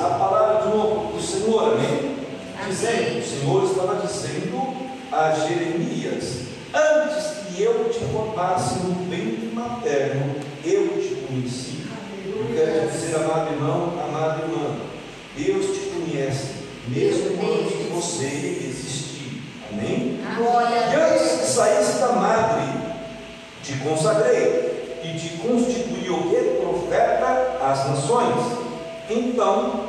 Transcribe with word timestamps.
a 0.00 0.10
palavra 0.10 0.62
de 0.62 0.76
novo 0.76 1.12
do 1.12 1.22
Senhor, 1.22 1.72
amém? 1.72 2.16
Dizendo, 2.68 3.18
o 3.18 3.22
Senhor 3.22 3.64
estava 3.64 4.06
dizendo 4.06 4.76
a 5.10 5.30
Jeremias, 5.32 6.42
antes 6.74 7.38
que 7.46 7.62
eu 7.62 7.88
te 7.90 8.00
formasse 8.12 8.80
no 8.80 8.94
ventre 9.08 9.50
materno, 9.52 10.36
eu 10.64 10.88
te 11.00 11.14
conheci. 11.26 11.78
Eu 12.26 12.46
quero 12.54 12.90
dizer, 12.90 13.16
amado 13.16 13.52
irmão, 13.52 13.94
amada 14.06 14.42
irmã, 14.42 14.76
Deus 15.36 15.66
te 15.66 15.90
conhece, 15.90 16.48
mesmo 16.88 17.36
quando 17.36 17.94
você 17.94 18.26
existir. 18.26 19.42
Amém? 19.72 20.20
E 20.38 20.94
antes 20.94 21.40
que 21.40 21.46
saísse 21.46 21.98
da 21.98 22.12
madre, 22.12 22.64
te 23.62 23.72
consagrei 23.78 25.00
e 25.02 25.18
te 25.18 25.38
constituí 25.38 26.10
o 26.10 26.30
que? 26.30 26.60
Profeta 26.60 27.58
às 27.62 27.88
nações. 27.88 28.58
Então 29.10 29.87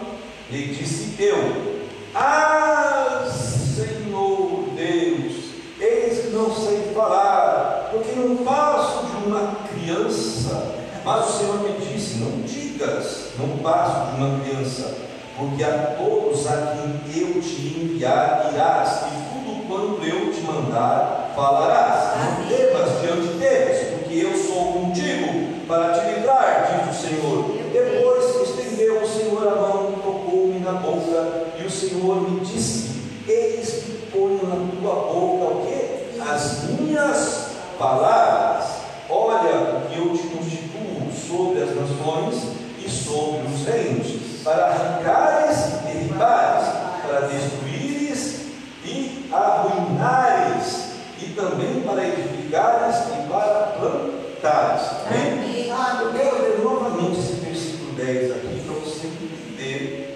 lhe 0.52 0.74
disse 0.74 1.16
eu: 1.22 1.82
Ah, 2.16 3.28
Senhor 3.30 4.66
Deus, 4.76 5.34
eis 5.80 6.20
que 6.26 6.32
não 6.32 6.54
sei 6.54 6.92
falar, 6.94 7.90
porque 7.92 8.12
não 8.14 8.38
passo 8.38 9.06
de 9.06 9.28
uma 9.28 9.56
criança. 9.72 10.76
Mas 11.06 11.30
o 11.30 11.38
Senhor 11.38 11.60
me 11.62 11.86
disse: 11.86 12.18
Não 12.18 12.42
digas, 12.42 13.30
não 13.38 13.58
passo 13.60 14.12
de 14.12 14.22
uma 14.22 14.40
criança, 14.40 14.98
porque 15.38 15.64
a 15.64 15.96
todos 15.98 16.48
a 16.48 16.76
quem 16.76 17.22
eu 17.22 17.42
te 17.42 17.80
enviar 17.80 18.52
irás, 18.54 19.04
e 19.08 19.34
tudo 19.34 19.68
quanto 19.68 20.04
eu 20.04 20.34
te 20.34 20.42
mandar 20.42 21.32
falarás. 21.36 22.18
Não 22.18 22.48
temas 22.48 23.02
diante 23.02 23.38
deles, 23.38 23.88
porque 23.94 24.20
eu 24.20 24.36
sou 24.36 24.74
contigo 24.74 25.66
para 25.68 25.94
te 25.94 26.14
livrar, 26.14 26.84
diz 26.86 26.98
o 26.98 27.02
Senhor. 27.02 27.60
Depois 27.72 28.50
estendeu 28.50 29.02
o 29.02 29.08
Senhor 29.08 29.48
a 29.48 29.56
mão, 29.56 29.94
tocou-me 30.04 30.60
na 30.60 30.74
boca, 30.74 31.48
e 31.58 31.64
o 31.64 31.70
Senhor 32.00 32.32
me 32.32 32.40
disse: 32.40 32.92
Eis 33.28 33.84
que 33.84 34.10
ponho 34.10 34.40
na 34.48 34.56
tua 34.72 34.96
boca 34.96 35.54
o 35.54 35.66
que? 35.66 36.22
As 36.22 36.64
minhas 36.70 37.48
palavras. 37.78 38.70
Olha 39.10 39.82
eu 39.92 40.14
te 40.16 40.28
constituo 40.28 41.12
sobre 41.12 41.62
as 41.62 41.76
nações 41.76 42.42
e 42.78 42.90
sobre 42.90 43.48
os 43.48 43.66
reinos, 43.66 44.42
para 44.44 44.68
arrancares 44.68 45.58
e 45.66 45.88
derribares, 45.88 46.68
para 47.06 47.28
destruíres 47.28 48.46
e 48.86 49.30
arruinares, 49.34 50.92
e 51.22 51.26
também 51.32 51.82
para 51.82 52.08
edificares 52.08 52.96
e 52.96 53.28
para 53.28 53.76
plantares. 53.78 54.82
Amém? 55.08 55.70
Ah, 55.72 56.00
eu 56.02 56.14
quero 56.14 56.42
ler 56.42 56.60
novamente 56.64 57.20
esse 57.20 57.34
versículo 57.42 57.94
10 57.94 58.32
aqui 58.32 58.62
para 58.66 58.76
você 58.76 59.08
entender 59.08 60.10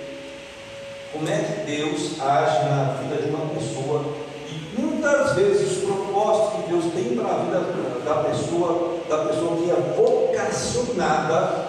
como 1.14 1.30
é 1.30 1.38
que 1.38 1.63
Deus 1.76 2.22
age 2.22 2.66
na 2.70 2.96
vida 3.02 3.22
de 3.22 3.30
uma 3.30 3.48
pessoa 3.48 4.04
e 4.48 4.80
muitas 4.80 5.34
vezes 5.34 5.72
os 5.72 5.84
propósitos 5.84 6.54
que 6.54 6.70
Deus 6.70 6.86
tem 6.94 7.16
para 7.16 7.34
a 7.34 7.38
vida 7.40 7.60
da 8.06 8.16
pessoa, 8.30 9.00
da 9.10 9.18
pessoa 9.26 9.58
que 9.58 9.72
é 9.72 9.96
vocacionada, 9.96 11.66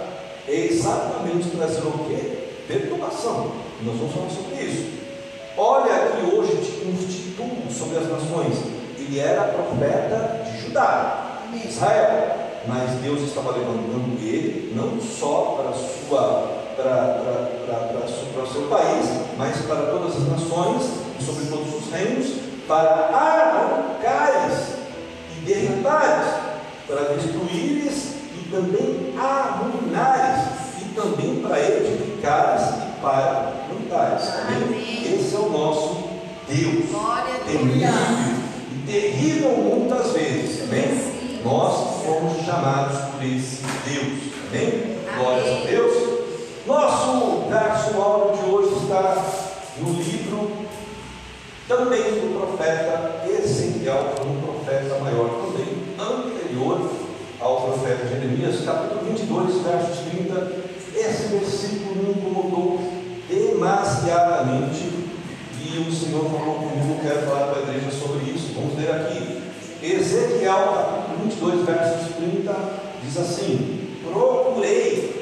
é 0.46 0.66
exatamente 0.66 1.48
trazer 1.56 1.80
o 1.86 2.04
quê? 2.06 2.48
Perturbação. 2.68 3.52
Nós 3.82 3.96
vamos 3.96 4.14
falar 4.14 4.30
sobre 4.30 4.62
isso. 4.62 4.92
Olha 5.56 6.10
que 6.10 6.34
hoje 6.34 6.56
te 6.56 6.84
constituo 6.84 7.70
sobre 7.70 7.98
as 7.98 8.08
nações. 8.10 8.58
Ele 8.98 9.18
era 9.18 9.44
profeta 9.44 10.44
de 10.44 10.60
Judá, 10.60 11.40
Israel. 11.64 12.44
Mas 12.66 12.90
Deus 13.02 13.22
estava 13.22 13.52
levantando 13.52 14.18
ele 14.20 14.74
não 14.74 15.00
só 15.00 15.62
para, 15.62 15.72
sua, 15.72 16.63
para, 16.76 18.42
o 18.42 18.52
seu 18.52 18.62
país, 18.62 19.08
mas 19.36 19.56
para 19.62 19.86
todas 19.86 20.16
as 20.16 20.28
nações 20.28 20.82
e 21.18 21.22
sobre 21.22 21.46
todos 21.46 21.74
os 21.74 21.92
reinos, 21.92 22.26
para 22.66 23.10
arrancares 23.12 24.74
e 25.36 25.40
derribares, 25.44 26.32
para 26.86 27.14
destruíres 27.14 28.14
e 28.34 28.48
também 28.50 29.14
arruinares, 29.18 30.48
e 30.80 30.84
também 30.94 31.36
para 31.36 31.60
edificares 31.60 32.68
e 32.68 33.00
para 33.00 33.52
plantares. 33.68 34.28
Amém? 34.40 35.02
Esse 35.04 35.34
é 35.34 35.38
o 35.38 35.50
nosso 35.50 36.04
Deus. 36.48 36.84
Temível 37.46 37.90
e 38.72 38.90
terrível 38.90 39.50
muitas 39.50 40.12
vezes. 40.12 40.62
Amém? 40.64 41.40
Nós 41.44 42.04
fomos 42.04 42.44
chamados 42.44 42.96
por 43.10 43.22
esse 43.22 43.62
Deus. 43.86 44.32
Amém? 44.48 44.96
Glória 45.16 45.56
a 45.56 45.66
Deus. 45.66 46.03
Nosso 46.66 47.44
verso 47.50 48.00
áudio 48.00 48.42
de 48.42 48.50
hoje 48.50 48.82
está 48.84 49.22
no 49.80 49.92
livro 49.92 50.50
também 51.68 52.02
do 52.02 52.38
profeta 52.38 53.22
Ezequiel, 53.28 54.14
um 54.24 54.40
profeta 54.40 54.98
maior 55.00 55.28
também, 55.44 55.84
anterior 55.98 56.90
ao 57.38 57.60
profeta 57.60 58.08
Jeremias, 58.08 58.64
capítulo 58.64 59.02
22, 59.04 59.62
versos 59.62 59.98
30. 60.10 60.52
Esse 60.96 61.28
versículo 61.28 61.96
me 61.96 62.10
incomodou 62.12 62.80
demasiadamente 63.28 64.88
e 65.60 65.86
o 65.86 65.92
Senhor 65.92 66.24
falou 66.30 66.54
comigo, 66.54 66.98
quero 67.02 67.26
falar 67.26 67.48
para 67.48 67.58
a 67.58 67.62
igreja 67.62 67.90
sobre 67.90 68.30
isso. 68.30 68.54
Vamos 68.54 68.78
ler 68.78 68.90
aqui. 68.90 69.42
Ezequiel, 69.82 70.72
capítulo 70.74 71.24
22, 71.24 71.66
versos 71.66 72.16
30, 72.16 72.54
diz 73.02 73.18
assim: 73.18 73.98
Procurei 74.10 75.13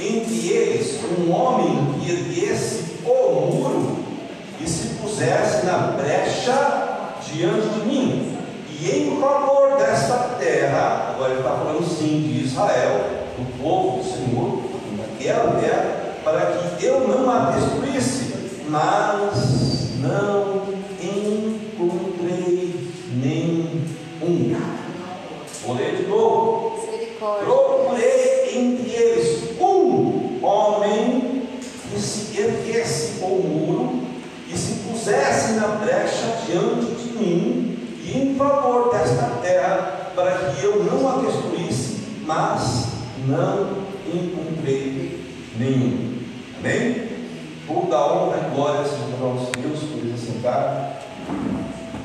entre 0.00 0.48
eles 0.48 0.98
um 1.18 1.30
homem 1.32 2.00
que 2.00 2.10
erguesse 2.10 2.96
o 3.04 3.32
muro 3.32 3.96
e 4.60 4.68
se 4.68 4.94
pusesse 4.94 5.66
na 5.66 5.96
brecha 5.96 7.10
diante 7.32 7.68
de 7.68 7.86
mim, 7.86 8.36
e 8.80 8.90
em 8.90 9.20
favor 9.20 9.76
desta 9.76 10.36
terra, 10.38 11.12
agora 11.14 11.32
ele 11.32 11.40
está 11.40 11.50
falando 11.50 11.86
sim 11.86 12.20
de 12.22 12.44
Israel, 12.44 13.00
do 13.36 13.62
povo 13.62 13.98
do 13.98 14.04
Senhor, 14.04 14.62
daquela 14.96 15.60
terra, 15.60 16.16
para 16.24 16.46
que 16.76 16.84
eu 16.84 17.06
não 17.06 17.30
a 17.30 17.50
destruísse, 17.50 18.34
mas 18.68 19.90
não 20.00 20.62
encontrei 21.02 22.90
nenhum. 23.22 24.56
Vou 25.66 25.76
ler 25.76 25.96
de 25.96 26.06
novo. 26.06 26.80
Procurei 27.18 28.50
entre 28.56 28.90
eles 28.90 29.60
um 29.60 30.42
homem 30.42 31.42
que 31.90 32.00
se 32.00 32.40
erguesse 32.40 33.22
o 33.22 33.28
muro 33.28 34.00
e 34.48 34.56
se 34.56 34.80
pusesse 35.10 35.54
na 35.54 35.66
brecha 35.66 36.36
diante 36.46 36.86
de 36.94 37.18
mim 37.18 37.78
e 38.04 38.16
em 38.16 38.34
favor 38.36 38.92
desta 38.92 39.24
terra, 39.42 40.12
para 40.14 40.52
que 40.52 40.64
eu 40.64 40.84
não 40.84 41.08
a 41.08 41.22
destruísse, 41.22 41.98
mas 42.24 42.86
não 43.26 43.82
encontrei 44.06 45.20
nenhum. 45.58 46.20
Amém? 46.58 47.08
Toda 47.66 47.96
a 47.96 48.12
honra 48.12 48.38
e 48.38 48.54
glória 48.54 48.84
seja 48.84 49.16
nosso 49.20 49.50
Deus, 49.52 49.80
por 49.80 49.98
eles 49.98 50.14
assentar. 50.14 51.02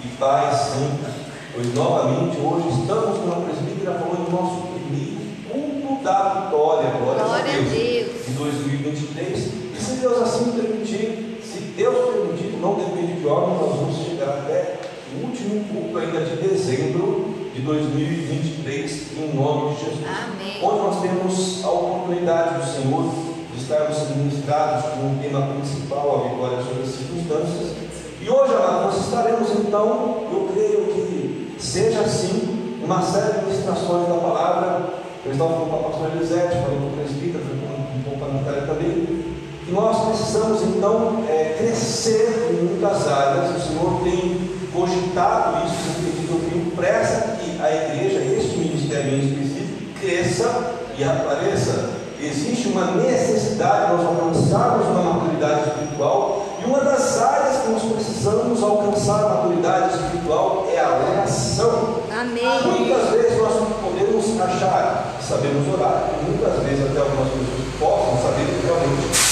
E 0.04 0.08
paz 0.18 0.56
sempre. 0.56 1.26
Pois 1.54 1.74
novamente 1.74 2.38
hoje 2.38 2.82
estamos 2.82 3.20
com 3.20 3.32
a 3.32 3.46
presbítera 3.46 3.94
falando 3.94 4.26
do 4.26 4.32
nosso 4.32 4.68
primeiro 4.74 5.22
culto 5.50 6.04
da 6.04 6.30
vitória. 6.30 6.90
Glória, 6.90 7.24
glória 7.24 7.52
a 7.52 7.56
Deus. 7.56 7.70
Deus. 7.70 8.26
De 8.26 8.34
2023. 8.34 9.38
E 9.38 9.78
se 9.80 9.92
Deus 9.96 10.22
assim 10.22 10.52
permitir, 10.52 11.35
Deus 11.76 12.14
permitir, 12.14 12.58
não 12.62 12.76
depende 12.76 13.20
de 13.20 13.28
homem, 13.28 13.58
nós 13.58 13.76
vamos 13.76 13.98
chegar 13.98 14.30
até 14.30 14.80
o 15.14 15.26
último 15.26 15.64
culto 15.66 15.98
ainda 15.98 16.22
de 16.22 16.38
dezembro 16.38 17.36
de 17.54 17.62
2023, 17.62 19.18
em 19.18 19.36
nome 19.36 19.76
de 19.76 19.82
Jesus. 19.82 20.06
Amém. 20.08 20.58
Onde 20.64 20.78
nós 20.78 21.02
temos 21.02 21.66
a 21.66 21.70
oportunidade 21.70 22.60
do 22.60 22.66
Senhor 22.66 23.12
de 23.54 23.62
estarmos 23.62 24.10
ministrados 24.16 24.86
com 24.94 25.08
o 25.08 25.20
tema 25.22 25.48
principal, 25.54 26.26
a 26.26 26.30
vitória 26.30 26.64
sobre 26.64 26.84
as 26.84 26.90
circunstâncias. 26.90 27.76
E 28.22 28.30
hoje, 28.30 28.54
amado, 28.54 28.86
nós 28.86 29.06
estaremos 29.06 29.52
então, 29.52 30.28
eu 30.32 30.50
creio 30.54 30.86
que 30.86 31.56
seja 31.60 32.00
assim, 32.02 32.80
uma 32.84 33.02
série 33.02 33.40
de 33.40 33.46
ministrações 33.48 34.08
da 34.08 34.16
palavra. 34.16 34.94
Eu 35.26 35.32
estava 35.32 35.50
falando 35.52 35.70
com 35.70 35.76
a 35.76 35.90
pastora 35.90 36.16
Elisete, 36.16 36.62
falei 36.62 36.80
com 36.80 36.88
o 36.88 36.98
presbítero, 36.98 37.44
falei 37.44 37.60
com 37.60 38.12
o 38.12 38.20
com 38.20 38.26
a 38.26 38.28
Natália 38.30 38.62
também. 38.62 39.25
Nós 39.68 40.10
precisamos 40.10 40.62
então 40.62 41.24
é, 41.28 41.56
crescer 41.58 42.52
em 42.52 42.66
muitas 42.66 43.08
áreas. 43.08 43.56
O 43.56 43.68
Senhor 43.68 44.02
tem 44.04 44.50
cogitado 44.72 45.66
isso, 45.66 45.76
tem 45.96 46.12
pedido, 46.12 46.34
eu 46.34 46.50
tenho 46.50 46.72
pressa 46.76 47.36
a 47.60 47.72
igreja, 47.72 48.20
este 48.20 48.58
ministério 48.58 49.14
em 49.14 49.20
específico, 49.20 50.00
cresça 50.00 50.76
e 50.98 51.04
apareça. 51.04 51.96
Existe 52.22 52.68
uma 52.70 52.92
necessidade 52.92 53.88
de 53.88 53.94
nós 53.94 54.06
alcançarmos 54.06 54.88
uma 54.88 55.14
maturidade 55.14 55.70
espiritual, 55.70 56.46
e 56.62 56.70
uma 56.70 56.80
das 56.80 57.22
áreas 57.22 57.62
que 57.62 57.70
nós 57.70 57.84
precisamos 57.84 58.62
alcançar 58.62 59.24
a 59.24 59.30
maturidade 59.30 59.96
espiritual 59.96 60.68
é 60.72 60.80
a 60.80 61.12
oração. 61.12 61.96
Amém. 62.12 62.44
Muitas 62.80 63.10
vezes 63.10 63.40
nós 63.40 63.54
podemos 63.84 64.42
achar 64.42 65.16
que 65.18 65.26
sabemos 65.26 65.74
orar, 65.74 66.10
e 66.22 66.30
muitas 66.30 66.64
vezes 66.64 66.86
até 66.86 67.00
algumas 67.00 67.30
pessoas 67.30 67.66
possam 67.80 68.22
saber 68.22 68.62
realmente. 68.64 69.25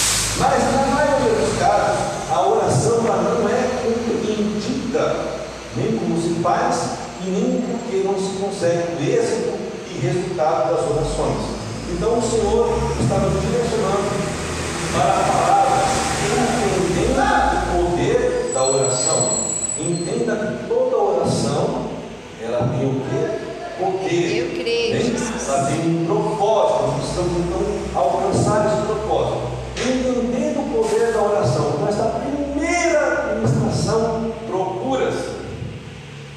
Mas 0.44 0.62
na 0.76 0.86
maioria 0.94 1.40
dos 1.40 1.58
casos, 1.58 2.00
a 2.30 2.48
oração 2.48 3.02
não 3.02 3.48
é 3.48 3.62
compreendida, 3.82 5.16
nem 5.78 5.98
como 5.98 6.22
se 6.22 6.34
faz, 6.42 6.90
e 7.26 7.30
nem 7.30 7.62
porque 7.62 8.04
não 8.04 8.20
se 8.20 8.38
consegue 8.42 8.84
o 8.94 9.02
êxito 9.02 9.54
e 9.90 10.06
resultado 10.06 10.76
das 10.76 10.82
orações. 10.92 11.64
Então 11.90 12.18
o 12.18 12.22
Senhor 12.22 12.70
está 13.00 13.20
nos 13.20 13.40
direcionando 13.40 14.12
para 14.92 15.14
a 15.14 15.24
palavra, 15.32 15.74
o 17.72 17.90
poder 17.90 18.52
da 18.54 18.64
oração. 18.66 19.30
Entenda 19.80 20.36
que 20.36 20.68
toda 20.68 20.98
oração 20.98 21.86
ela 22.42 22.68
tem 22.68 22.86
o 22.86 23.02
quê? 23.10 23.22
Poder. 23.80 24.38
Eu 24.38 24.50
creio. 24.62 24.94
Ela 25.48 25.66
tem 25.68 25.80
um 25.80 26.06
propósito. 26.06 26.84
Nós 26.84 26.96
precisamos 26.96 27.32
então 27.40 28.02
alcançar 28.02 28.68
esse 28.68 28.86
propósito. 28.86 29.53
Poder 30.90 31.14
da 31.14 31.22
oração. 31.22 31.80
Mas 31.82 32.00
a 32.00 32.20
primeira 32.20 33.32
administração 33.32 34.34
procura-se 34.48 35.34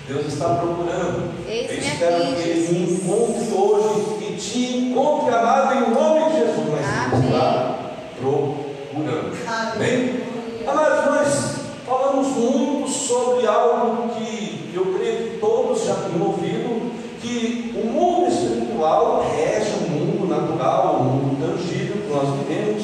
Deus 0.09 0.27
está 0.27 0.51
procurando. 0.51 1.35
Eu 1.49 1.79
espero 1.79 2.37
que 2.37 2.49
Ele 2.49 2.79
me 2.79 2.93
encontre 2.93 3.53
hoje 3.53 4.17
e 4.21 4.37
te 4.37 4.77
encontre, 4.77 5.35
amado, 5.35 5.75
em 5.75 5.91
nome 5.91 6.31
de 6.31 6.39
Jesus. 6.39 6.67
Mas 6.71 7.13
Ele 7.13 7.25
está 7.25 7.79
procurando. 8.21 9.37
Amém? 9.75 10.21
Amados, 10.65 11.07
nós 11.07 11.55
falamos 11.85 12.29
muito 12.37 12.89
sobre 12.89 13.49
algo 13.49 14.15
que 14.15 14.71
eu 14.73 14.95
creio 14.97 15.31
que 15.31 15.39
todos 15.39 15.85
já 15.85 15.95
têm 15.95 16.23
ouvido, 16.23 16.93
que 17.21 17.75
o 17.77 17.87
mundo 17.87 18.29
espiritual 18.29 19.27
rege 19.29 19.73
o 19.73 19.91
mundo 19.91 20.29
natural, 20.29 20.99
o 21.01 21.05
mundo 21.05 21.41
tangível 21.41 22.03
que 22.03 22.09
nós 22.13 22.29
vivemos, 22.39 22.76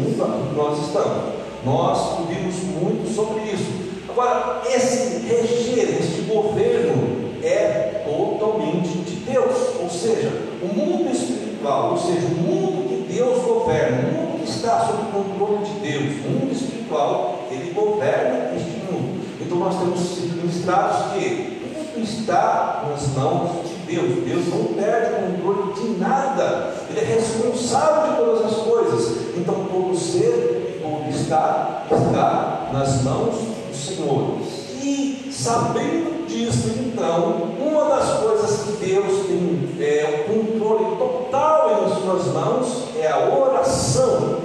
mundo 0.00 0.56
nós 0.56 0.86
estamos. 0.86 1.40
Nós 1.64 2.18
ouvimos 2.20 2.54
muito 2.80 3.14
sobre 3.14 3.42
isso. 3.52 3.90
Agora, 4.08 4.62
esse 4.66 5.26
reger, 5.26 6.00
este 6.00 6.22
governo 6.22 7.30
é 7.42 8.02
totalmente 8.04 8.98
de 8.98 9.16
Deus, 9.30 9.56
ou 9.80 9.88
seja, 9.88 10.32
o 10.62 10.74
mundo 10.74 11.10
espiritual, 11.10 11.92
ou 11.92 11.98
seja, 11.98 12.26
o 12.26 12.40
mundo 12.40 12.88
que 12.88 13.14
Deus 13.14 13.44
governa, 13.44 14.08
o 14.08 14.12
mundo 14.12 14.44
que 14.44 14.50
está 14.50 14.86
sob 14.86 15.02
o 15.02 15.22
controle 15.22 15.64
de 15.64 15.80
Deus, 15.80 16.24
o 16.24 16.30
mundo 16.30 16.52
espiritual, 16.52 17.44
ele 17.50 17.72
governa 17.72 18.56
este 18.56 18.92
mundo. 18.92 19.20
Então 19.40 19.58
nós 19.58 19.78
temos 19.78 20.00
sido 20.00 20.42
ministrados 20.42 21.12
que 21.12 21.60
tudo 21.92 22.02
está 22.02 22.84
nas 22.88 23.08
mãos 23.14 23.69
Deus. 23.90 24.24
Deus 24.24 24.46
não 24.48 24.74
perde 24.74 25.14
o 25.14 25.42
controle 25.42 25.72
de 25.74 25.98
nada, 25.98 26.74
Ele 26.88 27.00
é 27.00 27.04
responsável 27.04 28.10
de 28.10 28.16
todas 28.18 28.46
as 28.46 28.62
coisas. 28.62 29.36
Então 29.36 29.66
todo 29.70 29.96
ser 29.96 30.78
e 30.78 30.82
todo 30.82 31.10
está, 31.10 31.86
está 31.90 32.70
nas 32.72 33.02
mãos 33.02 33.50
Senhor. 33.80 34.38
E 34.82 35.30
sabendo 35.32 36.26
disso, 36.26 36.70
então, 36.78 37.50
uma 37.60 37.84
das 37.96 38.20
coisas 38.20 38.62
que 38.62 38.84
Deus 38.84 39.26
tem 39.26 39.68
é, 39.80 40.26
o 40.28 40.34
controle 40.34 40.96
total 40.96 41.86
em 41.86 42.02
suas 42.02 42.26
mãos 42.34 42.84
é 42.98 43.08
a 43.08 43.28
oração. 43.28 44.38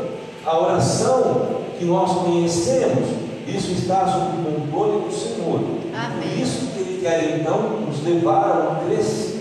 A 0.45 0.59
oração 0.59 1.61
que 1.77 1.85
nós 1.85 2.11
conhecemos, 2.19 3.09
isso 3.47 3.71
está 3.71 4.07
sob 4.07 4.37
o 4.37 4.61
controle 4.61 5.05
do 5.05 5.11
Senhor. 5.11 5.59
Amém. 5.93 6.29
Por 6.29 6.37
isso 6.37 6.67
que 6.67 6.79
Ele 6.79 7.01
quer 7.01 7.39
então 7.39 7.81
nos 7.81 8.03
levar 8.03 8.51
a 8.51 8.69
um 8.69 8.87
crescimento. 8.87 9.34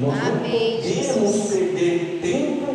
Nós 0.00 0.18
Amém, 0.18 0.74
não 0.74 0.82
podemos 0.82 1.34
Jesus. 1.34 1.46
perder 1.54 2.20
tempo 2.22 2.74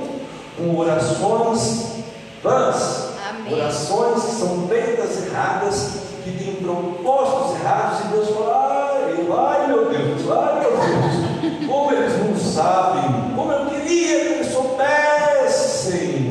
com 0.58 0.78
orações 0.78 1.96
vãs, 2.42 3.10
orações 3.52 4.24
que 4.24 4.32
são 4.32 4.68
feitas 4.68 5.28
erradas 5.28 6.06
que 6.26 6.32
tem 6.32 6.56
propósitos 6.56 7.62
errados 7.62 8.00
e 8.00 8.08
Deus 8.08 8.30
fala, 8.30 8.82
ai, 8.82 9.14
ai 9.38 9.68
meu 9.68 9.90
Deus, 9.90 10.32
ai 10.32 10.60
meu 10.60 10.72
Deus, 10.72 11.68
como 11.68 11.92
eles 11.92 12.14
não 12.18 12.36
sabem, 12.36 13.36
como 13.36 13.52
eu 13.52 13.66
queria 13.68 14.20
que 14.20 14.34
eles 14.34 14.52
soubessem. 14.52 16.26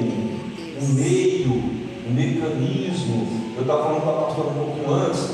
O 0.80 0.84
meio, 0.94 1.52
o 2.06 2.10
mecanismo. 2.10 3.54
Eu 3.56 3.62
estava 3.62 3.84
falando 3.84 4.02
com 4.02 4.10
a 4.10 4.22
pastora 4.24 4.48
um 4.48 4.54
pouquinho 4.54 4.94
antes, 4.94 5.30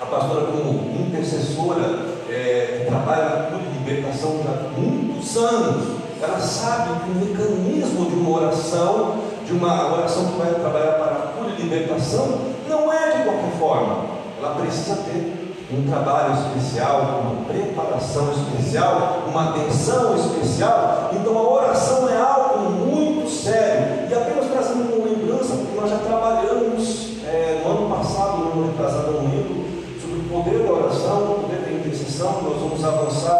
a 0.00 0.06
pastora 0.06 0.46
como 0.46 1.06
intercessora, 1.06 2.06
é, 2.28 2.80
que 2.80 2.86
trabalha 2.90 3.24
na 3.24 3.42
libertação 3.90 4.40
já 4.44 4.50
há 4.50 4.80
muitos 4.80 5.36
anos, 5.36 6.00
ela 6.22 6.38
sabe 6.38 7.00
que 7.00 7.10
o 7.10 7.14
mecanismo 7.14 8.06
de 8.06 8.14
uma 8.14 8.38
oração, 8.38 9.16
de 9.46 9.52
uma 9.52 9.92
oração 9.94 10.26
que 10.26 10.38
vai 10.38 10.54
trabalhar 10.54 10.92
para 10.92 11.12
a 11.12 11.20
cura 11.32 11.50
e 11.58 11.62
libertação, 11.62 12.38
não 12.68 12.92
é 12.92 13.16
de 13.16 13.24
qualquer 13.24 13.58
forma. 13.58 14.04
Ela 14.38 14.54
precisa 14.54 14.96
ter 14.96 15.56
um 15.72 15.88
trabalho 15.88 16.34
especial, 16.34 17.22
uma 17.22 17.44
preparação 17.44 18.30
especial, 18.32 19.22
uma 19.28 19.50
atenção 19.50 20.16
especial. 20.16 21.10
Então 21.12 21.36
a 21.36 21.50
oração 21.50 22.08
é 22.08 22.20
algo 22.20 22.70
muito 22.70 23.30
sério. 23.30 24.08
E 24.10 24.14
apenas 24.14 24.50
trazendo 24.50 24.94
uma 24.94 25.06
lembrança, 25.06 25.54
porque 25.54 25.80
nós 25.80 25.90
já 25.90 25.98
trabalhamos 25.98 27.10
é, 27.24 27.62
no 27.64 27.70
ano 27.70 27.96
passado, 27.96 28.38
no 28.38 28.52
ano 28.52 28.66
retrasado, 28.72 29.12
não 29.12 29.22
lembro, 29.22 29.64
sobre 30.00 30.18
o 30.18 30.22
poder 30.28 30.66
da 30.66 30.72
oração, 30.72 31.32
o 31.32 31.40
poder 31.42 31.60
da 31.60 31.72
intercessão. 31.72 32.42
Nós 32.42 32.60
vamos 32.60 32.84
avançar 32.84 33.39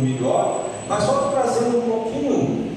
melhor. 0.00 0.64
Mas 0.88 1.04
só 1.04 1.30
trazendo 1.32 1.78
um 1.78 1.90
pouquinho 1.90 2.70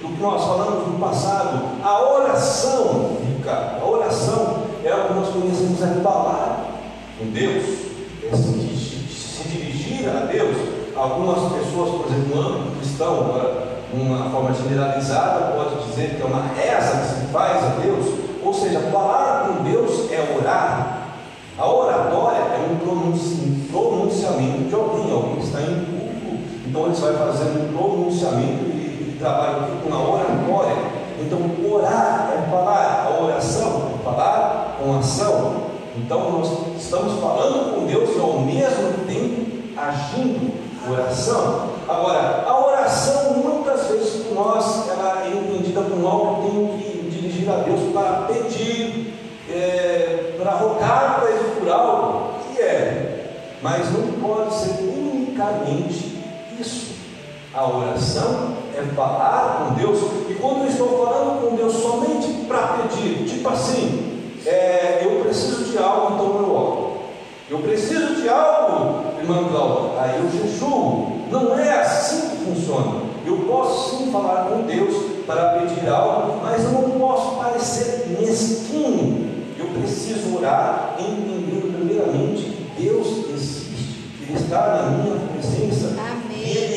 do 0.00 0.08
que 0.16 0.22
nós 0.22 0.42
falamos 0.42 0.86
no 0.86 0.98
passado, 0.98 1.60
a 1.82 2.02
oração, 2.02 3.18
Ricardo, 3.26 3.82
a 3.82 3.86
oração 3.86 4.62
é 4.84 4.94
o 4.94 5.08
que 5.08 5.14
nós 5.14 5.28
conhecemos 5.28 5.82
é 5.82 6.00
falar 6.00 6.66
com 7.18 7.26
Deus, 7.30 7.64
é 8.24 8.36
se, 8.36 9.48
dirigir 9.48 10.08
a 10.08 10.26
Deus. 10.26 10.56
Algumas 10.96 11.52
pessoas, 11.52 11.90
por 11.90 12.06
exemplo, 12.06 12.36
no 12.36 12.42
âmbito 12.42 12.76
cristão, 12.78 13.68
uma 13.92 14.30
forma 14.30 14.52
generalizada, 14.52 15.52
pode 15.52 15.88
dizer 15.88 16.16
que 16.16 16.22
é 16.22 16.24
uma 16.24 16.42
reza 16.54 16.98
que 16.98 17.20
se 17.20 17.32
faz 17.32 17.64
a 17.64 17.68
Deus, 17.80 18.06
ou 18.44 18.52
seja, 18.52 18.80
falar 18.92 19.48
com 19.48 19.64
Deus 19.64 20.10
é 20.10 20.36
orar. 20.38 21.08
A 21.58 21.66
oratória 21.66 22.38
é 22.38 22.68
um 22.70 22.76
pronunciamento 23.68 24.68
de 24.68 24.74
alguém, 24.74 25.12
alguém 25.12 25.38
está 25.38 25.60
em 25.60 25.87
então 26.68 26.84
eles 26.84 26.98
vai 26.98 27.14
fazendo 27.14 27.64
um 27.64 27.72
pronunciamento 27.72 28.64
e, 28.64 29.14
e 29.14 29.16
trabalham 29.18 29.68
com 29.82 29.94
a 29.94 30.10
oratória. 30.10 30.76
Então 31.18 31.38
orar 31.72 32.30
é 32.36 32.50
falar, 32.50 33.06
a 33.08 33.24
oração 33.24 33.92
é 33.94 34.04
falar 34.04 34.76
com 34.78 34.98
ação. 34.98 35.62
Então 35.96 36.30
nós 36.30 36.76
estamos 36.78 37.18
falando 37.20 37.74
com 37.74 37.86
Deus 37.86 38.10
e 38.14 38.20
ao 38.20 38.40
mesmo 38.40 39.06
tempo 39.06 39.78
agindo. 39.78 40.68
Oração. 40.90 41.70
Agora, 41.88 42.44
a 42.46 42.66
oração 42.66 43.34
muitas 43.34 43.88
vezes 43.88 44.24
por 44.24 44.34
nós 44.34 44.88
ela 44.88 45.24
é 45.24 45.28
entendida 45.28 45.82
como 45.82 46.06
algo 46.06 46.42
que 46.42 46.50
tem 46.50 46.66
que 46.68 47.10
dirigir 47.10 47.50
a 47.50 47.56
Deus 47.56 47.92
para 47.92 48.26
pedir, 48.26 49.14
é, 49.50 50.34
para 50.38 50.52
rogar, 50.52 51.20
para 51.20 51.30
executar 51.30 51.80
algo, 51.80 52.34
que 52.54 52.62
é, 52.62 53.48
mas 53.60 53.90
não 53.92 54.12
pode 54.20 54.54
ser 54.54 54.82
unicamente 54.82 56.07
isso. 56.60 56.96
A 57.54 57.66
oração 57.66 58.56
é 58.76 58.82
falar 58.94 59.68
com 59.68 59.74
Deus, 59.74 59.98
e 60.28 60.34
quando 60.34 60.64
eu 60.64 60.68
estou 60.68 61.04
falando 61.04 61.40
com 61.40 61.56
Deus 61.56 61.74
somente 61.74 62.44
para 62.46 62.78
pedir, 62.78 63.24
tipo 63.24 63.48
assim, 63.48 64.22
é, 64.46 65.02
eu 65.04 65.24
preciso 65.24 65.64
de 65.64 65.78
algo, 65.78 66.14
então 66.14 66.26
eu 66.42 66.54
oro. 66.54 66.88
Eu 67.50 67.58
preciso 67.60 68.16
de 68.16 68.28
algo, 68.28 69.18
irmã 69.18 69.48
Cláudia, 69.48 70.00
aí 70.00 70.20
eu 70.22 70.30
jejuo. 70.30 71.18
Não 71.30 71.58
é 71.58 71.80
assim 71.80 72.30
que 72.30 72.44
funciona. 72.44 73.02
Eu 73.26 73.38
posso 73.38 73.96
sim 73.96 74.12
falar 74.12 74.48
com 74.48 74.62
Deus 74.62 74.94
para 75.26 75.58
pedir 75.58 75.88
algo, 75.88 76.40
mas 76.42 76.64
eu 76.64 76.72
não 76.72 76.90
posso 76.98 77.36
parecer 77.36 78.16
mesquinho. 78.18 79.28
Eu 79.58 79.66
preciso 79.80 80.36
orar 80.36 80.96
entendendo 80.98 81.74
primeiramente 81.74 82.42
que 82.44 82.82
Deus 82.82 83.06
existe, 83.30 83.98
Ele 84.22 84.38
está 84.38 84.82
na 84.82 84.90
minha 84.90 85.16
presença. 85.32 85.96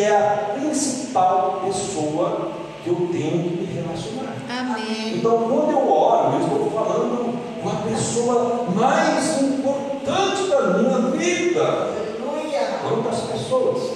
Ele 0.01 0.09
é 0.09 0.17
a 0.17 0.55
principal 0.59 1.61
pessoa 1.63 2.53
que 2.83 2.89
eu 2.89 3.07
tenho 3.11 3.43
que 3.43 3.61
me 3.61 3.69
relacionar. 3.71 4.33
Amém. 4.49 5.17
Então, 5.17 5.37
quando 5.47 5.69
eu 5.69 5.91
oro, 5.91 6.37
eu 6.37 6.41
estou 6.41 6.71
falando 6.71 7.39
com 7.61 7.69
a 7.69 7.75
pessoa 7.87 8.65
mais 8.75 9.43
importante 9.43 10.49
da 10.49 10.79
minha 10.79 10.97
vida. 11.11 11.61
Aleluia. 11.61 12.79
Quantas 12.81 13.19
pessoas 13.19 13.91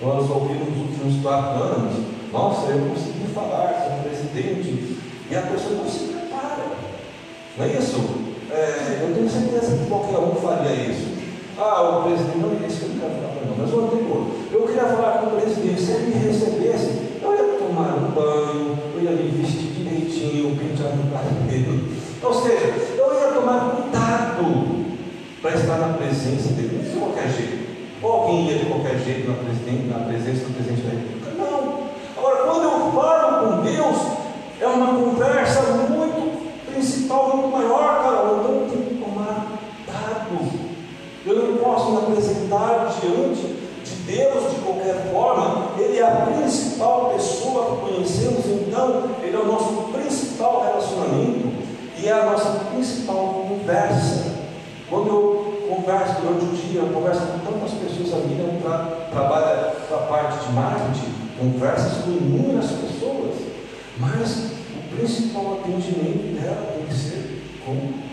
nós 0.00 0.30
ouvimos 0.30 0.68
nos 0.68 0.78
últimos 0.78 1.20
quatro 1.20 1.64
anos? 1.64 1.94
Nossa, 2.32 2.70
eu 2.70 2.88
consegui 2.88 3.26
falar 3.34 3.72
com 3.72 3.98
o 3.98 4.02
presidente 4.04 4.98
e 5.28 5.36
a 5.36 5.42
pessoa 5.42 5.82
não 5.82 5.90
se 5.90 6.12
prepara. 6.12 6.64
Não 7.58 7.64
é 7.64 7.68
isso? 7.72 7.96
É, 8.52 9.00
eu 9.02 9.14
tenho 9.16 9.28
certeza 9.28 9.78
que 9.78 9.90
qualquer 9.90 10.18
um 10.18 10.32
faria 10.36 10.90
isso. 10.92 11.10
Ah, 11.58 11.82
o 11.82 12.02
presidente 12.04 12.38
não 12.38 12.54
disse 12.54 12.84
que 12.84 12.84
eu 12.84 13.00
quero 13.00 13.14
falar, 13.14 13.46
não, 13.46 13.56
mas 13.58 13.74
o 13.74 13.80
anterior. 13.80 14.39
Eu 14.52 14.62
queria 14.62 14.82
falar 14.82 15.18
com 15.18 15.36
o 15.36 15.40
presidente, 15.40 15.80
se 15.80 15.92
ele 15.92 16.06
me 16.06 16.26
recebesse, 16.26 17.20
eu 17.22 17.36
ia 17.36 17.58
tomar 17.58 17.94
um 17.94 18.10
banho, 18.10 18.76
eu 18.96 19.00
ia 19.00 19.12
me 19.12 19.30
vestir 19.30 19.70
direitinho, 19.70 20.56
pentear 20.56 20.96
no 20.96 21.08
cabelo. 21.12 21.88
Ou 22.20 22.34
seja, 22.34 22.74
eu 22.98 23.14
ia 23.14 23.32
tomar 23.32 23.76
cuidado 23.76 24.86
para 25.40 25.54
estar 25.54 25.78
na 25.78 25.92
presença 25.94 26.52
dele, 26.54 26.82
não 26.82 26.92
de 26.92 26.98
qualquer 26.98 27.30
jeito. 27.30 27.70
Ou 28.02 28.12
alguém 28.12 28.48
ia 28.48 28.58
de 28.58 28.66
qualquer 28.66 28.98
jeito 28.98 29.28
na, 29.28 29.98
na 29.98 30.04
presença 30.06 30.44
do 30.44 30.54
presidente 30.54 30.82
da 30.82 30.90
República? 30.90 31.30
Não. 31.38 31.90
Agora, 32.18 32.42
quando 32.44 32.64
eu 32.64 32.92
falo 32.92 33.56
com 33.56 33.62
Deus, 33.62 33.96
é 34.60 34.66
uma 34.66 34.94
conversa 34.94 35.62
muito 35.88 36.50
principal, 36.66 37.36
muito 37.36 37.56
maior, 37.56 38.02
cara. 38.02 38.16
Eu 38.26 38.68
tenho 38.68 38.84
que 38.84 38.94
tomar 38.96 39.46
cuidado. 39.86 40.70
Eu 41.24 41.36
não 41.36 41.56
posso 41.58 41.92
me 41.92 41.98
apresentar 41.98 42.92
diante 43.00 43.59
Deus 44.10 44.54
de 44.54 44.60
qualquer 44.60 45.12
forma. 45.12 45.70
Ele 45.78 45.98
é 45.98 46.02
a 46.02 46.26
principal 46.26 47.12
pessoa 47.14 47.76
que 47.76 47.92
conhecemos, 47.92 48.44
então 48.46 49.04
ele 49.22 49.36
é 49.36 49.38
o 49.38 49.46
nosso 49.46 49.92
principal 49.92 50.64
relacionamento 50.64 51.48
e 51.98 52.08
é 52.08 52.12
a 52.12 52.26
nossa 52.26 52.64
principal 52.72 53.46
conversa. 53.48 54.40
Quando 54.88 55.06
eu 55.06 55.50
converso 55.68 56.20
durante 56.20 56.44
o 56.44 56.48
dia, 56.48 56.80
eu 56.80 56.92
converso 56.92 57.20
com 57.20 57.38
tantas 57.38 57.70
pessoas, 57.72 58.14
a 58.14 58.26
minha 58.26 58.60
tra 58.60 59.06
trabalha 59.12 59.72
com 59.88 59.94
a 59.94 59.98
parte 59.98 60.44
de 60.44 60.52
marketing, 60.52 61.14
conversas 61.38 62.04
com 62.04 62.10
inúmeras 62.10 62.70
pessoas, 62.70 63.36
mas 63.98 64.50
o 64.76 64.96
principal 64.96 65.60
atendimento 65.60 66.40
dela 66.40 66.74
tem 66.74 66.86
que 66.86 66.94
ser 66.94 67.42
com 67.64 67.74
Deus. 67.74 68.09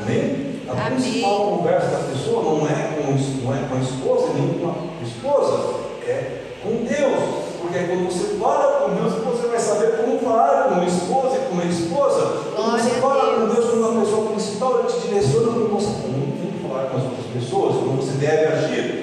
Amém? 0.00 0.52
A 0.68 0.72
Amém. 0.72 1.00
principal 1.00 1.58
conversa 1.58 1.86
da 1.88 1.98
pessoa 1.98 2.42
não 2.42 2.66
é, 2.66 2.94
com, 2.94 3.12
não 3.44 3.54
é 3.54 3.68
com 3.68 3.74
a 3.74 3.80
esposa, 3.80 4.32
nem 4.34 4.58
com 4.58 4.68
a 4.68 5.02
esposa, 5.02 5.74
é 6.06 6.42
com 6.62 6.84
Deus. 6.84 7.42
Porque 7.60 7.78
quando 7.78 8.04
você 8.06 8.36
fala 8.38 8.80
com 8.80 8.94
Deus, 8.94 9.12
você 9.24 9.48
vai 9.48 9.58
saber 9.58 9.96
como 9.96 10.18
falar 10.18 10.64
com 10.64 10.74
uma 10.74 10.84
esposa 10.84 11.36
e 11.36 11.46
com 11.46 11.52
uma 11.54 11.64
esposa. 11.64 12.42
Quando 12.54 12.70
você 12.72 12.90
a 12.90 13.00
fala 13.00 13.40
com 13.40 13.54
Deus. 13.54 13.70
Como 13.70 13.88
uma 13.88 14.04
pessoa 14.04 14.30
principal, 14.30 14.78
Ele 14.80 14.88
te 14.88 15.08
direciona 15.08 15.52
como 15.52 15.68
você 15.68 16.02
como 16.02 16.36
tem 16.36 16.52
que 16.52 16.68
falar 16.68 16.84
com 16.86 16.96
as 16.96 17.04
outras 17.04 17.26
pessoas, 17.32 17.76
como 17.76 17.96
você 17.96 18.12
deve 18.12 18.46
agir. 18.46 19.01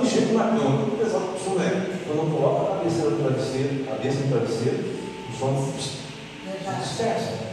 Faço 0.00 0.04
nem 0.04 0.04
jeito 0.04 0.34
na 0.34 0.44
cama, 0.44 0.84
o 0.84 1.60
é. 1.60 2.00
Eu 2.08 2.16
não 2.16 2.30
coloco 2.30 2.66
a 2.66 2.76
cabeça 2.78 3.10
no 3.10 3.18
travesseiro, 3.18 3.84
a 3.86 3.96
cabeça 3.96 4.18
no 4.20 4.28
travesseiro, 4.28 4.84
o 5.28 5.38
sono 5.38 5.72
dispersa. 6.80 7.50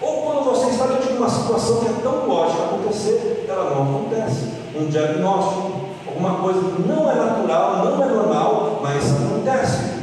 Ou 0.00 0.22
quando 0.22 0.44
você 0.44 0.70
está 0.70 0.86
diante 0.86 1.08
de 1.08 1.18
uma 1.18 1.28
situação 1.28 1.80
que 1.80 1.86
é 1.86 2.02
tão 2.02 2.26
lógica 2.26 2.62
acontecer, 2.64 3.44
ela 3.48 3.70
não 3.70 3.82
acontece. 3.82 4.60
Um 4.74 4.88
diagnóstico, 4.88 5.90
alguma 6.06 6.38
coisa 6.38 6.60
que 6.60 6.82
não 6.88 7.10
é 7.10 7.14
natural, 7.14 7.84
não 7.84 8.02
é 8.02 8.06
normal, 8.06 8.80
mas 8.82 9.04
acontece. 9.12 10.00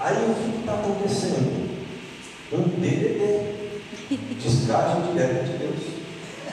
Aí 0.00 0.16
o 0.30 0.34
que 0.34 0.60
está 0.60 0.74
acontecendo? 0.74 1.68
Um 2.52 2.62
DDD, 2.62 3.58
descarte 4.42 5.02
direto 5.12 5.44
de 5.44 5.58
Deus. 5.58 5.98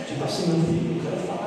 Tipo 0.07 0.23
assim, 0.23 0.47
meu 0.47 0.65
filho, 0.65 0.97
eu 0.97 1.09
quero 1.09 1.27
falar. 1.27 1.44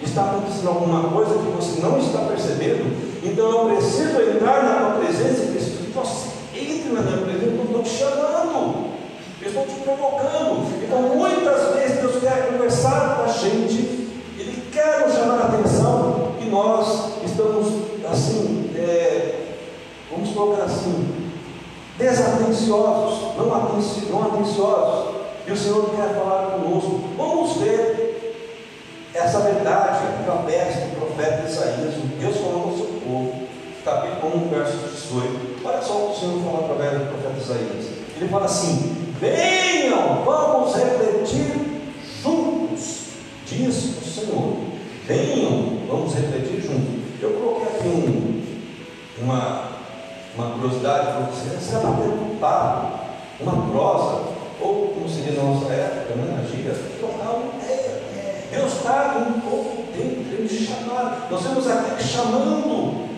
Está 0.00 0.30
acontecendo 0.30 0.68
alguma 0.68 1.10
coisa 1.10 1.34
que 1.34 1.50
você 1.50 1.80
não 1.80 1.98
está 1.98 2.20
percebendo, 2.20 2.96
então 3.22 3.68
eu 3.68 3.76
preciso 3.76 4.20
entrar 4.22 4.62
na 4.62 4.90
tua 4.90 5.04
presença 5.04 5.44
e 5.44 5.52
preciso 5.52 5.78
que 5.78 5.90
você 5.90 6.38
entre 6.54 6.92
na 6.92 7.02
minha 7.02 7.18
presença, 7.18 7.46
eu 7.46 7.64
estou 7.64 7.82
te 7.82 7.90
chamando, 7.90 8.88
eu 9.40 9.48
estou 9.48 9.66
te 9.66 9.74
provocando. 9.80 10.82
Então 10.82 11.02
muitas 11.16 11.74
vezes 11.74 11.98
Deus 11.98 12.20
quer 12.20 12.48
conversar 12.50 13.16
com 13.16 13.22
a 13.24 13.28
gente, 13.28 14.10
Ele 14.38 14.70
quer 14.72 15.06
nos 15.06 15.14
chamar 15.14 15.40
a 15.40 15.46
atenção. 15.46 16.28
E 16.40 16.46
nós 16.46 17.22
estamos 17.24 17.66
assim, 18.10 18.70
é, 18.74 19.34
vamos 20.10 20.30
colocar 20.30 20.64
assim, 20.64 21.30
desatenciosos, 21.98 23.36
não, 23.36 23.54
atenci, 23.54 24.06
não 24.10 24.22
atenciosos. 24.22 25.16
E 25.46 25.52
o 25.52 25.56
Senhor 25.56 25.90
quer 25.90 26.14
falar 26.14 26.58
conosco. 26.58 27.00
Vamos 27.16 27.56
ver 27.58 27.97
essa 29.18 29.40
verdade 29.40 30.06
através 30.20 30.76
do 30.76 30.96
profeta 30.96 31.48
Isaías, 31.48 31.94
Deus 32.20 32.36
falando 32.36 32.68
ao 32.68 32.76
seu 32.76 32.86
povo, 33.04 33.48
capítulo 33.84 34.46
1, 34.46 34.48
verso 34.48 34.76
18. 34.76 35.60
Olha 35.64 35.82
só 35.82 35.92
o 35.94 36.06
que 36.06 36.12
o 36.12 36.20
Senhor 36.20 36.42
fala 36.44 36.64
através 36.64 36.92
do 37.00 37.10
profeta 37.10 37.40
Isaías. 37.40 37.86
Ele 38.16 38.28
fala 38.28 38.44
assim: 38.44 39.12
Venham, 39.20 40.24
vamos 40.24 40.74
refletir 40.74 41.82
juntos, 42.22 43.06
diz 43.46 43.76
o 43.76 44.04
Senhor. 44.04 44.56
Venham, 45.06 45.86
vamos 45.88 46.14
refletir 46.14 46.60
juntos. 46.60 46.98
Eu 47.20 47.30
coloquei 47.30 47.66
aqui 47.66 47.88
um, 47.88 49.24
uma, 49.24 49.64
uma 50.36 50.50
curiosidade, 50.52 51.08
assim, 51.08 51.48
você 51.58 51.74
batendo 51.74 52.32
um 52.32 52.36
papo, 52.38 52.98
uma 53.40 53.70
prosa, 53.70 54.22
ou 54.60 54.88
como 54.94 55.08
se 55.08 55.22
diz 55.22 55.36
na 55.36 55.42
nossa 55.42 55.72
época, 55.72 56.14
né, 56.14 56.36
na 56.36 56.48
gíria, 56.48 56.74
trocar 57.00 57.30
uma 57.30 57.46
ideia. 57.46 57.57
Deus 58.50 58.72
está 58.72 59.14
com 59.14 59.40
pouco 59.40 59.82
tempo 59.92 60.24
querendo 60.24 60.48
chamar. 60.48 61.28
Nós 61.30 61.42
vemos 61.42 61.66
aqui 61.68 62.02
chamando 62.02 63.08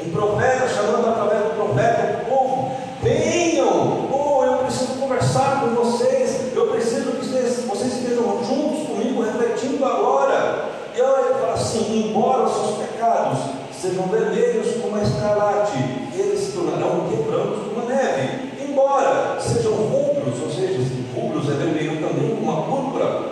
um 0.00 0.10
profeta, 0.12 0.68
chamando 0.68 1.08
através 1.08 1.42
do 1.44 1.54
profeta 1.56 2.22
o 2.22 2.30
povo. 2.30 2.76
Venham! 3.02 4.08
Oh, 4.12 4.44
eu 4.44 4.58
preciso 4.58 5.00
conversar 5.00 5.60
com 5.60 5.74
vocês. 5.74 6.52
Eu 6.54 6.68
preciso 6.68 7.12
que 7.12 7.26
vocês 7.66 7.92
estejam 7.94 8.44
juntos 8.44 8.86
comigo, 8.86 9.22
refletindo 9.22 9.84
agora. 9.84 10.70
E 10.96 11.00
olha, 11.00 11.26
ele 11.26 11.34
fala 11.40 11.52
assim: 11.52 12.08
embora 12.08 12.44
os 12.44 12.52
seus 12.52 12.76
pecados 12.78 13.38
sejam 13.72 14.04
vermelhos 14.06 14.80
como 14.80 14.96
a 14.96 15.02
escarlate, 15.02 15.76
eles 16.14 16.40
se 16.40 16.52
tornarão 16.52 17.06
brancos 17.26 17.68
como 17.68 17.86
a 17.86 17.94
neve. 17.94 18.64
Embora 18.66 19.38
sejam 19.40 19.72
rubros, 19.72 20.40
ou 20.42 20.50
seja, 20.50 20.78
rubros 21.14 21.48
é 21.50 21.54
vermelho 21.54 22.00
também, 22.00 22.36
como 22.36 22.50
a 22.50 22.62
púrpura, 22.62 23.24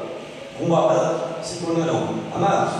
como 0.58 0.76
a 0.76 0.80
lã, 0.80 1.20
se 1.42 1.64
tornarão. 1.64 2.08
Amados, 2.34 2.74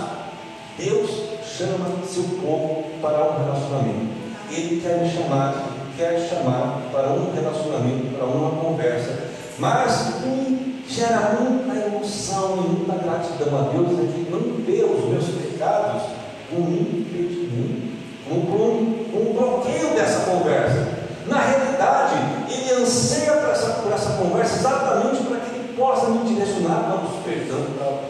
Deus 0.77 1.09
chama 1.45 2.03
seu 2.05 2.23
povo 2.41 2.85
para 3.01 3.23
um 3.23 3.43
relacionamento. 3.43 4.15
Ele 4.51 4.81
quer 4.81 5.01
me 5.01 5.09
chamar, 5.09 5.65
quer 5.97 6.19
chamar 6.29 6.81
para 6.91 7.09
um 7.09 7.33
relacionamento, 7.33 8.15
para 8.15 8.25
uma 8.25 8.61
conversa. 8.61 9.35
Mas 9.57 10.21
me 10.21 10.83
gera 10.87 11.37
muita 11.39 11.73
emoção 11.87 12.57
e 12.57 12.69
muita 12.69 12.93
gratidão 13.03 13.57
a 13.57 13.61
Deus 13.71 13.99
é 13.99 14.11
que 14.11 14.29
não 14.29 14.39
vê 14.65 14.83
os 14.83 15.05
meus 15.05 15.25
pecados 15.25 16.03
como 16.49 16.69
um 16.69 16.73
impedimento, 16.73 17.95
como 18.27 18.63
um, 18.63 19.29
um 19.29 19.33
bloqueio 19.33 19.95
dessa 19.95 20.29
conversa. 20.29 20.87
Na 21.27 21.39
realidade, 21.39 22.15
ele 22.49 22.81
anseia 22.81 23.33
por 23.33 23.49
essa, 23.49 23.69
por 23.81 23.91
essa 23.91 24.09
conversa 24.11 24.57
exatamente 24.57 25.23
para 25.23 25.39
que 25.39 25.55
ele 25.55 25.73
possa 25.75 26.09
me 26.09 26.19
direcionar 26.25 26.83
para, 26.83 27.05
os 27.05 27.23
perdão, 27.23 27.61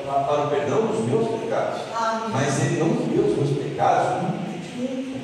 para, 0.05 0.19
para 0.24 0.43
o 0.43 0.50
perdão 0.50 0.88
dos 0.88 1.05
meus 1.05 1.27
pecados. 1.39 1.81
Amém. 1.95 2.29
Mas 2.31 2.62
ele 2.62 2.79
não 2.79 2.89
vê 2.89 3.19
os 3.22 3.38
meus 3.38 3.57
pecados 3.57 4.07
como 4.15 4.27
um 4.27 4.41
impedimento. 4.41 5.19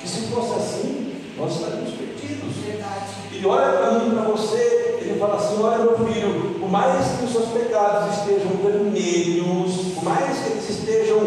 Que 0.00 0.08
se 0.08 0.20
fosse 0.28 0.54
assim, 0.54 1.14
nós 1.36 1.54
estaríamos 1.54 1.90
perdidos. 1.90 2.56
Verdade. 2.64 3.04
Ele 3.32 3.46
olha 3.46 3.72
para 3.72 3.92
mim, 3.92 4.10
para 4.10 4.22
você, 4.22 4.98
ele 5.00 5.18
fala 5.20 5.36
assim: 5.36 5.62
Olha, 5.62 5.78
meu 5.78 5.98
filho, 6.06 6.56
por 6.58 6.70
mais 6.70 7.06
que 7.18 7.24
os 7.24 7.32
seus 7.32 7.48
pecados 7.48 8.18
estejam 8.18 8.50
vermelhos, 8.62 9.94
por 9.94 10.04
mais 10.04 10.38
que 10.38 10.50
eles 10.50 10.68
estejam 10.68 11.20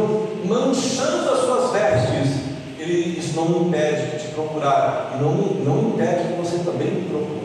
manchando 0.46 1.30
as 1.32 1.40
suas 1.40 1.72
vestes, 1.72 2.52
ele, 2.78 3.20
isso 3.20 3.36
não 3.36 3.50
me 3.50 3.68
impede 3.68 4.12
de 4.12 4.24
te 4.24 4.28
procurar, 4.34 5.14
e 5.16 5.22
não, 5.22 5.34
não 5.34 5.90
impede 5.90 6.30
que 6.30 6.42
você 6.42 6.58
também 6.60 6.92
me 6.92 7.10
procure. 7.10 7.42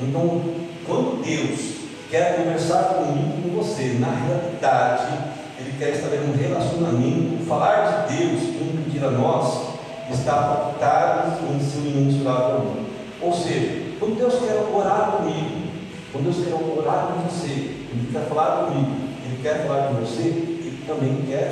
Então, 0.00 0.40
quando 0.86 1.22
Deus 1.22 1.78
quer 2.10 2.36
conversar 2.36 2.94
comigo, 2.94 3.42
com 3.42 3.62
você, 3.62 3.96
na 4.00 4.10
realidade, 4.10 5.12
Ele 5.58 5.74
quer 5.78 5.90
estabelecer 5.90 6.28
um 6.28 6.36
relacionamento, 6.36 7.44
falar 7.46 8.06
de 8.06 8.16
Deus 8.16 8.42
e 8.42 8.72
impedir 8.74 9.04
a 9.04 9.10
nós, 9.10 9.68
está 10.10 10.32
pactado 10.32 11.44
em 11.52 11.60
seu 11.60 11.82
imensurável 11.82 12.56
amor. 12.56 12.76
Ou 13.20 13.34
seja, 13.34 13.82
quando 13.98 14.16
Deus 14.16 14.34
quer 14.34 14.64
orar 14.74 15.12
comigo, 15.12 15.68
quando 16.12 16.27
Deus 16.38 16.46
quer 16.46 16.78
orar 16.78 17.08
com 17.08 17.28
você, 17.28 17.50
Ele 17.50 18.08
quer 18.12 18.28
falar 18.28 18.66
comigo, 18.66 18.92
Ele 19.24 19.42
quer 19.42 19.66
falar 19.66 19.88
com 19.88 19.94
você, 19.94 20.22
Ele 20.22 20.84
também 20.86 21.24
quer 21.26 21.50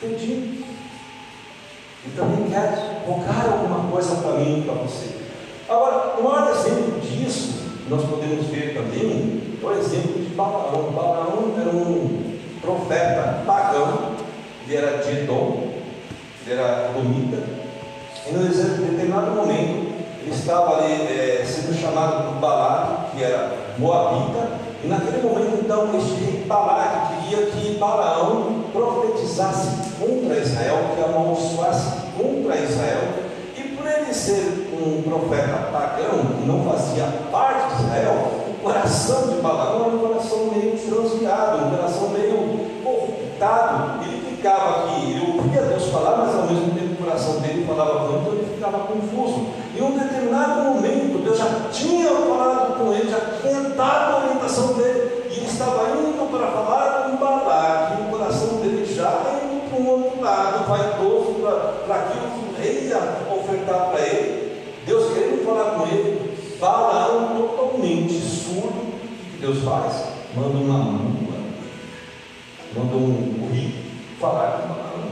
pedir. 0.00 0.64
Ele 2.04 2.16
também 2.16 2.50
quer 2.50 3.02
rogar 3.06 3.52
alguma 3.52 3.90
coisa 3.90 4.16
para 4.16 4.32
mim, 4.38 4.62
para 4.66 4.74
você. 4.74 5.14
Agora, 5.68 6.16
o 6.18 6.22
maior 6.22 6.50
exemplo 6.50 7.00
disso, 7.00 7.62
nós 7.88 8.04
podemos 8.04 8.46
ver 8.46 8.74
também, 8.74 9.42
é 9.62 9.66
o 9.66 9.78
exemplo 9.78 10.22
de 10.22 10.34
Balaão. 10.34 10.92
Balaão 10.92 11.54
era 11.58 11.70
um 11.70 12.38
profeta 12.60 13.42
pagão, 13.46 14.16
ele 14.66 14.76
era 14.76 14.98
de 14.98 15.10
Edom, 15.10 15.72
ele 16.46 16.60
era 16.60 16.90
domita. 16.92 17.42
E 18.26 18.32
num 18.32 18.42
determinado 18.42 19.30
momento, 19.32 19.93
estava 20.30 20.78
ali 20.78 20.92
é, 20.92 21.44
sendo 21.46 21.74
chamado 21.74 22.24
por 22.24 22.40
Balaque, 22.40 23.16
que 23.16 23.24
era 23.24 23.52
Moabita, 23.78 24.48
e 24.84 24.86
naquele 24.86 25.22
momento, 25.22 25.60
então, 25.64 25.88
este 25.96 26.24
rei 26.24 26.44
Balaque 26.46 27.14
queria 27.22 27.46
que 27.46 27.78
Balaão 27.78 28.64
profetizasse 28.70 29.68
contra 29.98 30.36
Israel, 30.38 30.76
que 30.94 31.02
amaldiçoasse 31.02 31.90
contra 32.16 32.56
Israel, 32.56 33.02
e 33.56 33.62
por 33.62 33.86
ele 33.86 34.12
ser 34.12 34.70
um 34.74 35.02
profeta 35.02 35.70
pagão, 35.72 36.26
que 36.38 36.46
não 36.46 36.64
fazia 36.70 37.04
parte 37.32 37.76
de 37.76 37.82
Israel, 37.84 38.44
o 38.50 38.62
coração 38.62 39.28
de 39.28 39.40
Balaão 39.40 39.86
era 39.86 39.96
um 39.96 39.98
coração 39.98 40.50
meio 40.54 40.76
transviado, 40.76 41.64
um 41.64 41.70
coração 41.76 42.08
meio 42.10 42.82
corruptado, 42.84 44.04
ele 44.04 44.36
ficava 44.36 44.84
aqui, 44.84 45.12
ele 45.12 45.36
ouvia 45.36 45.62
Deus 45.62 45.86
falar, 45.86 46.18
mas 46.18 46.34
ao 46.34 46.42
mesmo 46.42 46.74
tempo 46.74 46.92
o 46.92 47.04
coração 47.04 47.40
dele 47.40 47.64
falava 47.66 48.00
muito, 48.00 48.20
então 48.20 48.32
ele 48.34 48.54
ficava 48.54 48.78
confuso. 48.80 49.46
Em 49.74 49.82
um 49.82 49.98
determinado 49.98 50.62
momento, 50.64 51.24
Deus 51.24 51.38
já 51.38 51.46
tinha 51.72 52.10
falado 52.10 52.78
com 52.78 52.92
ele, 52.92 53.10
já 53.10 53.20
tinha 53.74 53.76
dado 53.76 54.14
a 54.14 54.18
orientação 54.24 54.74
dele, 54.74 55.24
e 55.30 55.36
ele 55.36 55.46
estava 55.46 55.90
indo 55.98 56.30
para 56.30 56.46
falar 56.46 57.10
com 57.10 57.16
Balaque, 57.16 58.02
e 58.02 58.06
o 58.06 58.10
coração 58.10 58.60
dele 58.60 58.86
já 58.86 59.20
indo 59.42 59.68
para 59.68 59.78
um 59.80 59.88
outro 59.88 60.22
lado, 60.22 60.64
para 61.84 61.96
aquilo 61.96 62.30
que 62.30 62.48
o 62.48 62.56
rei 62.56 62.88
ia 62.88 62.98
ofertar 63.34 63.90
para 63.90 64.00
ele. 64.00 64.64
Deus 64.86 65.12
querendo 65.12 65.44
falar 65.44 65.70
com 65.72 65.86
ele, 65.86 66.56
Balaão 66.60 67.36
totalmente 67.36 68.20
surdo, 68.20 68.68
o 68.68 69.30
que 69.32 69.38
Deus 69.40 69.64
faz? 69.64 70.04
Manda 70.36 70.56
uma 70.56 70.78
mula, 70.78 71.38
manda 72.76 72.96
um 72.96 73.36
burrito 73.38 73.84
falar 74.20 74.52
com 74.52 74.68
Balaão. 74.68 75.04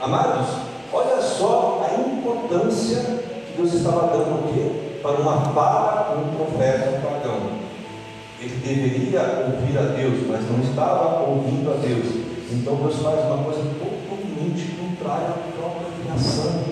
Amados, 0.00 0.48
olha 0.92 1.22
só 1.22 1.86
a 1.88 2.00
importância 2.00 3.00
que 3.46 3.56
Deus 3.56 3.72
estava 3.72 4.08
dando 4.08 4.34
o 4.34 4.52
quê? 4.52 5.00
Para 5.02 5.12
uma 5.12 5.40
fala 5.52 6.16
um 6.18 6.36
profeta 6.36 7.00
pagão. 7.00 7.65
Ele 8.38 8.56
deveria 8.56 9.20
ouvir 9.46 9.78
a 9.78 9.82
Deus, 9.96 10.26
mas 10.28 10.50
não 10.50 10.60
estava 10.60 11.22
ouvindo 11.22 11.70
a 11.70 11.76
Deus. 11.76 12.26
Então 12.52 12.76
Deus 12.76 12.96
faz 13.02 13.24
uma 13.24 13.44
coisa 13.44 13.62
totalmente 13.78 14.76
contrária 14.76 15.28
à 15.28 15.58
própria 15.58 15.88
criação, 16.02 16.64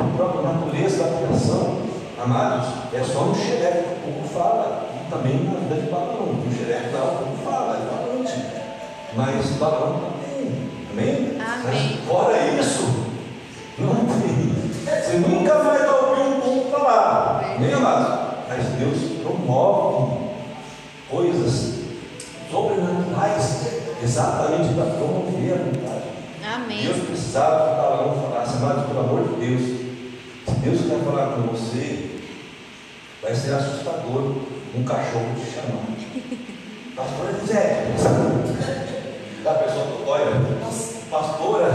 à 0.00 0.16
própria 0.16 0.42
natureza 0.42 1.04
da 1.04 1.18
criação. 1.18 1.82
Amados, 2.22 2.68
é 2.94 3.02
só 3.04 3.24
no 3.24 3.34
xerefe 3.34 3.82
que 3.82 4.08
o 4.08 4.12
povo 4.12 4.28
fala, 4.28 4.88
e 4.96 5.10
também 5.10 5.44
na 5.44 5.60
vida 5.60 5.74
de 5.82 5.90
Balaão. 5.90 6.32
No 6.32 6.56
xerefe 6.56 6.94
lá 6.94 7.04
o 7.04 7.18
povo 7.18 7.36
fala, 7.44 7.76
é 7.76 7.82
falante. 7.90 8.46
Mas 9.14 9.46
Balaão 9.58 10.00
também. 10.00 10.70
Amém? 10.92 11.40
Amém. 11.40 11.62
Mas 11.64 12.08
fora 12.08 12.38
isso, 12.58 13.06
não 13.78 13.94
tem. 13.94 14.52
Você 14.84 15.16
nunca 15.18 15.58
vai 15.58 15.86
ouvir 15.88 16.22
um 16.22 16.40
povo 16.40 16.70
falar. 16.70 17.54
Amém, 17.56 17.74
amados? 17.74 18.32
Mas 18.48 18.66
Deus 18.78 18.98
promove 19.22 20.21
coisas 21.12 21.74
sobrenaturais 22.50 23.82
exatamente 24.02 24.74
para 24.74 24.86
promover 24.86 25.52
a 25.52 25.56
vontade. 25.56 26.02
Amém. 26.54 26.86
Deus 26.86 27.06
precisava 27.06 27.70
que 27.70 27.76
Balaão 27.76 28.22
falasse, 28.22 28.56
mas 28.60 28.86
pelo 28.86 29.00
amor 29.00 29.28
de 29.28 29.46
Deus, 29.46 29.62
se 30.48 30.54
Deus 30.60 30.80
quer 30.80 31.04
falar 31.04 31.34
com 31.34 31.42
você, 31.42 32.18
vai 33.22 33.34
ser 33.34 33.54
assustador 33.54 34.36
um 34.74 34.84
cachorro 34.84 35.34
te 35.36 35.52
chamar. 35.52 35.84
Pastor 36.96 37.40
José, 37.40 37.94
da 39.44 39.54
pessoa 39.54 39.86
que 39.86 40.08
olha, 40.08 40.30
pastora, 41.10 41.72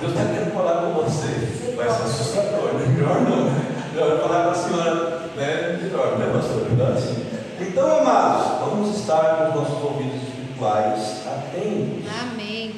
Deus 0.00 0.12
está 0.12 0.24
querendo 0.24 0.54
falar 0.54 0.82
com 0.82 1.02
você. 1.02 1.74
Vai 1.76 1.88
ser 1.88 2.02
assustador, 2.02 2.74
né? 2.74 2.86
melhor 2.88 3.20
não. 3.22 3.50
Melhor 3.92 4.20
falar 4.20 4.44
com 4.44 4.50
a 4.50 4.54
senhora, 4.54 5.20
né? 5.36 5.78
Melhor, 5.82 6.18
né, 6.18 6.30
pastor? 6.32 6.70
Melhor 6.70 6.92
assim. 6.92 7.26
Então, 7.70 8.00
amados, 8.00 8.58
vamos 8.58 8.98
estar 8.98 9.36
com 9.36 9.48
os 9.48 9.54
nossos 9.54 9.84
ouvidos 9.84 10.22
espirituais 10.24 11.20
atentos. 11.24 12.04
Amém. 12.20 12.74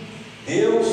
Deus, 0.47 0.87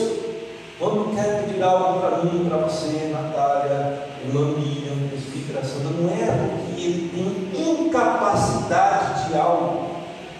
quando 0.79 1.13
quer 1.13 1.43
pedir 1.43 1.61
algo 1.61 1.99
para 1.99 2.23
mim, 2.23 2.47
para 2.47 2.59
você, 2.59 3.11
Natália, 3.11 4.07
irmã 4.23 4.55
Miriam, 4.57 5.13
Espírito 5.13 5.51
não 5.99 6.09
é 6.09 6.31
porque 6.31 6.81
ele 6.81 7.51
tem 7.53 7.87
incapacidade 7.87 9.27
de 9.27 9.37
algo. 9.37 9.89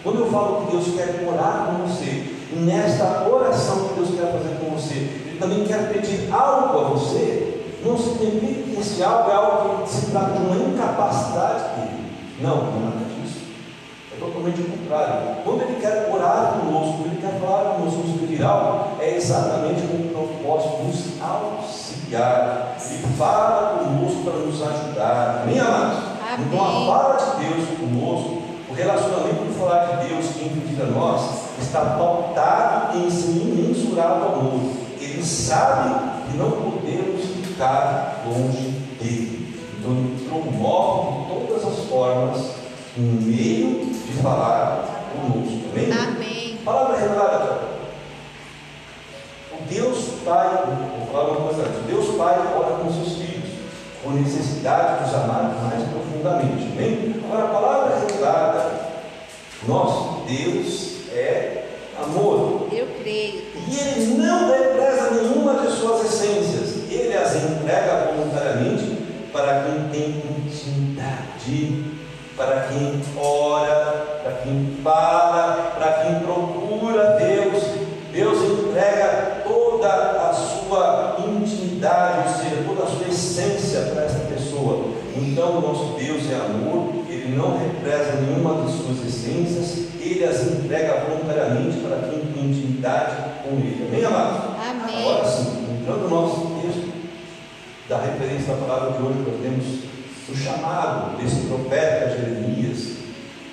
Quando 0.04 0.20
eu 0.20 0.32
falo 0.32 0.66
que 0.66 0.72
Deus 0.72 0.96
quer 0.96 1.28
orar 1.28 1.66
com 1.66 1.86
você, 1.86 2.34
e 2.54 2.56
nesta 2.60 3.28
oração 3.28 3.90
que 3.90 3.96
Deus 3.96 4.10
quer 4.12 4.32
fazer 4.32 4.56
com 4.64 4.74
você, 4.74 4.96
Ele 4.96 5.38
também 5.38 5.66
quer 5.66 5.92
pedir 5.92 6.34
algo 6.34 6.80
a 6.80 6.84
você, 6.92 7.62
não 7.86 7.98
significa 7.98 8.64
que 8.64 8.80
esse 8.80 9.04
algo 9.04 9.30
é 9.30 9.34
algo 9.34 9.84
que 9.84 9.90
se 9.90 10.12
trata 10.12 10.32
de 10.32 10.46
uma 10.46 10.56
incapacidade 10.56 11.76
dele. 11.76 12.00
Não, 12.42 12.56
não 12.56 12.78
é 12.78 12.84
nada 12.86 13.06
disso. 13.22 13.40
É 14.16 14.20
totalmente 14.50 14.62
o 14.62 14.78
contrário. 14.78 15.44
Quando 15.44 15.62
Ele 15.64 15.82
quer 15.82 16.10
orar 16.12 16.54
conosco, 16.60 16.98
quando 16.98 17.12
Ele 17.12 17.22
quer 17.22 17.40
falar 17.40 17.76
conosco, 17.76 18.00
nos 18.00 18.22
pedir 18.22 18.44
algo, 18.44 19.02
é 19.02 19.16
exatamente 19.16 19.82
com 19.82 19.98
o 19.98 20.10
propósito 20.10 20.84
nos 20.84 21.22
auxiliar. 21.22 22.76
Ele 22.90 23.08
fala 23.18 23.80
conosco 23.80 24.24
para 24.24 24.34
nos 24.34 24.62
ajudar. 24.62 25.42
Amém, 25.44 25.60
amados? 25.60 26.10
Então 26.40 26.64
a 26.64 26.86
fala 26.86 27.18
de 27.18 27.46
Deus 27.46 27.68
conosco, 27.80 28.42
o 28.70 28.74
relacionamento 28.74 29.46
de 29.46 29.60
falar 29.60 29.86
de 29.86 30.08
Deus 30.08 30.26
que 30.28 30.46
envia 30.46 30.86
a 30.86 30.88
nós, 30.88 31.22
está 31.60 31.82
pautado 31.82 32.98
em 32.98 33.10
seu 33.10 33.32
imensurável 33.32 34.34
amor. 34.34 34.60
Ele 35.00 35.24
sabe 35.24 35.90
que 36.30 36.38
não 36.38 36.52
podemos 36.52 37.26
ficar 37.26 38.24
longe 38.26 38.70
dele. 39.00 39.58
Então 39.80 39.92
ele 39.92 40.30
promove 40.30 41.20
de 41.20 41.48
todas 41.48 41.66
as 41.66 41.86
formas 41.86 42.59
um 43.00 43.22
meio 43.22 43.86
de 43.86 44.22
falar 44.22 45.10
conosco. 45.14 45.70
Amém? 45.72 45.92
Amém. 45.92 46.58
Palavra 46.66 46.98
revelada. 46.98 47.70
O 49.54 49.64
Deus 49.70 49.98
Pai, 50.26 50.64
vou 50.98 51.08
falar 51.08 51.30
uma 51.30 51.48
coisa 51.48 51.62
antes. 51.62 51.86
Deus 51.88 52.16
Pai 52.18 52.40
ora 52.56 52.84
com 52.84 52.94
seus 52.94 53.18
filhos, 53.18 53.50
com 54.04 54.12
necessidade 54.12 55.04
de 55.04 55.10
os 55.10 55.16
amar 55.16 55.56
mais 55.64 55.84
profundamente. 55.90 56.68
Amém? 56.74 57.16
Agora, 57.24 57.46
a 57.46 57.48
palavra 57.48 58.00
revelada, 58.00 58.72
nosso 59.66 60.26
Deus 60.28 61.08
é 61.14 61.64
amor. 62.04 62.68
Eu 62.72 62.88
creio. 63.02 63.44
E 63.68 63.80
ele 63.80 64.18
não 64.18 64.52
represa 64.52 65.12
nenhuma 65.12 65.62
de 65.62 65.72
suas 65.72 66.06
essências. 66.06 66.90
Ele 66.92 67.16
as 67.16 67.36
entrega 67.36 68.12
voluntariamente 68.14 68.98
para 69.32 69.64
quem 69.64 69.90
tem 69.90 70.24
intimidade, 70.46 71.99
para 72.40 72.70
quem 72.70 73.02
ora, 73.22 74.22
para 74.24 74.32
quem 74.44 74.78
fala, 74.82 75.74
para 75.78 75.92
quem 76.04 76.20
procura 76.22 77.18
Deus. 77.20 77.64
Deus 78.14 78.38
entrega 78.42 79.44
toda 79.44 79.90
a 79.90 80.34
sua 80.34 81.18
intimidade, 81.28 82.30
ou 82.30 82.34
seja, 82.34 82.64
toda 82.66 82.84
a 82.84 82.88
sua 82.88 83.08
essência 83.10 83.82
para 83.94 84.06
essa 84.06 84.20
pessoa. 84.20 84.86
Então, 85.18 85.58
o 85.58 85.62
nosso 85.62 86.00
Deus 86.00 86.32
é 86.32 86.36
amor, 86.36 87.04
ele 87.10 87.36
não 87.36 87.58
represa 87.58 88.14
nenhuma 88.22 88.64
de 88.64 88.72
suas 88.72 89.06
essências, 89.06 89.90
ele 90.00 90.24
as 90.24 90.42
entrega 90.48 91.06
voluntariamente 91.10 91.78
para 91.80 92.10
quem 92.10 92.22
tem 92.22 92.46
intimidade 92.46 93.16
com 93.44 93.58
ele. 93.58 93.86
Amém, 93.90 94.06
amados? 94.06 94.42
Amém. 94.66 95.02
Agora 95.02 95.26
sim, 95.26 95.78
entrando 95.78 96.08
no 96.08 96.10
nosso 96.10 96.48
texto, 96.62 96.90
da 97.90 97.98
referência 97.98 98.54
da 98.54 98.66
palavra 98.66 98.92
de 98.98 99.04
hoje, 99.04 99.20
nós 99.28 99.42
temos 99.42 99.89
o 100.32 100.38
chamado 100.38 101.18
desse 101.18 101.48
profeta 101.48 102.18
Jeremias, 102.18 102.98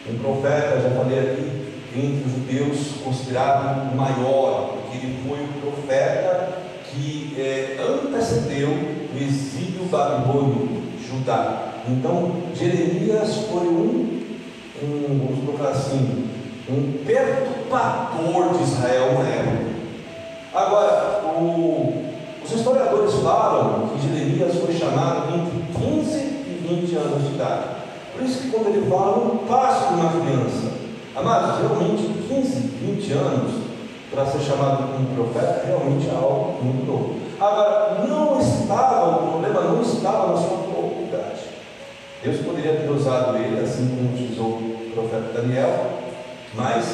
um 0.09 0.19
profeta, 0.19 0.81
já 0.81 0.91
falei 0.91 1.19
aqui, 1.19 1.67
entre 1.95 2.25
os 2.27 2.33
judeus 2.33 2.79
considerado 3.03 3.93
o 3.93 3.97
maior, 3.97 4.77
porque 4.77 4.99
ele 4.99 5.19
foi 5.27 5.39
o 5.41 5.73
profeta 5.73 6.59
que 6.91 7.35
é, 7.39 7.77
antecedeu 7.81 8.69
o 8.69 9.19
exílio 9.19 9.85
babilônico, 9.91 10.77
Judá. 11.09 11.73
Então, 11.89 12.33
Jeremias 12.55 13.35
foi 13.51 13.67
um, 13.69 14.23
um, 14.83 15.27
vamos 15.27 15.45
colocar 15.45 15.71
assim, 15.71 16.29
um 16.69 17.05
perturbador 17.05 18.57
de 18.57 18.65
Israel 18.65 19.15
na 19.15 19.29
época. 19.29 19.67
Agora, 20.53 21.23
o, 21.39 22.11
os 22.45 22.53
historiadores 22.53 23.15
falam 23.15 23.89
que 23.89 24.09
Jeremias 24.09 24.57
foi 24.57 24.75
chamado 24.75 25.35
entre 25.35 25.81
15 25.81 26.19
e 26.19 26.26
20 26.67 26.97
anos 26.97 27.29
de 27.29 27.35
idade. 27.35 27.65
Por 28.13 28.23
isso 28.23 28.43
que 28.43 28.51
quando 28.51 28.69
ele 28.69 28.91
fala, 28.91 29.25
não 29.25 29.37
passa 29.47 29.89
de 29.89 30.01
uma 30.01 30.11
criança. 30.11 30.73
Amados, 31.15 31.61
realmente 31.61 32.03
15, 32.29 32.61
20 32.61 33.13
anos 33.13 33.67
para 34.11 34.27
ser 34.27 34.41
chamado 34.41 34.93
como 34.93 35.15
profeta 35.15 35.67
realmente 35.67 36.09
é 36.09 36.15
algo 36.15 36.63
muito 36.63 36.87
novo. 36.87 37.17
Agora, 37.39 38.07
não 38.09 38.41
estava, 38.41 39.17
o 39.17 39.31
problema 39.31 39.61
não 39.63 39.83
estava 39.83 40.33
na 40.33 40.37
sua 40.39 40.57
pouca 40.59 40.97
Deus 42.23 42.41
poderia 42.41 42.75
ter 42.75 42.91
usado 42.91 43.37
ele 43.37 43.61
assim 43.63 43.89
como 43.89 44.13
utilizou 44.13 44.47
o 44.47 44.91
profeta 44.95 45.41
Daniel, 45.41 45.87
mas 46.55 46.85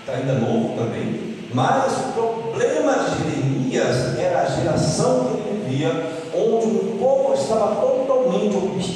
está 0.00 0.12
ainda 0.12 0.34
novo 0.34 0.76
também. 0.76 1.34
Mas 1.54 1.92
o 1.92 2.12
problema 2.12 2.92
de 2.94 3.30
Jeremias 3.30 4.18
era 4.18 4.42
a 4.42 4.44
geração 4.44 5.24
que 5.24 5.48
ele 5.48 5.64
vivia, 5.64 5.90
onde 6.34 6.66
o 6.66 6.96
povo 6.98 7.32
estava 7.34 7.76
totalmente 7.76 8.56
obstinado 8.56 8.93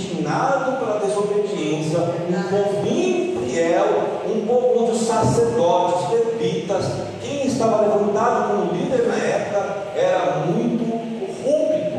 pela 0.79 1.01
desobediência, 1.01 2.01
um 2.01 2.43
povo 2.51 2.87
infiel, 2.87 4.21
um 4.27 4.47
povo 4.47 4.83
onde 4.83 4.91
os 4.93 5.07
sacerdotes, 5.07 6.11
levitas, 6.11 6.85
quem 7.23 7.47
estava 7.47 7.83
levantado 7.83 8.49
como 8.49 8.73
líder 8.73 9.07
na 9.07 9.15
época, 9.15 9.77
era 9.97 10.45
muito 10.47 10.85
corrupto. 10.85 11.99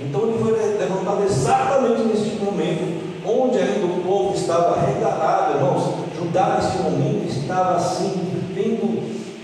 Então 0.00 0.22
ele 0.22 0.38
foi 0.38 0.52
levantado 0.78 1.22
exatamente 1.24 2.02
neste 2.02 2.42
momento, 2.42 3.04
onde 3.26 3.58
ainda 3.58 3.86
o 3.86 4.00
povo 4.02 4.34
estava 4.34 4.80
regalado, 4.80 5.58
irmãos. 5.58 6.06
Judá 6.16 6.58
neste 6.60 6.78
momento 6.78 7.28
estava 7.28 7.76
assim, 7.76 8.12
vivendo 8.32 9.02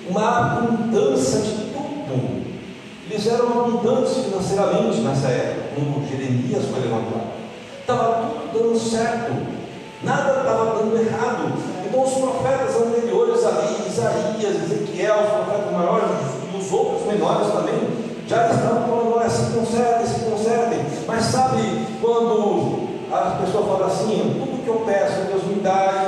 uma 0.08 0.56
abundância 0.56 1.40
de 1.40 1.70
tudo. 1.72 2.42
Eles 3.10 3.26
eram 3.26 3.60
abundantes 3.60 4.16
financeiramente 4.24 5.00
nessa 5.00 5.28
época, 5.28 5.68
quando 5.74 6.08
Jeremias 6.08 6.64
foi 6.64 6.80
levantado. 6.80 7.31
Estava 7.82 8.14
tudo 8.14 8.52
dando 8.52 8.78
certo, 8.78 9.32
nada 10.04 10.38
estava 10.38 10.78
dando 10.78 10.96
errado. 10.96 11.52
Então 11.84 12.04
os 12.04 12.12
profetas 12.12 12.76
anteriores 12.76 13.44
ali, 13.44 13.88
Isaías, 13.88 14.62
Ezequiel, 14.62 15.16
os 15.16 15.30
profetas 15.30 15.72
maiores 15.72 16.08
e 16.52 16.56
os 16.56 16.72
outros 16.72 17.06
menores 17.06 17.48
também, 17.48 17.80
já 18.28 18.46
estavam 18.46 18.88
falando, 18.88 19.16
olha, 19.16 19.28
se 19.28 19.52
consertem, 19.52 20.06
se 20.06 20.20
consertem. 20.20 20.78
Mas 21.08 21.24
sabe 21.24 21.86
quando 22.00 22.88
a 23.10 23.42
pessoa 23.44 23.66
fala 23.66 23.86
assim, 23.88 24.36
tudo 24.38 24.62
que 24.62 24.68
eu 24.68 24.84
peço, 24.86 25.26
Deus 25.26 25.42
me 25.44 25.56
dá, 25.56 26.06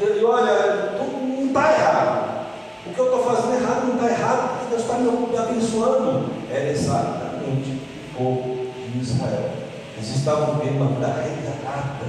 e, 0.00 0.18
e 0.18 0.24
olha, 0.24 0.94
tudo 0.96 1.22
não 1.22 1.46
está 1.48 1.72
errado. 1.72 2.36
O 2.86 2.94
que 2.94 2.98
eu 2.98 3.04
estou 3.04 3.24
fazendo 3.24 3.62
errado 3.62 3.86
não 3.86 3.94
está 3.96 4.08
errado, 4.08 4.48
porque 4.48 4.70
Deus 4.70 4.82
está 4.82 4.94
me 4.94 5.36
abençoando. 5.36 6.30
Era 6.50 6.70
exatamente 6.70 7.82
o 8.14 8.16
povo 8.16 8.66
de 8.92 9.00
Israel. 9.00 9.65
Eles 9.96 10.16
estavam 10.16 10.58
vivendo 10.58 10.82
uma 10.82 10.90
vida 10.90 11.06
regalada, 11.06 12.06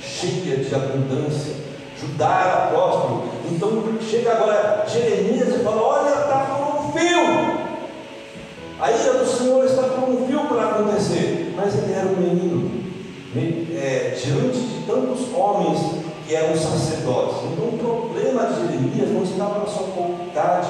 cheia 0.00 0.56
de 0.56 0.74
abundância. 0.74 1.54
Judá 2.00 2.42
era 2.44 2.66
próspero. 2.68 3.24
Então 3.50 3.84
chega 4.00 4.32
agora 4.32 4.84
Jeremias 4.88 5.48
e 5.48 5.62
fala: 5.62 5.82
Olha, 5.82 6.08
está 6.08 6.38
por 6.46 6.86
um 6.86 6.92
fio. 6.92 7.64
A 8.80 8.90
ira 8.90 9.12
do 9.14 9.26
Senhor 9.26 9.64
está 9.64 9.82
por 9.82 10.08
um 10.08 10.26
fio 10.26 10.40
para 10.46 10.70
acontecer. 10.70 11.54
Mas 11.56 11.74
ele 11.74 11.92
era 11.92 12.06
um 12.06 12.16
menino. 12.16 12.84
É, 13.36 14.16
diante 14.16 14.58
de 14.60 14.86
tantos 14.86 15.34
homens 15.34 16.04
que 16.26 16.34
eram 16.34 16.56
sacerdotes. 16.56 17.38
Então 17.52 17.66
o 17.66 17.78
problema 17.78 18.46
de 18.46 18.60
Jeremias 18.60 19.10
não 19.10 19.22
estava 19.24 19.58
na 19.58 19.66
sua 19.66 19.88
faculdade, 19.88 20.68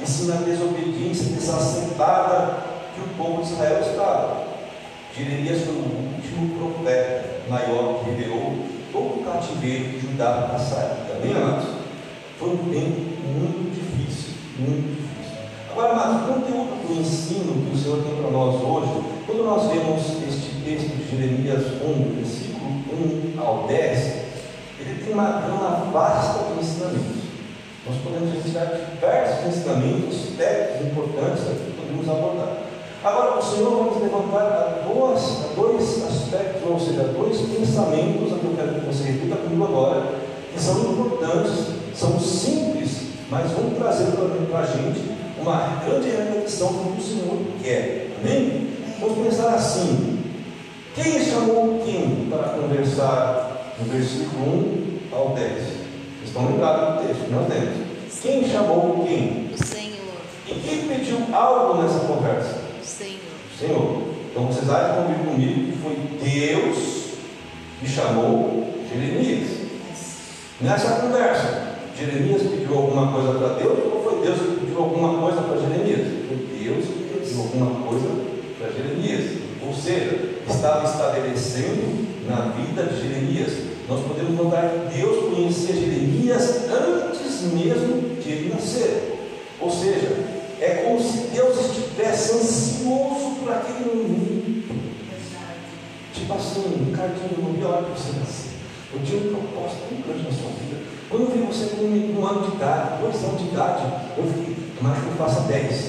e 0.00 0.06
sim 0.06 0.26
na 0.26 0.36
desobediência 0.36 1.34
exacerbada 1.34 2.58
que 2.94 3.00
o 3.00 3.14
povo 3.16 3.42
de 3.42 3.52
Israel 3.52 3.80
estava. 3.80 4.51
Jeremias 5.16 5.62
foi 5.64 5.74
o 5.74 6.14
último 6.14 6.58
profeta 6.58 7.42
maior 7.48 8.00
que 8.00 8.10
revelou 8.10 8.54
todo 8.90 9.20
o 9.20 9.24
cativeiro 9.24 9.90
de 9.90 10.00
Judá 10.00 10.48
passado. 10.50 11.06
Também, 11.06 11.36
amados? 11.36 11.68
Foi 12.38 12.48
um 12.48 12.72
tempo 12.72 13.00
muito 13.28 13.74
difícil, 13.74 14.34
muito 14.58 14.96
difícil. 14.96 15.36
Agora, 15.70 15.92
amados, 15.92 16.22
o 16.22 16.32
conteúdo 16.32 16.88
do 16.88 17.00
ensino 17.00 17.66
que 17.66 17.76
o 17.76 17.78
Senhor 17.78 18.02
tem 18.02 18.16
para 18.16 18.30
nós 18.30 18.54
hoje, 18.62 19.04
quando 19.26 19.44
nós 19.44 19.70
vemos 19.70 20.00
este 20.26 20.62
texto 20.64 20.96
de 20.96 21.10
Jeremias 21.10 21.62
1, 21.82 22.14
versículo 22.16 22.70
1 23.36 23.40
ao 23.40 23.66
10, 23.66 23.98
ele 24.80 25.04
tem 25.04 25.12
uma 25.12 25.42
gama 25.42 25.90
vasta 25.92 26.54
de 26.54 26.60
ensinamentos. 26.60 27.22
Nós 27.86 27.96
podemos 28.02 28.32
retirar 28.32 28.64
diversos 28.64 29.46
ensinamentos, 29.46 30.36
técnicos 30.38 30.86
importantes 30.86 31.44
que 31.44 31.72
podemos 31.76 32.08
abordar. 32.08 32.71
Agora, 33.04 33.36
o 33.36 33.42
Senhor 33.42 33.70
vai 33.70 33.84
nos 33.90 34.00
levantar 34.00 34.46
a 34.46 34.86
dois, 34.86 35.22
a 35.44 35.54
dois 35.56 36.04
aspectos, 36.04 36.70
ou 36.70 36.78
seja, 36.78 37.02
dois 37.02 37.36
pensamentos, 37.36 38.38
que 38.38 38.44
eu 38.44 38.54
quero 38.56 38.74
que 38.74 38.86
você 38.86 39.04
repita 39.10 39.36
comigo 39.36 39.64
agora, 39.64 40.14
que 40.54 40.60
são 40.60 40.78
importantes, 40.78 41.66
são 41.96 42.20
simples, 42.20 43.08
mas 43.28 43.50
vão 43.50 43.70
trazer 43.70 44.12
para 44.12 44.60
a 44.60 44.66
gente 44.66 45.00
uma 45.40 45.82
grande 45.84 46.10
reflexão 46.10 46.68
do 46.68 46.92
que 46.92 47.00
o 47.00 47.04
Senhor 47.04 47.38
quer. 47.60 48.12
Amém? 48.20 48.68
Vamos 49.00 49.26
pensar 49.26 49.54
assim: 49.54 50.22
quem 50.94 51.24
chamou 51.24 51.82
quem 51.84 52.28
para 52.30 52.50
conversar 52.50 53.74
no 53.80 53.92
versículo 53.92 55.00
1 55.10 55.16
ao 55.16 55.28
10? 55.30 55.50
Vocês 55.50 55.74
estão 56.26 56.46
lembrados 56.46 57.02
do 57.02 57.08
texto 57.08 57.24
que 57.24 57.32
nós 57.32 57.48
temos. 57.48 57.92
Quem 58.22 58.48
chamou 58.48 59.04
quem? 59.04 59.50
O 59.52 59.64
Senhor. 59.64 60.22
E 60.46 60.54
quem 60.54 60.86
pediu 60.86 61.18
algo 61.34 61.82
nessa 61.82 61.98
conversa? 62.00 62.61
Senhor. 62.98 63.18
Senhor. 63.58 64.02
Então 64.30 64.46
vocês 64.46 64.68
acham 64.68 65.04
comigo 65.04 65.24
comigo 65.30 65.72
que 65.72 65.78
foi 65.78 65.96
Deus 66.30 67.02
que 67.80 67.88
chamou 67.88 68.74
Jeremias. 68.88 69.48
Nessa 70.60 71.00
conversa, 71.00 71.78
Jeremias 71.98 72.42
pediu 72.42 72.76
alguma 72.76 73.12
coisa 73.12 73.38
para 73.38 73.54
Deus 73.54 73.78
ou 73.92 74.02
foi 74.02 74.24
Deus 74.24 74.38
que 74.38 74.60
pediu 74.60 74.78
alguma 74.78 75.20
coisa 75.20 75.42
para 75.42 75.60
Jeremias? 75.60 76.06
Foi 76.28 76.36
Deus 76.58 76.84
que 76.84 77.18
pediu 77.18 77.40
alguma 77.40 77.88
coisa 77.88 78.08
para 78.58 78.70
Jeremias. 78.70 79.42
Ou 79.66 79.74
seja, 79.74 80.38
estava 80.48 80.84
estabelecendo 80.84 82.06
na 82.28 82.52
vida 82.52 82.84
de 82.84 83.02
Jeremias. 83.02 83.52
Nós 83.88 84.00
podemos 84.06 84.36
notar 84.36 84.70
que 84.70 84.98
Deus 84.98 85.34
conhecia 85.34 85.74
Jeremias 85.74 86.68
antes 86.70 87.42
mesmo 87.52 88.20
de 88.20 88.30
ele 88.30 88.54
nascer. 88.54 89.18
Ou 89.60 89.70
seja, 89.70 90.31
é 90.62 90.84
como 90.84 91.02
se 91.02 91.26
Deus 91.34 91.58
estivesse 91.58 92.34
ansioso 92.34 93.34
por 93.40 93.52
aquele 93.52 93.84
momento. 93.84 94.62
Tipo 96.14 96.34
assim, 96.34 96.88
um 96.88 96.92
cardinho 96.92 97.42
não 97.42 97.52
vi 97.54 97.64
a 97.64 97.68
hora 97.68 97.86
que 97.86 98.00
você 98.00 98.16
nascer. 98.20 98.52
Eu 98.94 99.00
tinha 99.02 99.22
um 99.22 99.34
propósito 99.34 99.88
tão 99.88 100.00
grande 100.02 100.22
na 100.22 100.30
sua 100.30 100.50
vida. 100.50 100.86
Quando 101.10 101.22
eu 101.22 101.30
vi 101.32 101.38
você 101.42 101.74
com 101.74 101.82
um, 101.82 102.26
ano 102.26 102.48
de 102.48 102.56
idade, 102.56 103.00
dois 103.00 103.16
anos 103.24 103.40
de 103.40 103.48
idade, 103.48 103.82
eu 104.16 104.24
fiquei, 104.24 104.56
mas 104.80 104.98
que 104.98 105.06
eu 105.06 105.14
faça 105.18 105.40
10. 105.40 105.84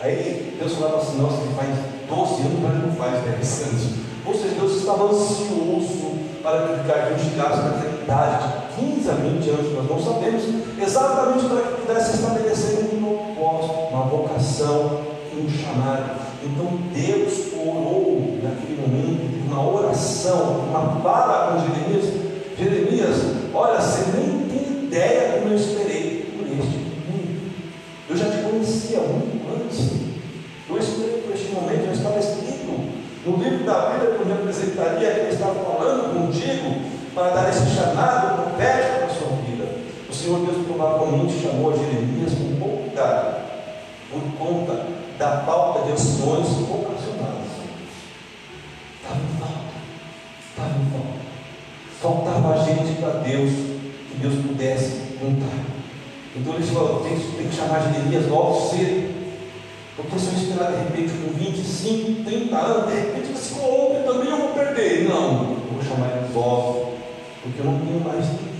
Aí 0.00 0.56
Deus 0.58 0.72
falava 0.72 0.96
assim, 0.96 1.20
nossa, 1.20 1.42
ele 1.42 1.54
faz 1.54 1.68
12 2.08 2.40
anos, 2.40 2.60
mas 2.62 2.82
não 2.82 2.92
faz 2.96 3.22
10 3.22 3.62
anos. 3.68 3.82
Ou 4.24 4.34
seja, 4.34 4.54
Deus 4.54 4.76
estava 4.76 5.12
ansioso 5.12 6.16
para 6.42 6.66
que 6.66 6.72
o 6.72 6.76
Ricardinho 6.76 7.30
chegasse 7.30 7.60
naquela 7.60 8.02
idade 8.02 8.48
de 8.78 8.96
15 8.96 9.10
a 9.10 9.12
20 9.12 9.50
anos, 9.50 9.72
nós 9.74 9.90
não 9.90 10.02
sabemos, 10.02 10.42
exatamente 10.80 11.44
para 11.44 11.60
que 11.60 11.80
pudesse 11.82 12.16
estabelecer 12.16 12.94
um 12.94 13.09
propósito, 13.40 13.74
uma 13.90 14.04
vocação, 14.04 15.00
um 15.34 15.48
chamado. 15.48 16.20
Então 16.44 16.78
Deus 16.94 17.52
orou 17.54 18.38
naquele 18.42 18.80
momento, 18.80 19.46
uma 19.46 19.72
oração, 19.72 20.66
uma 20.68 21.00
fala 21.00 21.52
com 21.52 21.74
Jeremias. 21.74 22.12
Jeremias, 22.58 23.16
olha, 23.54 23.80
você 23.80 24.16
nem 24.16 24.48
tem 24.48 24.84
ideia 24.84 25.32
como 25.32 25.52
eu 25.52 25.56
esperei 25.56 26.34
por 26.36 26.46
este 26.46 26.78
momento. 26.78 27.52
Eu 28.10 28.16
já 28.16 28.30
te 28.30 28.42
conhecia 28.42 29.00
muito 29.00 29.64
antes. 29.64 29.90
Eu 30.68 30.78
esperei 30.78 31.22
por 31.22 31.34
este 31.34 31.52
momento, 31.54 31.86
já 31.86 31.92
estava 31.92 32.18
escrito 32.18 33.00
no 33.24 33.36
livro 33.36 33.64
da 33.64 33.90
Bíblia 33.90 34.10
que 34.12 34.20
eu 34.20 34.26
me 34.26 34.32
apresentaria, 34.32 35.14
que 35.14 35.20
eu 35.20 35.28
estava 35.30 35.54
falando 35.54 36.26
contigo, 36.26 36.74
para 37.14 37.30
dar 37.30 37.48
esse 37.48 37.74
chamado 37.74 38.42
profético 38.42 38.96
para 38.96 39.06
a 39.06 39.08
sua 39.08 39.36
vida. 39.46 39.64
O 40.08 40.14
Senhor 40.14 40.40
Deus 40.40 40.66
provavelmente 40.66 41.42
chamou 41.42 41.76
Jeremias 41.76 42.49
por 44.10 44.22
conta 44.38 44.86
da 45.18 45.38
falta 45.42 45.86
de 45.86 45.92
ações 45.92 46.48
vocacionais. 46.66 47.50
Estava 48.96 49.20
em 49.20 49.38
falta, 49.38 49.74
estava 50.50 50.70
em 50.70 50.90
falta. 50.90 51.20
Faltava 52.00 52.64
gente 52.64 53.00
para 53.00 53.20
Deus, 53.20 53.50
que 53.50 54.18
Deus 54.20 54.34
pudesse 54.46 55.18
contar. 55.20 55.70
Então 56.36 56.54
ele 56.54 56.66
falou: 56.66 57.00
tem, 57.00 57.16
que 57.16 57.54
chamar 57.54 57.92
Jeremias 57.92 58.28
logo 58.28 58.70
cedo. 58.70 59.20
Porque 59.96 60.18
se 60.18 60.28
eu 60.28 60.38
esperar 60.38 60.72
de 60.72 60.78
repente 60.78 61.12
com 61.18 61.32
25, 61.32 62.24
30 62.24 62.56
anos, 62.56 62.92
de 62.92 63.00
repente 63.00 63.38
se 63.38 63.54
for 63.54 63.90
ontem 63.90 64.02
também 64.04 64.30
eu 64.30 64.36
vou 64.38 64.48
perder. 64.54 65.08
Não, 65.08 65.42
eu 65.42 65.72
vou 65.72 65.82
chamar 65.82 66.16
ele 66.16 66.32
logo, 66.32 66.94
porque 67.42 67.60
eu 67.60 67.64
não 67.66 67.80
tenho 67.80 68.00
mais 68.00 68.26
tempo. 68.26 68.50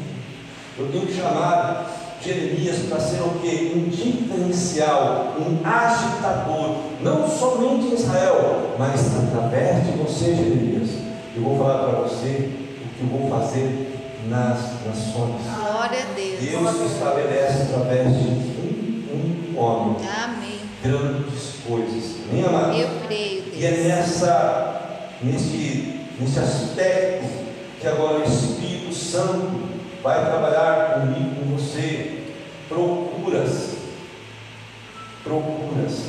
Eu 0.78 0.92
tenho 0.92 1.06
que 1.06 1.16
chamar 1.16 1.89
Jeremias 2.22 2.78
para 2.88 3.00
ser 3.00 3.20
o 3.22 3.38
quê? 3.40 3.72
Um 3.74 3.88
diferencial, 3.88 5.36
um 5.38 5.66
agitador, 5.66 6.76
não 7.00 7.26
somente 7.28 7.86
em 7.86 7.94
Israel, 7.94 8.74
mas 8.78 9.00
através 9.16 9.86
de 9.86 9.92
você, 9.92 10.34
Jeremias. 10.34 10.90
Eu 11.34 11.42
vou 11.42 11.58
falar 11.58 11.88
para 11.88 12.00
você 12.00 12.50
o 12.84 12.88
que 12.88 13.00
eu 13.02 13.18
vou 13.18 13.30
fazer 13.30 13.98
nas 14.28 14.58
nações. 14.86 15.40
Glória 15.56 15.98
a 16.00 16.14
Deus. 16.14 16.40
Deus 16.40 16.92
estabelece 16.92 17.62
através 17.62 18.08
de 18.18 18.28
um, 18.28 19.54
um 19.54 19.58
homem 19.58 19.96
Amém. 20.22 20.58
grandes 20.82 21.54
coisas. 21.66 22.16
Amém, 22.30 22.44
amado? 22.44 22.76
Eu 22.76 22.88
creio, 23.06 23.44
E 23.54 23.64
é 23.64 23.70
Deus. 23.70 23.86
nessa, 23.86 24.80
nesse, 25.22 26.00
nesse 26.20 26.38
aspecto 26.38 27.28
que 27.80 27.86
agora 27.86 28.18
o 28.18 28.24
Espírito 28.24 28.94
Santo 28.94 29.70
vai 30.02 30.24
trabalhar 30.26 31.00
comigo, 31.00 31.36
com 31.36 31.56
você. 31.56 32.09
Procuras. 32.70 33.74
Procuras. 35.24 36.04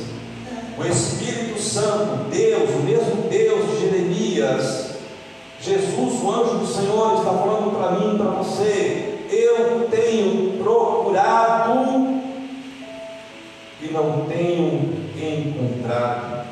O 0.78 0.84
Espírito 0.86 1.60
Santo, 1.60 2.30
Deus, 2.30 2.70
o 2.70 2.78
mesmo 2.84 3.28
Deus 3.28 3.68
de 3.68 3.80
Jeremias, 3.80 4.92
Jesus, 5.60 6.22
o 6.22 6.30
anjo 6.30 6.58
do 6.58 6.66
Senhor, 6.66 7.18
está 7.18 7.32
falando 7.32 7.76
para 7.76 7.90
mim 7.98 8.14
e 8.14 8.18
para 8.18 8.30
você. 8.30 9.18
Eu 9.28 9.88
tenho 9.90 10.62
procurado 10.62 12.22
e 13.80 13.92
não 13.92 14.24
tenho 14.26 15.02
encontrado. 15.16 16.46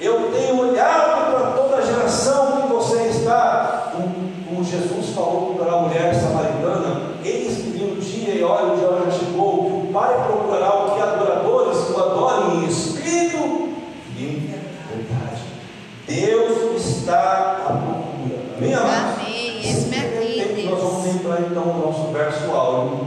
Eu 0.00 0.30
tenho 0.32 0.60
olhado 0.60 1.30
para 1.30 1.50
toda 1.52 1.76
a 1.76 1.80
geração 1.80 2.62
que 2.62 2.68
você 2.68 3.04
está, 3.04 3.92
como, 3.92 4.12
como 4.46 4.64
Jesus 4.64 5.14
falou 5.14 5.54
para 5.54 5.72
a 5.72 5.80
mulher 5.82 6.14
samaritana, 6.14 7.12
eis 7.24 7.56
que 7.56 7.70
vem 7.70 7.92
o 7.92 7.96
dia 7.96 8.34
e 8.34 8.42
olha, 8.42 8.74
o 8.74 8.76
dia 8.76 9.10
já 9.10 9.18
chegou, 9.18 9.64
que 9.64 9.88
o 9.88 9.92
Pai 9.92 10.26
procurará 10.26 10.74
o 10.74 10.94
que 10.94 11.00
adoradores 11.00 11.78
que 11.86 11.92
o 11.92 12.02
adorem 12.02 12.58
em 12.58 12.68
espírito 12.68 13.68
e 14.18 14.22
em 14.22 14.60
verdade. 14.90 15.42
Deus 16.06 16.84
está 16.84 17.62
à 17.66 17.72
procura. 17.72 18.42
Amém, 18.58 18.74
amados? 18.74 19.20
Amém. 19.20 19.60
Esse-me 19.60 19.96
aqui, 19.96 20.42
Sempre 20.42 20.62
Nós 20.64 20.78
vamos 20.78 21.04
Deus. 21.04 21.16
entrar 21.16 21.40
então 21.40 21.64
no 21.64 21.85
nosso 21.96 22.12
verso 22.12 22.50
áureo 22.50 23.06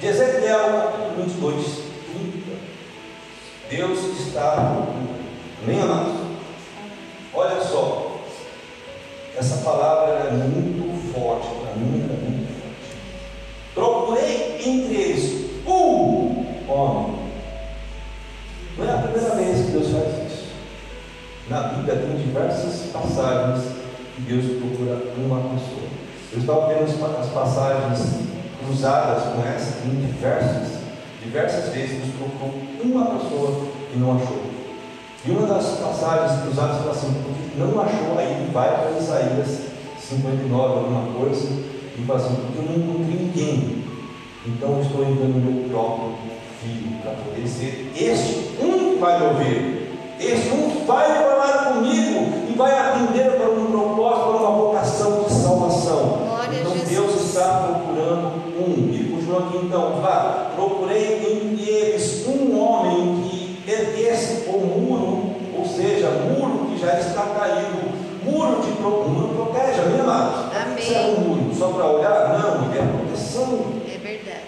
de 0.00 0.06
Ezequiel, 0.06 0.92
capítulo 0.92 1.24
22, 1.24 1.66
30. 2.12 2.56
Deus 3.70 3.98
está. 4.20 4.86
Amém, 5.62 5.80
amados? 5.80 6.14
Olha 7.34 7.60
só, 7.60 8.20
essa 9.36 9.56
palavra 9.64 10.28
é 10.28 10.30
muito 10.30 11.12
forte, 11.12 11.48
para 11.48 11.74
mim 11.74 12.04
é 12.04 12.30
muito 12.30 12.52
forte. 12.60 12.94
Procurei 13.74 14.60
entre 14.64 14.94
eles 14.94 15.50
um 15.66 16.46
homem. 16.68 17.18
Não 18.76 18.88
é 18.88 18.94
a 18.94 19.02
primeira 19.02 19.34
vez 19.34 19.66
que 19.66 19.72
Deus 19.72 19.88
faz 19.90 20.32
isso. 20.32 20.44
Na 21.50 21.62
Bíblia 21.62 21.96
tem 21.96 22.16
diversas 22.16 22.92
passagens 22.92 23.64
que 24.14 24.22
Deus 24.22 24.44
procura 24.60 24.94
uma 25.16 25.40
pessoa. 25.54 25.97
Eu 26.32 26.38
estava 26.40 26.66
vendo 26.68 26.84
as 26.84 26.92
pa- 26.92 27.20
as 27.20 27.28
passagens 27.28 28.08
cruzadas 28.64 29.22
com 29.34 29.40
essa 29.48 29.86
em 29.86 30.06
diversas, 30.06 30.68
diversas 31.22 31.72
vezes 31.72 31.98
Deus 32.02 32.10
procurou 32.18 32.54
uma 32.84 33.06
pessoa 33.18 33.62
e 33.94 33.98
não 33.98 34.16
achou. 34.16 34.42
E 35.26 35.30
uma 35.30 35.46
das 35.46 35.64
passagens 35.78 36.42
cruzadas 36.42 36.78
fala 36.78 36.90
assim, 36.90 37.14
porque 37.24 37.58
não 37.58 37.80
achou, 37.80 38.18
aí 38.18 38.48
vai 38.52 38.68
para 38.68 38.98
Isaías 38.98 39.58
59, 40.00 40.56
alguma 40.78 41.12
coisa, 41.18 41.48
e 41.98 42.04
fala 42.06 42.18
assim, 42.20 42.34
porque 42.36 42.58
eu 42.58 42.64
não 42.64 42.76
encontrei 42.76 43.16
ninguém. 43.18 43.84
Então 44.46 44.76
eu 44.76 44.82
estou 44.82 45.02
enviando 45.02 45.42
meu 45.44 45.68
próprio 45.70 46.14
filho 46.62 46.96
para 47.02 47.12
poder 47.12 47.46
ser 47.48 47.92
este 47.96 48.62
um 48.62 48.94
que 48.94 48.98
vai 49.00 49.18
me 49.20 49.26
ouvir. 49.26 49.88
Este 50.20 50.48
um 50.50 50.70
que 50.70 50.84
vai 50.86 51.06
falar 51.14 51.72
comigo 51.72 52.48
e 52.50 52.54
vai 52.56 52.72
atender 52.76 53.32
para 53.36 53.50
um 53.50 53.66
propósito, 53.66 54.26
para 54.28 54.36
uma 54.36 54.50
vocação 54.56 55.22
de 55.24 55.32
salvação. 55.32 56.18
Glória 56.26 56.58
a 56.58 56.60
então 56.60 56.72
Jesus. 56.72 56.88
Deus 56.88 57.14
está 57.26 57.48
procurando 57.68 58.32
um. 58.58 58.90
E 58.92 59.08
continua 59.12 59.40
aqui 59.46 59.57
então, 59.68 60.00
vá, 60.00 60.52
procurei 60.56 61.16
entre 61.30 61.68
eles 61.70 62.26
um 62.26 62.58
homem 62.58 63.22
que 63.22 63.70
erguesse 63.70 64.48
o 64.48 64.58
muro, 64.58 65.34
ou 65.58 65.66
seja, 65.66 66.08
muro 66.08 66.68
que 66.70 66.80
já 66.80 66.98
está 66.98 67.20
caído, 67.38 67.90
muro 68.24 68.62
de 68.62 68.72
pro- 68.72 69.06
muro 69.10 69.28
protege, 69.34 69.80
amém, 69.80 70.00
amados? 70.00 70.56
Amém. 70.56 71.16
Um 71.16 71.20
muro 71.20 71.54
só 71.54 71.66
para 71.68 71.84
olhar? 71.86 72.38
Não, 72.38 72.70
ele 72.70 72.78
é 72.78 72.82
proteção. 72.82 73.58
É 73.86 73.98
verdade. 73.98 74.38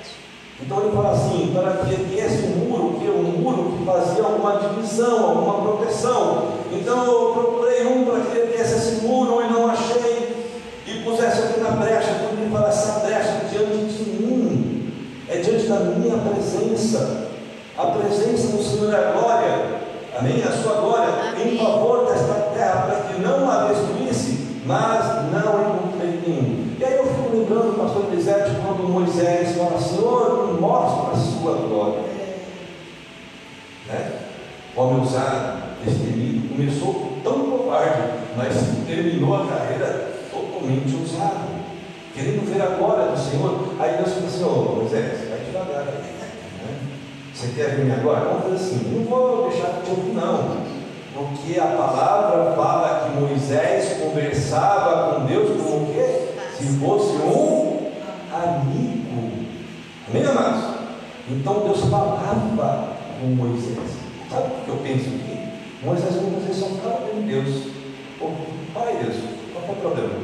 Então 0.63 0.81
ele 0.81 0.93
fala 0.97 1.11
assim, 1.13 1.51
para 1.55 1.73
que 1.85 1.93
erguesse 1.93 2.45
um 2.47 2.69
muro, 2.69 2.99
que 2.99 3.07
é 3.07 3.11
um 3.11 3.23
muro 3.23 3.77
que 3.77 3.85
fazia 3.85 4.25
alguma 4.25 4.57
divisão, 4.59 5.25
alguma 5.31 5.61
proteção. 5.77 6.49
Então 6.73 7.05
eu 7.05 7.33
procurei 7.35 7.85
um 7.87 8.05
para 8.07 8.21
que 8.21 8.39
erguesse 8.39 8.75
esse 8.75 9.05
muro 9.07 9.43
e 9.45 9.53
não 9.53 9.69
achei, 9.71 10.49
e 10.87 11.03
pusesse 11.05 11.43
aqui 11.43 11.61
na 11.61 11.73
brecha, 11.73 12.09
quando 12.21 12.41
ele 12.41 12.51
fala 12.51 12.69
essa 12.69 13.01
brecha 13.01 13.43
diante 13.51 13.77
de 13.93 14.11
mim, 14.23 14.93
da 15.85 15.99
minha 15.99 16.19
presença. 16.19 17.29
A 17.77 17.87
presença 17.87 18.57
do 18.57 18.63
Senhor 18.63 18.93
é 18.93 19.09
a 19.09 19.13
glória, 19.13 19.81
amém? 20.19 20.43
A 20.43 20.53
sua 20.53 20.75
glória 20.81 21.11
em 21.39 21.43
Amém. 21.43 21.59
favor 21.59 22.07
desta 22.07 22.35
terra, 22.55 22.83
para 22.83 23.01
que 23.03 23.21
não 23.21 23.51
a 23.51 23.73
destruísse, 23.73 24.61
mas 24.67 25.33
não 25.33 25.77
encontrei 25.77 26.21
nenhum. 26.27 26.77
E 26.79 26.85
aí 26.85 26.97
eu 26.99 27.07
fico 27.07 27.37
lembrando 27.37 27.73
do 27.73 27.83
pastor 27.83 28.05
Elisete 28.13 28.51
quando 28.65 28.89
Moisés 28.89 29.57
fala, 29.57 29.81
Senhor, 29.81 30.53
me 30.53 30.61
mostra 30.61 31.13
a 31.13 31.17
sua 31.17 31.55
glória. 31.55 32.03
Né? 33.89 34.13
O 34.77 34.81
homem 34.81 35.03
usado, 35.03 35.63
destemido, 35.85 36.55
começou 36.55 37.13
tão 37.25 37.51
covarde, 37.51 38.03
mas 38.37 38.55
terminou 38.87 39.37
a 39.37 39.47
carreira 39.47 40.13
totalmente 40.31 40.95
usado, 41.03 41.49
querendo 42.15 42.47
ver 42.53 42.61
a 42.63 42.77
glória 42.77 43.13
do 43.13 43.19
Senhor. 43.19 43.75
Aí 43.79 43.97
Deus 43.97 44.13
falou 44.13 44.29
assim, 44.29 44.45
ô 44.45 44.77
Moisés, 44.77 45.30
Você 47.33 47.53
quer 47.55 47.77
ver 47.77 47.93
agora? 47.93 48.21
Vamos 48.21 48.43
fazer 48.43 48.57
assim, 48.57 48.93
não 48.95 49.05
vou 49.05 49.49
deixar 49.49 49.69
de 49.73 49.83
te 49.83 49.91
ouvir 49.91 50.13
não. 50.13 50.71
Porque 51.15 51.59
a 51.59 51.67
palavra 51.67 52.53
fala 52.55 53.05
que 53.05 53.21
Moisés 53.21 53.99
conversava 54.03 55.15
com 55.15 55.27
Deus 55.27 55.63
como 55.63 55.85
o 55.85 55.95
quê? 55.95 56.35
Se 56.57 56.79
fosse 56.79 57.17
um 57.23 57.91
amigo. 58.33 59.47
Amém, 60.09 60.25
amados? 60.27 60.65
Então 61.29 61.61
Deus 61.61 61.81
falava 61.85 62.97
com 63.21 63.27
Moisés. 63.29 63.79
Sabe 64.31 64.47
o 64.47 64.65
que 64.65 64.69
eu 64.69 64.77
penso 64.77 65.09
aqui? 65.09 65.49
Moisés 65.83 66.15
muitas 66.17 66.45
vezes 66.45 66.61
só 66.61 66.67
ficava 66.67 66.97
com 66.97 67.23
Deus. 67.23 67.71
Pai 68.75 68.99
Deus, 69.03 69.17
qual 69.53 69.65
é 69.67 69.71
o 69.71 69.75
problema? 69.77 70.15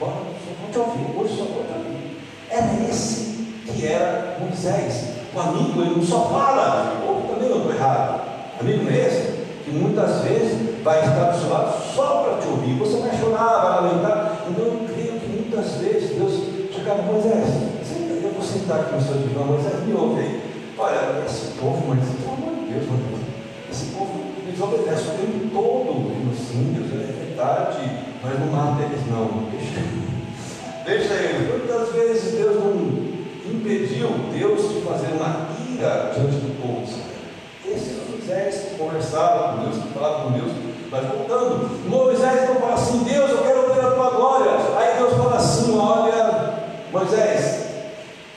Bora, 0.00 0.12
só 0.12 0.50
pode 0.60 0.78
ouvir, 0.78 1.18
hoje 1.18 1.36
só 1.36 1.44
pode 1.44 1.72
ouvir. 1.78 2.23
Era 2.54 2.88
esse 2.88 3.48
que 3.66 3.84
era 3.84 4.36
Moisés. 4.38 5.06
O 5.34 5.40
amigo, 5.40 5.82
ele 5.82 5.96
não 5.96 6.02
só 6.04 6.28
fala, 6.28 7.02
ou 7.04 7.22
também 7.22 7.50
eu 7.50 7.56
estou 7.56 7.74
errado. 7.74 8.20
Amigo 8.60 8.84
não 8.84 8.92
é 8.92 9.08
esse? 9.08 9.44
Que 9.64 9.72
muitas 9.72 10.20
vezes 10.22 10.84
vai 10.84 11.00
estar 11.00 11.32
do 11.32 11.40
seu 11.40 11.50
lado 11.50 11.74
só 11.92 12.22
para 12.22 12.40
te 12.40 12.46
ouvir. 12.46 12.78
Você 12.78 12.98
vai 12.98 13.18
chorar, 13.18 13.58
vai 13.58 13.82
lamentar. 13.82 14.44
Então 14.48 14.66
eu 14.66 14.86
creio 14.86 15.18
que 15.18 15.26
muitas 15.26 15.72
vezes 15.78 16.16
Deus 16.16 16.32
chegava, 16.72 17.02
Moisés, 17.02 17.48
eu 18.22 18.30
vou 18.30 18.42
sentar 18.42 18.82
aqui 18.82 18.94
no 18.94 19.02
seu 19.02 19.14
divã, 19.14 19.46
Moisés, 19.46 19.84
me 19.84 19.92
ouve 19.92 20.20
aí. 20.20 20.42
Olha, 20.78 21.24
esse 21.26 21.58
povo, 21.58 21.82
mas 21.88 22.08
pelo 22.08 22.34
amor 22.34 22.54
de 22.54 22.72
Deus, 22.72 22.84
Deus, 22.86 23.20
esse 23.68 23.86
povo 23.86 24.12
desobedece 24.48 25.08
o 25.08 25.18
tempo 25.18 25.50
todo 25.52 26.24
nos 26.24 26.38
símbolos, 26.38 26.92
é 26.92 27.12
verdade, 27.26 27.90
mas 28.22 28.38
não 28.38 28.46
mata 28.46 28.82
eles 28.84 29.00
não. 29.10 29.50
Deixa, 29.50 30.03
deixa 30.84 31.14
eles. 31.14 31.48
Muitas 31.48 31.92
vezes 31.92 32.32
Deus 32.34 32.56
não 32.56 32.74
impediu 33.50 34.08
Deus 34.32 34.74
de 34.74 34.80
fazer 34.82 35.08
uma 35.14 35.48
ira 35.70 36.12
diante 36.14 36.36
do 36.36 36.60
povo. 36.60 36.84
Esse 37.66 37.94
era 37.94 38.10
Moisés 38.10 38.68
que 38.68 38.74
conversava 38.76 39.56
com 39.56 39.62
Deus, 39.64 39.82
que 39.82 39.94
falava 39.94 40.24
com 40.24 40.32
Deus, 40.32 40.52
mas 40.90 41.06
voltando, 41.08 41.88
Moisés 41.88 42.48
não 42.48 42.56
fala 42.56 42.74
assim, 42.74 43.04
Deus, 43.04 43.30
eu 43.30 43.38
quero 43.38 43.74
ver 43.74 43.84
a 43.84 43.90
tua 43.90 44.10
glória. 44.10 44.50
Aí 44.76 44.98
Deus 44.98 45.14
fala 45.14 45.36
assim, 45.36 45.76
olha, 45.78 46.54
Moisés, 46.92 47.64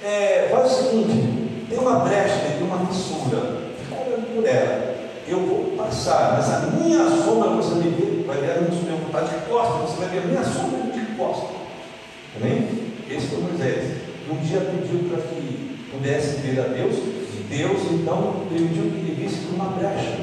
é, 0.04 0.48
faz 0.50 0.72
o 0.72 0.76
seguinte, 0.84 1.68
tem 1.70 1.78
uma 1.78 2.00
brecha, 2.00 2.40
tem 2.58 2.68
uma 2.68 2.86
fissura, 2.88 3.58
fica 3.84 4.02
olhando 4.02 4.36
por 4.36 4.48
ela. 4.48 4.98
Eu 5.28 5.40
vou 5.42 5.76
passar, 5.78 6.38
mas 6.38 6.50
a 6.54 6.60
minha 6.72 7.04
sombra 7.10 7.50
você 7.50 7.76
me 7.76 7.90
vê, 7.90 8.24
vai 8.24 8.38
ver 8.38 8.52
a 8.52 8.62
minha 8.62 8.72
sombra, 8.72 9.24
de 9.24 9.36
costas, 9.50 9.90
você 9.90 10.00
vai 10.00 10.10
ver 10.10 10.20
a 10.20 10.28
minha 10.28 10.44
sombra 10.44 10.92
de 10.92 11.06
costas. 11.18 11.50
Amém? 12.40 12.94
Esse 13.10 13.28
foi 13.28 13.40
Moisés. 13.40 13.98
Um 14.30 14.36
dia 14.44 14.60
pediu 14.60 15.10
para 15.10 15.22
que 15.22 15.78
pudesse 15.90 16.42
ver 16.42 16.60
a 16.60 16.64
Deus, 16.64 16.98
e 16.98 17.46
Deus 17.50 17.82
então 17.92 18.46
permitiu 18.50 18.84
que 18.84 18.98
ele 18.98 19.16
visse 19.18 19.46
por 19.46 19.56
uma 19.56 19.70
brecha. 19.70 20.20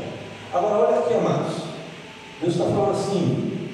Agora 0.53 0.89
olha 0.89 0.99
aqui, 0.99 1.15
amados. 1.15 1.55
Deus 2.41 2.53
está 2.55 2.67
falando 2.67 2.91
assim, 2.91 3.71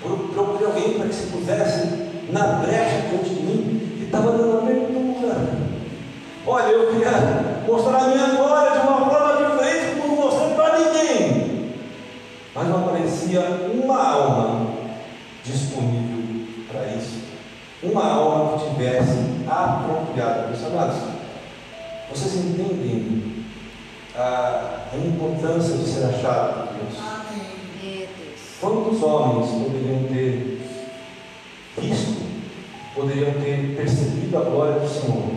procure 0.00 0.64
alguém 0.64 0.94
para 0.94 1.06
que 1.06 1.14
se 1.14 1.26
pusesse 1.28 2.08
na 2.32 2.44
brecha 2.58 3.08
diante 3.08 3.30
de 3.30 3.40
mim, 3.40 3.96
que 3.98 4.04
estava 4.06 4.32
dando 4.32 4.58
abertura. 4.58 5.68
Olha, 6.44 6.72
eu 6.72 6.92
queria 6.92 7.62
mostrar 7.66 7.98
a 7.98 8.08
minha 8.08 8.26
glória 8.36 8.80
de 8.80 8.86
uma 8.86 9.08
forma 9.08 9.46
diferente, 9.46 9.98
não 10.00 10.16
mostrei 10.16 10.54
para 10.54 10.78
ninguém. 10.78 11.72
Mas 12.52 12.68
não 12.68 12.78
aparecia 12.84 13.40
uma 13.72 14.02
alma 14.02 14.70
disponível 15.44 16.46
para 16.68 16.86
isso. 16.88 17.28
Uma 17.82 18.04
alma 18.04 18.58
que 18.58 18.70
tivesse 18.70 19.27
apropriado. 19.54 20.48
Meus 20.48 20.64
amados, 20.64 20.96
vocês 22.10 22.36
entendem 22.36 23.44
a, 24.16 24.86
a 24.92 24.96
importância 24.96 25.76
de 25.76 25.88
ser 25.88 26.06
achado 26.06 26.68
por 26.68 26.76
Deus? 26.76 26.98
Amém. 26.98 27.42
Meu 27.82 28.06
Deus. 28.06 28.40
Quantos 28.60 29.02
homens 29.02 29.50
poderiam 29.50 30.04
ter 30.04 30.60
visto, 31.78 32.22
poderiam 32.94 33.32
ter 33.32 33.76
percebido 33.76 34.38
a 34.38 34.40
glória 34.42 34.80
do 34.80 34.88
Senhor 34.88 35.30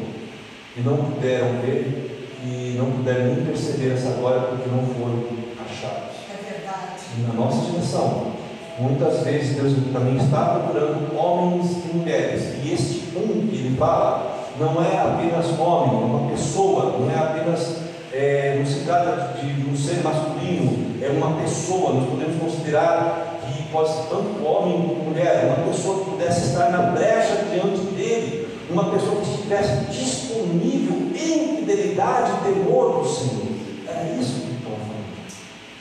e 0.75 0.81
não 0.81 0.97
puderam 0.97 1.61
ver 1.61 2.07
e 2.43 2.75
não 2.77 2.91
puderam 2.91 3.35
nem 3.35 3.45
perceber 3.45 3.93
essa 3.93 4.11
glória 4.13 4.41
porque 4.41 4.69
não 4.69 4.85
foram 4.87 5.23
achados? 5.63 6.15
É 6.29 6.51
verdade. 6.51 7.03
E 7.17 7.21
na 7.21 7.33
nossa 7.33 7.71
geração, 7.71 8.40
muitas 8.81 9.23
vezes 9.23 9.55
Deus 9.55 9.73
também 9.93 10.17
está 10.17 10.45
procurando 10.45 11.15
homens 11.15 11.71
e 11.71 11.97
mulheres, 11.97 12.55
e 12.63 12.73
este 12.73 13.15
um 13.15 13.47
que 13.47 13.55
ele 13.55 13.77
fala 13.77 14.41
não 14.59 14.83
é 14.83 14.97
apenas 14.97 15.57
homem, 15.59 16.01
é 16.01 16.05
uma 16.05 16.29
pessoa, 16.29 16.97
não 16.99 17.09
é 17.09 17.15
apenas, 17.15 17.77
é, 18.11 18.57
não 18.59 18.65
se 18.65 18.81
trata 18.81 19.39
de, 19.39 19.69
um 19.69 19.75
ser 19.75 20.03
masculino, 20.03 21.01
é 21.01 21.09
uma 21.09 21.41
pessoa, 21.41 21.93
nós 21.93 22.09
podemos 22.09 22.41
considerar 22.41 23.39
que 23.41 23.63
pode 23.71 23.89
ser 23.89 24.03
tanto 24.09 24.45
homem 24.45 24.73
como 24.81 25.09
mulher, 25.09 25.55
uma 25.57 25.67
pessoa 25.67 26.03
que 26.03 26.11
pudesse 26.11 26.49
estar 26.49 26.69
na 26.69 26.91
brecha 26.91 27.45
diante 27.51 27.81
dele, 27.95 28.47
uma 28.69 28.85
pessoa 28.85 29.21
que 29.21 29.31
estivesse 29.31 29.85
disponível 29.91 31.09
em 31.15 31.57
fidelidade 31.57 32.31
e 32.31 32.53
temor 32.53 33.01
do 33.01 33.07
Senhor. 33.07 33.47
Era 33.87 34.03
isso 34.13 34.41
que 34.41 34.47
ele 34.47 34.57
estava 34.57 34.75
falando. 34.77 35.01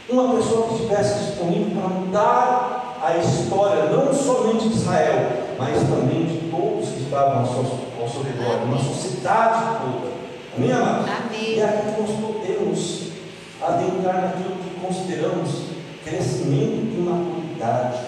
Uma 0.09 0.37
pessoa 0.37 0.67
que 0.69 0.75
estivesse 0.75 1.25
disponível 1.25 1.81
para 1.81 1.89
mudar 1.89 2.80
a 3.03 3.17
história, 3.17 3.85
não 3.85 4.13
somente 4.13 4.69
de 4.69 4.75
Israel, 4.75 5.31
mas 5.59 5.79
também 5.83 6.27
de 6.27 6.51
todos 6.51 6.91
que 6.91 7.03
estavam 7.03 7.41
ao 7.41 7.47
seu, 7.47 7.79
ao 8.01 8.09
seu 8.09 8.23
redor, 8.23 8.63
uma 8.65 8.79
sociedade 8.79 9.79
toda. 9.81 10.13
Amém, 10.57 10.73
amados? 10.73 11.11
Amém. 11.11 11.55
E 11.57 11.63
aqui 11.63 12.01
nós 12.01 12.11
podemos 12.21 13.11
adentrar 13.63 14.23
naquilo 14.23 14.57
que 14.57 14.81
consideramos 14.81 15.51
crescimento 16.05 16.91
de 16.91 17.01
maturidade. 17.01 17.99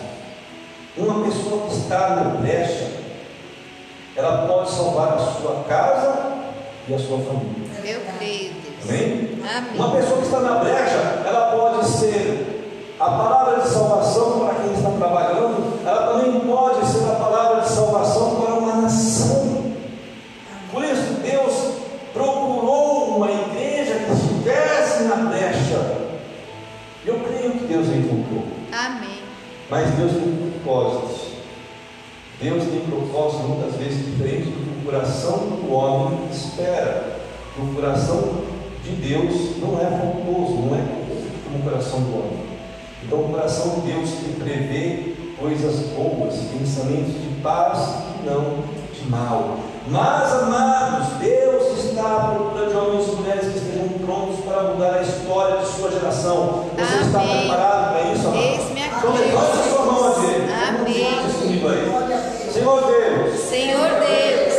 Uma 0.96 1.24
pessoa 1.24 1.68
que 1.68 1.74
está 1.74 2.16
na 2.16 2.24
brecha, 2.40 2.90
ela 4.14 4.46
pode 4.46 4.70
salvar 4.70 5.14
a 5.14 5.18
sua 5.18 5.64
casa 5.66 6.32
e 6.86 6.94
a 6.94 6.98
sua 6.98 7.18
família. 7.18 7.70
Eu 7.82 8.00
creio. 8.18 8.52
Amém? 8.82 9.38
Amém. 9.42 9.74
Uma 9.74 9.92
pessoa 9.92 10.18
que 10.18 10.24
está 10.24 10.40
na 10.40 10.56
brecha, 10.56 11.22
ela 11.24 11.56
pode 11.56 11.88
ser 11.88 12.51
a 13.02 13.10
palavra 13.10 13.60
de 13.60 13.68
salvação 13.68 14.38
para 14.38 14.54
quem 14.54 14.74
está 14.74 14.90
trabalhando, 14.90 15.80
ela 15.84 16.12
também 16.12 16.40
pode 16.40 16.86
ser 16.86 17.04
a 17.04 17.16
palavra 17.16 17.62
de 17.62 17.68
salvação 17.68 18.36
para 18.36 18.54
uma 18.54 18.76
nação. 18.82 19.72
Por 20.70 20.84
isso, 20.84 21.14
Deus 21.20 21.82
procurou 22.12 23.16
uma 23.16 23.28
igreja 23.28 23.94
que 23.94 24.12
estivesse 24.12 25.02
na 25.02 25.16
brecha. 25.16 25.98
Eu 27.04 27.18
creio 27.24 27.50
que 27.50 27.64
Deus 27.64 27.88
encontrou. 27.88 28.44
Amém. 28.72 29.18
Mas 29.68 29.90
Deus 29.96 30.12
tem 30.12 30.52
propósitos. 30.62 31.32
Deus 32.40 32.62
tem 32.62 32.80
propósitos 32.88 33.46
muitas 33.48 33.74
vezes 33.80 34.06
diferentes 34.06 34.46
do 34.46 34.52
que 34.52 34.80
o 34.80 34.84
coração 34.84 35.38
do 35.38 35.72
homem 35.72 36.20
espera. 36.30 37.18
O 37.58 37.74
coração 37.74 38.42
de 38.84 38.92
Deus 38.92 39.58
não 39.58 39.76
é 39.80 39.86
faltoso, 39.86 40.54
não 40.54 40.76
é 40.76 40.84
como 41.44 41.58
o 41.58 41.62
coração 41.64 42.00
do 42.00 42.14
homem. 42.14 42.51
Então 43.04 43.20
o 43.20 43.28
coração 43.30 43.80
de 43.80 43.92
Deus 43.92 44.10
ele 44.10 44.36
prevê 44.42 45.14
coisas 45.38 45.88
boas, 45.90 46.34
pensamentos 46.58 47.14
de 47.14 47.40
paz 47.42 47.78
e 48.20 48.26
não 48.26 48.62
de 48.92 49.10
mal. 49.10 49.58
Mas, 49.88 50.32
amados, 50.32 51.08
Deus 51.18 51.84
está 51.84 52.16
à 52.16 52.20
procura 52.34 52.66
de 52.70 52.76
homens 52.76 53.08
e 53.08 53.16
mulheres 53.16 53.52
que 53.52 53.58
estejam 53.58 53.88
prontos 54.04 54.44
para 54.44 54.62
mudar 54.62 54.94
a 54.94 55.02
história 55.02 55.56
de 55.58 55.66
sua 55.66 55.90
geração. 55.90 56.66
Você 56.78 57.04
está 57.04 57.20
Amém. 57.20 57.38
preparado 57.40 57.92
para 57.92 58.12
isso, 58.12 58.28
amado? 58.28 58.42
Eis-me 58.42 58.80
Então 58.80 59.12
levante 59.12 59.58
a 59.58 59.74
sua 59.74 59.84
mão 59.84 60.08
a 60.08 60.20
direita. 60.20 60.52
Amém. 60.68 61.22
Deus. 61.62 62.52
Senhor 62.52 62.80
Deus, 62.86 63.40
Senhor 63.40 63.88
Deus, 63.88 64.51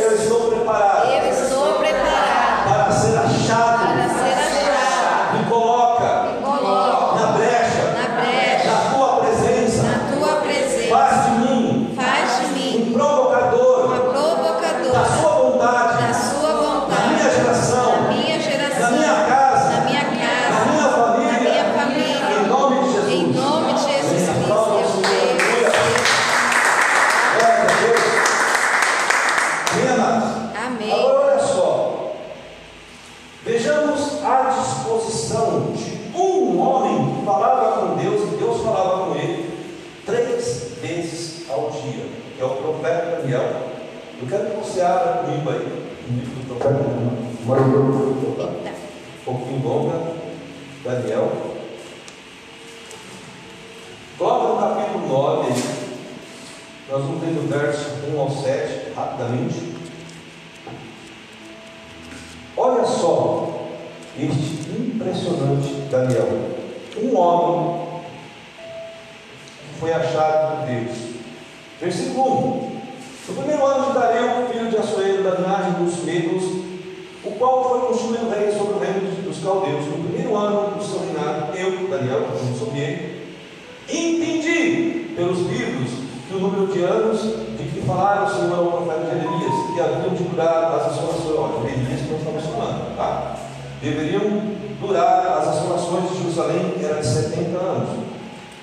Durar 94.80 95.38
as 95.38 95.48
assolações 95.48 96.10
de 96.10 96.18
Jerusalém, 96.18 96.74
que 96.78 96.84
era 96.84 97.00
de 97.00 97.06
70 97.06 97.58
anos. 97.58 97.88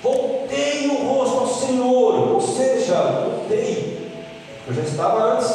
Voltei 0.04 0.88
o 0.88 1.08
rosto 1.08 1.40
ao 1.40 1.48
Senhor, 1.48 2.34
ou 2.34 2.42
seja, 2.42 2.96
voltei. 2.96 4.12
Eu 4.68 4.74
já 4.74 4.82
estava 4.82 5.34
antes, 5.34 5.52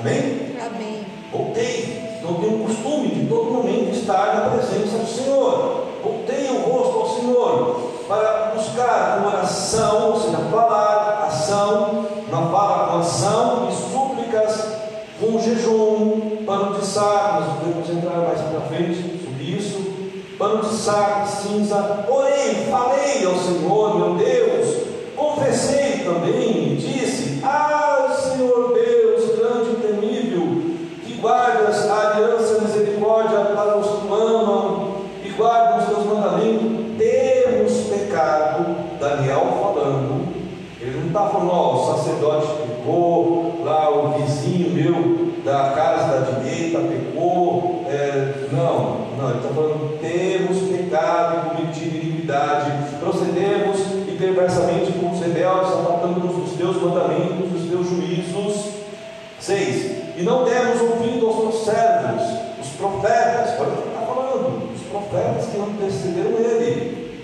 amém? 0.00 0.56
Amém. 0.64 1.06
Voltei. 1.32 2.08
Não 2.22 2.34
tenho 2.34 2.62
o 2.62 2.66
costume 2.66 3.08
de 3.08 3.26
todo 3.26 3.50
momento 3.50 3.96
estar 3.96 4.34
na 4.34 4.50
presença 4.50 4.98
do 4.98 5.06
Senhor. 5.06 5.84
Voltei 6.02 6.50
o 6.50 6.60
rosto 6.60 6.98
ao 6.98 7.20
Senhor 7.20 7.80
para 8.06 8.52
buscar 8.54 9.20
com 9.20 9.28
oração, 9.28 10.12
ou 10.12 10.20
seja, 10.20 10.38
falar, 10.50 11.24
ação, 11.26 12.06
na 12.30 12.42
fala 12.50 12.88
com 12.88 12.98
ação 12.98 13.68
e 13.68 13.74
súplicas, 13.74 14.64
com 15.20 15.38
jejum, 15.38 16.44
pano 16.44 16.78
de 16.78 16.86
saco, 16.86 17.40
nós 17.40 17.58
podemos 17.58 17.90
entrar 17.90 18.18
mais 18.18 18.40
para 18.40 18.60
frente 18.62 19.02
pano 20.38 20.62
de 20.62 20.76
saco, 20.76 21.26
cinza, 21.26 22.04
orei, 22.08 22.66
falei 22.70 23.26
ao 23.26 23.34
Senhor, 23.34 23.98
meu 23.98 24.14
Deus, 24.14 24.86
confessei 25.16 26.04
também, 26.04 26.76
disse, 26.76 27.40
ah, 27.42 28.16
Senhor 28.16 28.72
Deus, 28.72 29.36
grande 29.36 29.70
e 29.70 29.74
temível, 29.74 30.62
que 31.04 31.14
guardas 31.14 31.90
a 31.90 32.12
aliança 32.12 32.58
e 32.58 32.60
misericórdia 32.62 33.38
para 33.56 33.78
os 33.78 33.86
que 33.86 34.12
amam 34.12 34.94
e 35.24 35.28
guardam 35.30 35.78
os 35.78 35.84
teus 35.86 36.06
mandamentos, 36.06 36.96
temos 36.96 37.72
pecado, 37.88 38.76
Daniel 39.00 39.58
falando, 39.60 40.28
ele 40.80 41.00
não 41.00 41.08
está 41.08 41.28
falando, 41.28 41.50
ó, 41.50 41.74
o 41.74 41.96
sacerdote 41.96 42.46
pecou, 42.62 43.60
lá 43.64 43.90
o 43.90 44.12
vizinho 44.18 44.70
meu 44.70 45.28
da 45.44 45.70
casa 45.70 46.20
da 46.20 46.38
direita 46.38 46.78
pecou, 46.78 47.84
é, 47.88 48.48
não, 48.52 49.08
não, 49.16 49.30
ele 49.30 49.38
está 49.38 49.48
falando, 49.48 49.98
temos 50.00 50.58
pecado 50.68 51.36
e 51.36 51.56
cometido 51.56 51.96
iniquidade, 51.96 52.70
procedemos 53.00 53.80
e 54.06 54.16
perversamente 54.18 54.92
com 54.92 55.10
os 55.10 55.20
rebeldes, 55.20 55.72
apartando-nos 55.72 56.36
dos 56.36 56.52
teus 56.56 56.76
mandamentos, 56.82 57.62
dos 57.62 57.90
juízos. 58.42 58.78
6. 59.40 60.16
E 60.16 60.22
não 60.22 60.44
demos 60.44 60.80
ouvido 60.80 61.26
aos 61.26 61.36
teus 61.36 61.64
servos, 61.64 62.22
os 62.60 62.68
profetas, 62.76 63.60
olha 63.60 63.68
o 63.68 63.82
que 63.82 63.88
está 63.88 64.00
falando, 64.00 64.70
os 64.74 64.82
profetas 64.82 65.46
que 65.46 65.60
antecederam 65.60 66.38
ele, 66.38 67.22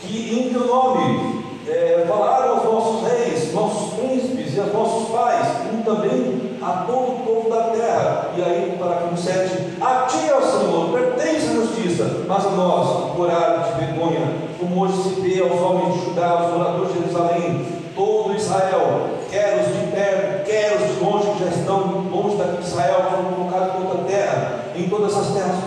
que 0.00 0.40
em 0.40 0.50
teu 0.50 0.66
nome 0.66 1.44
é, 1.68 2.06
falaram 2.08 2.56
aos 2.56 2.64
nossos 2.64 3.08
reis, 3.08 3.52
nossos 3.52 3.94
príncipes 3.94 4.56
e 4.56 4.60
aos 4.60 4.72
nossos 4.72 5.08
pais, 5.10 5.48
e 5.72 5.82
também 5.82 6.58
a 6.62 6.84
todo 6.86 7.12
o 7.12 7.22
povo 7.24 7.50
da 7.50 7.64
terra. 7.64 8.30
E 8.36 8.42
aí, 8.42 8.76
para 8.78 9.06
no 9.10 9.16
7, 9.16 9.76
a 9.80 10.06
ti, 10.06 10.30
ó 10.32 10.40
Senhor, 10.40 10.88
pertence 10.92 11.48
a 11.48 11.52
justiça, 11.52 12.24
mas 12.26 12.46
a 12.46 12.50
nós, 12.50 13.14
por 13.14 13.28
de 13.28 13.84
vergonha, 13.84 14.32
como 14.58 14.82
hoje 14.82 15.02
se 15.02 15.20
vê 15.20 15.42
aos 15.42 15.60
homens 15.60 15.94
de 15.94 16.04
Judá, 16.06 16.30
aos 16.30 16.52
moradores 16.52 16.92
de 16.92 17.00
Jerusalém, 17.00 17.66
todo 17.94 18.34
Israel, 18.34 19.08
quer 19.30 19.60
os 19.60 19.76
de 19.76 19.92
perto, 19.92 20.44
quer 20.46 20.76
os 20.76 20.94
de 20.94 21.04
longe 21.04 21.30
que 21.32 21.44
já 21.44 21.50
estão 21.50 22.06
longe 22.10 22.36
daqui 22.36 22.62
de 22.62 22.68
Israel, 22.68 23.06
foram 23.10 23.24
colocados 23.34 23.74
em 23.74 23.86
toda 23.86 24.00
a 24.00 24.04
terra, 24.04 24.64
em 24.76 24.88
todas 24.88 25.16
as 25.16 25.34
terras 25.34 25.58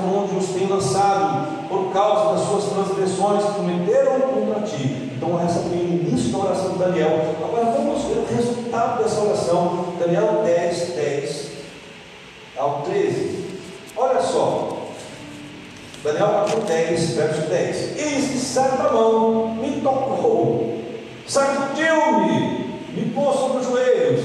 tem 0.61 0.67
lançado, 0.67 1.67
por 1.67 1.91
causa 1.91 2.33
das 2.33 2.47
suas 2.47 2.65
transgressões 2.65 3.43
que 3.43 3.53
cometeram 3.53 4.19
contra 4.19 4.61
ti. 4.61 5.11
Então, 5.15 5.39
essa 5.43 5.59
foi 5.61 5.77
o 5.77 5.81
início 5.81 6.31
da 6.31 6.37
oração 6.37 6.71
de 6.73 6.79
Daniel. 6.79 7.35
Agora 7.43 7.65
vamos 7.71 8.03
ver 8.03 8.19
o 8.19 8.35
resultado 8.35 9.03
dessa 9.03 9.21
oração. 9.21 9.85
Daniel 9.99 10.41
10, 10.43 10.95
10 10.95 11.51
ao 12.57 12.81
13. 12.81 13.45
Olha 13.97 14.21
só. 14.21 14.77
Daniel 16.03 16.27
capítulo 16.27 16.63
10, 16.65 17.09
verso 17.11 17.41
10. 17.41 17.97
Eis 17.97 18.31
que 18.31 18.37
certa 18.37 18.91
mão 18.91 19.55
me 19.55 19.81
tocou, 19.81 20.81
sacudiu-me, 21.27 22.79
me 22.95 23.11
pôs 23.13 23.35
sobre 23.35 23.57
os 23.59 23.67
joelhos, 23.67 24.21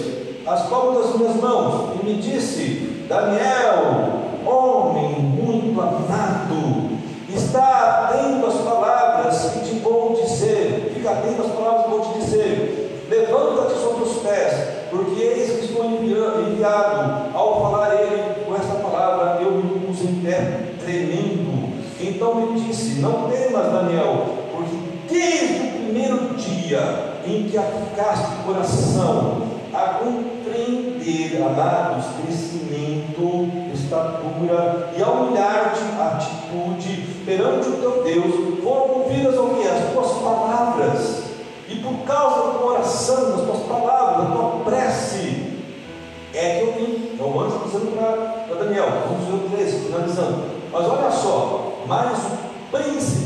as 0.47 0.62
palmas 0.70 1.07
das 1.07 1.16
minhas 1.16 1.37
mãos, 1.37 2.01
e 2.01 2.07
me 2.07 2.14
disse: 2.14 3.05
Daniel, 3.07 4.26
homem 4.47 5.18
muito 5.18 5.80
amado, 5.80 6.97
está 7.28 8.11
atento 8.11 8.47
às 8.47 8.55
palavras 8.55 9.51
que 9.51 9.61
te 9.61 9.78
vou 9.80 10.14
dizer, 10.14 10.93
fica 10.95 11.11
atento 11.11 11.43
às 11.43 11.53
palavras 11.53 11.84
que 11.84 11.91
vou 11.91 12.01
te 12.01 12.18
dizer, 12.20 13.07
levanta-te 13.11 13.78
sobre 13.80 14.05
os 14.05 14.16
pés, 14.18 14.55
porque 14.91 15.20
eis 15.20 15.59
que 15.59 15.64
estou 15.66 15.84
enviado, 15.84 17.37
ao 17.37 17.61
falar 17.61 18.01
ele 18.01 18.45
com 18.47 18.55
esta 18.55 18.74
palavra, 18.76 19.43
eu 19.43 19.53
me 19.53 19.80
pus 19.80 20.01
em 20.03 20.20
pé, 20.22 20.74
tremendo. 20.84 21.66
Então 21.99 22.34
me 22.34 22.61
disse: 22.61 23.01
Não 23.01 23.28
Daniel, 23.62 24.26
porque 24.52 24.76
desde 25.09 25.66
o 25.66 25.84
primeiro 25.84 26.34
dia 26.34 27.14
em 27.26 27.44
que 27.44 27.59
aplicaste 27.59 28.26
o 28.40 28.44
coração 28.44 29.42
a 29.72 29.98
compreender, 29.98 31.42
amados, 31.42 32.07
crescimento, 32.22 33.50
estatura 33.74 34.90
e 34.96 35.02
a 35.02 35.11
humilhar-te 35.11 35.82
atitude 36.00 37.16
perante 37.24 37.68
o 37.68 37.72
teu 37.72 38.02
Deus, 38.04 38.62
foram 38.62 39.02
ouvidas 39.02 39.36
ao 39.36 39.50
que? 39.50 39.66
As 39.66 39.92
tuas 39.92 40.12
palavras, 40.22 41.22
e 41.68 41.76
por 41.76 41.98
causa 42.07 42.36
da 42.36 42.59
tua 42.59 42.72
oração, 42.72 43.30
das 43.30 43.40
tuas 43.40 43.62
palavras, 43.66 44.28
da 44.28 44.34
tua 44.34 44.61
prece, 44.64 45.57
é 46.32 46.59
que 46.59 46.64
eu 46.64 46.72
vim. 46.74 47.16
É 47.18 47.22
o 47.22 47.40
anjo 47.40 47.61
dizendo 47.64 47.96
para 47.96 48.54
Daniel, 48.54 48.86
vamos 49.09 49.24
ver 49.26 49.46
o 49.46 49.57
13, 49.57 49.86
finalizando. 49.86 50.44
Mas 50.72 50.86
olha 50.86 51.11
só, 51.11 51.72
mas 51.86 52.18
o 52.18 52.76
príncipe 52.76 53.26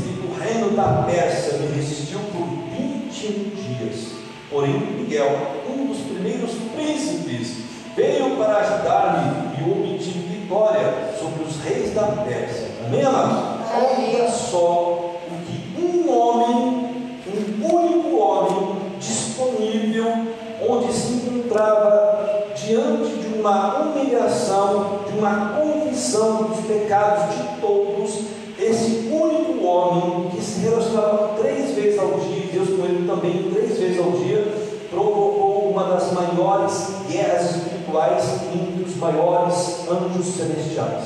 reino 0.61 0.75
da 0.75 1.03
Pérsia 1.09 1.57
me 1.57 1.75
resistiu 1.75 2.19
por 2.31 2.45
21 2.77 3.49
dias. 3.49 4.11
Porém, 4.49 4.79
Miguel, 4.79 5.35
um 5.67 5.87
dos 5.87 6.01
primeiros 6.01 6.51
príncipes, 6.75 7.53
veio 7.95 8.35
para 8.37 8.57
ajudar-me 8.57 9.57
e 9.57 9.69
obtive 9.69 10.19
vitória 10.19 11.13
sobre 11.19 11.43
os 11.43 11.57
reis 11.63 11.93
da 11.95 12.03
Pérsia. 12.03 12.67
Amém, 12.85 13.03
amados? 13.03 13.61
Olha 13.73 14.29
só 14.29 15.15
o 15.27 15.31
que 15.45 15.81
um 15.81 16.11
homem, 16.15 16.89
um 17.27 17.75
único 17.75 18.17
homem 18.17 18.75
disponível, 18.99 20.27
onde 20.69 20.93
se 20.93 21.13
encontrava 21.13 22.51
diante 22.55 23.15
de 23.15 23.39
uma 23.39 23.79
humilhação, 23.79 24.99
de 25.07 25.17
uma 25.17 25.57
confissão 25.57 26.43
dos 26.43 26.59
pecados 26.65 27.35
de 27.35 27.61
todos, 27.61 28.41
esse 28.59 29.09
único 29.11 29.65
homem 29.65 30.29
que 30.29 30.41
se 30.41 30.59
relacionava 30.59 31.35
três 31.39 31.71
vezes 31.71 31.99
ao 31.99 32.19
dia, 32.19 32.45
e 32.45 32.49
Deus 32.53 32.69
com 32.69 32.85
ele 32.85 33.07
também 33.07 33.51
três 33.51 33.77
vezes 33.79 33.99
ao 33.99 34.11
dia, 34.11 34.53
provocou 34.89 35.69
uma 35.71 35.83
das 35.85 36.11
maiores 36.11 36.89
guerras 37.09 37.55
espirituais 37.55 38.23
entre 38.53 38.83
os 38.83 38.95
maiores 38.97 39.87
anjos 39.89 40.35
celestiais, 40.35 41.03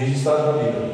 registrado 0.00 0.46
na 0.46 0.52
Bíblia. 0.52 0.90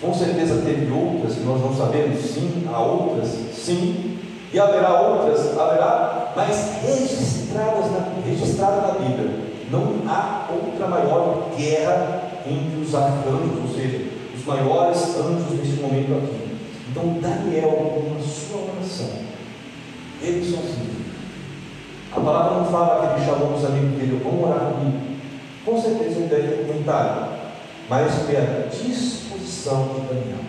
Com 0.00 0.12
certeza 0.12 0.62
teve 0.62 0.92
outras 0.92 1.36
nós 1.44 1.60
não 1.60 1.74
sabemos, 1.74 2.20
sim, 2.20 2.66
há 2.70 2.80
outras, 2.80 3.28
sim, 3.54 4.18
e 4.52 4.58
haverá 4.58 5.00
outras, 5.00 5.58
haverá, 5.58 6.32
mas 6.36 6.82
registradas 6.82 7.90
na, 7.92 8.08
registrada 8.26 8.88
na 8.88 8.92
Bíblia. 8.94 9.46
Não 9.70 10.02
há 10.06 10.48
outra 10.50 10.86
maior 10.86 11.50
guerra 11.56 12.22
entre 12.46 12.80
os 12.80 12.94
arcanjos, 12.94 13.58
ou 13.62 13.74
seja, 13.74 14.04
os 14.36 14.44
maiores 14.44 15.16
anjos 15.16 15.58
neste 15.58 15.82
momento 15.82 16.12
aqui. 16.14 16.56
Então, 16.90 17.18
Daniel, 17.20 17.70
com 17.70 18.16
a 18.16 18.22
sua 18.22 18.72
oração, 18.72 19.10
ele 20.22 20.44
sozinho, 20.44 20.96
a 22.12 22.20
palavra 22.20 22.58
não 22.58 22.64
fala 22.66 23.14
que 23.14 23.20
ele 23.20 23.26
chamou 23.26 23.54
os 23.54 23.64
amigos 23.64 23.98
dele, 23.98 24.20
vamos 24.22 24.44
orar 24.44 24.72
comigo. 24.72 24.98
Com 25.64 25.80
certeza 25.80 26.20
ele 26.20 26.28
deve 26.28 26.48
ter 26.48 26.66
comentado, 26.66 27.35
mas 27.88 28.12
foi 28.14 28.36
a 28.36 28.68
disposição 28.68 29.88
de 29.94 30.00
Daniel. 30.08 30.44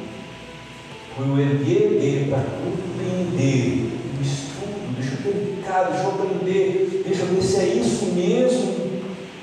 Foi 1.16 1.28
o 1.28 1.40
erguer 1.40 1.90
dele 1.90 2.30
para 2.30 2.44
compreender 2.44 3.92
o 4.18 4.22
estudo 4.22 4.58
verificar, 4.98 5.92
deixa 5.92 6.04
eu 6.04 6.10
aprender, 6.10 7.04
deixa 7.06 7.22
eu 7.24 7.28
ver 7.28 7.42
se 7.42 7.58
é 7.58 7.66
isso 7.66 8.06
mesmo. 8.08 8.88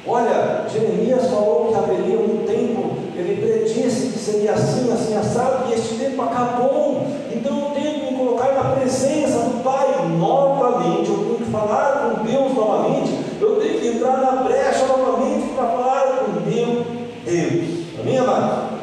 Olha, 0.06 0.66
Jeremias 0.70 1.28
falou 1.28 1.68
que 1.68 1.74
haveria 1.76 2.18
um 2.18 2.44
tempo, 2.46 2.96
ele 3.16 3.40
predisse 3.40 4.08
que 4.08 4.18
seria 4.18 4.52
assim, 4.52 4.92
assim, 4.92 5.16
assado, 5.16 5.70
e 5.70 5.74
este 5.74 5.94
tempo 5.94 6.20
acabou. 6.22 7.06
Então 7.32 7.58
eu 7.58 7.70
tenho 7.70 8.00
que 8.00 8.12
me 8.12 8.18
colocar 8.18 8.52
na 8.52 8.76
presença 8.76 9.38
do 9.38 9.62
Pai 9.62 9.86
novamente, 10.18 11.08
eu 11.08 11.16
tenho 11.16 11.38
que 11.38 11.50
falar 11.50 12.16
com 12.16 12.24
Deus 12.24 12.54
novamente, 12.54 13.12
eu 13.40 13.56
tenho 13.56 13.80
que 13.80 13.86
entrar 13.88 14.18
na 14.18 14.42
brecha 14.42 14.86
novamente 14.86 15.54
para 15.54 15.68
falar 15.68 16.18
com 16.18 16.50
meu 16.50 16.84
Deus. 17.24 17.73
Amados? 18.34 18.80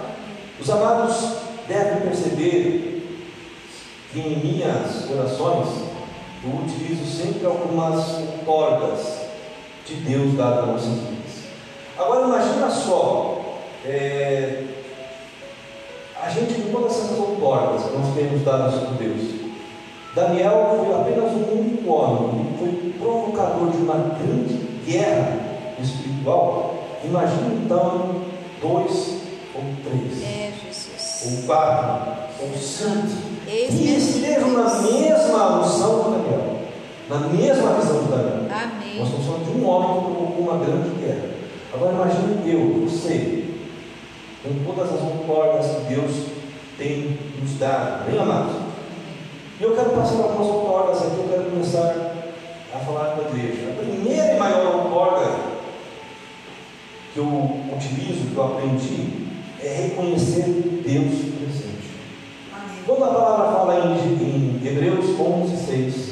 Os 0.62 0.70
amados 0.70 1.16
devem 1.68 2.02
perceber 2.02 3.06
que 4.14 4.20
em 4.20 4.38
minhas 4.38 5.10
orações 5.10 5.68
eu 6.44 6.64
utilizo 6.64 7.06
sempre 7.06 7.46
algumas 7.46 8.20
cordas 8.46 9.22
de 9.86 9.96
Deus 9.96 10.36
dadas 10.36 10.64
a 10.64 10.66
nossas 10.68 10.94
vidas. 10.94 11.42
Agora 11.98 12.28
imagina 12.28 12.70
só, 12.70 13.42
é, 13.86 14.64
a 16.24 16.30
gente 16.30 16.62
com 16.62 16.72
todas 16.72 16.98
essas 16.98 17.20
outorgas 17.20 17.84
que 17.84 17.98
nós 17.98 18.16
temos 18.16 18.44
dadas 18.44 18.76
por 18.76 18.94
Deus. 18.94 19.42
Daniel 20.16 20.78
foi 20.78 20.96
apenas 20.96 21.32
um 21.34 21.60
único 21.60 21.92
homem, 21.92 22.56
foi 22.58 22.94
provocador 22.98 23.70
de 23.72 23.78
uma 23.78 24.16
grande 24.18 24.54
guerra 24.86 25.38
espiritual. 25.82 26.76
Imagina 27.04 27.54
então 27.66 28.22
dois 28.62 29.21
ou 29.62 29.76
três, 29.84 30.24
É, 30.24 30.52
ou 31.26 31.44
quatro, 31.44 32.14
ou 32.42 32.58
cinco, 32.58 33.08
que 33.46 33.74
mesmo 33.74 33.98
estejam 33.98 34.52
na 34.52 34.82
mesma 34.82 35.60
unção 35.60 36.04
de 36.04 36.10
Daniel, 36.12 36.60
na 37.10 37.20
mesma 37.20 37.74
visão 37.76 38.04
de 38.04 38.10
Daniel. 38.10 38.44
Nós 38.50 38.64
Amém. 38.64 39.04
estamos 39.04 39.26
falando 39.26 39.46
de 39.46 39.60
um 39.60 39.68
homem 39.68 39.90
que 39.90 40.12
provocou 40.16 40.44
uma 40.46 40.66
grande 40.66 40.90
guerra. 41.00 41.30
Agora 41.74 41.94
imagine 41.94 42.52
eu, 42.52 42.90
você, 42.90 43.46
com 44.44 44.74
todas 44.74 44.94
as 44.94 45.02
outorgas 45.02 45.66
que 45.66 45.94
Deus 45.94 46.12
tem 46.78 47.18
nos 47.40 47.60
dado, 47.60 48.10
bem 48.10 48.20
amados. 48.20 48.56
E 49.60 49.64
eu 49.64 49.76
quero 49.76 49.92
passar 49.92 50.16
algumas 50.16 50.48
outorgas 50.48 50.98
aqui, 51.04 51.18
eu 51.20 51.28
quero 51.30 51.52
começar 51.52 52.14
a 52.74 52.80
falar 52.80 53.16
com 53.16 53.22
a 53.22 53.30
igreja. 53.30 53.70
A 53.70 53.84
primeira 53.84 54.34
e 54.34 54.40
maior 54.40 54.76
outorga 54.76 55.52
que 57.14 57.20
eu 57.20 57.28
utilizo, 57.76 58.30
que 58.32 58.38
eu 58.38 58.44
aprendi, 58.44 59.21
é 59.64 59.88
reconhecer 59.88 60.46
Deus 60.86 61.12
presente. 61.38 61.92
Quando 62.86 63.04
a 63.04 63.08
palavra 63.08 63.52
fala 63.52 63.86
em, 63.86 64.24
em 64.24 64.68
Hebreus 64.68 65.20
11, 65.20 65.66
6, 65.66 66.12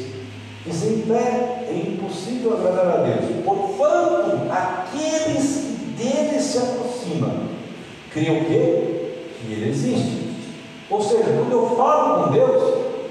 que 0.63 0.73
sem 0.73 1.01
fé 1.03 1.65
é 1.67 1.83
impossível 1.87 2.57
agradar 2.57 2.99
a 2.99 3.03
Deus, 3.03 3.43
porquanto 3.43 4.51
aqueles 4.51 5.55
que 5.55 6.03
dele 6.03 6.39
se 6.39 6.57
aproximam, 6.59 7.49
creem 8.11 8.41
o 8.41 8.45
quê? 8.45 9.13
Que 9.39 9.51
ele 9.51 9.69
existe. 9.69 10.29
Ou 10.89 11.01
seja, 11.01 11.23
quando 11.23 11.51
eu 11.51 11.75
falo 11.75 12.25
com 12.25 12.31
Deus, 12.31 12.63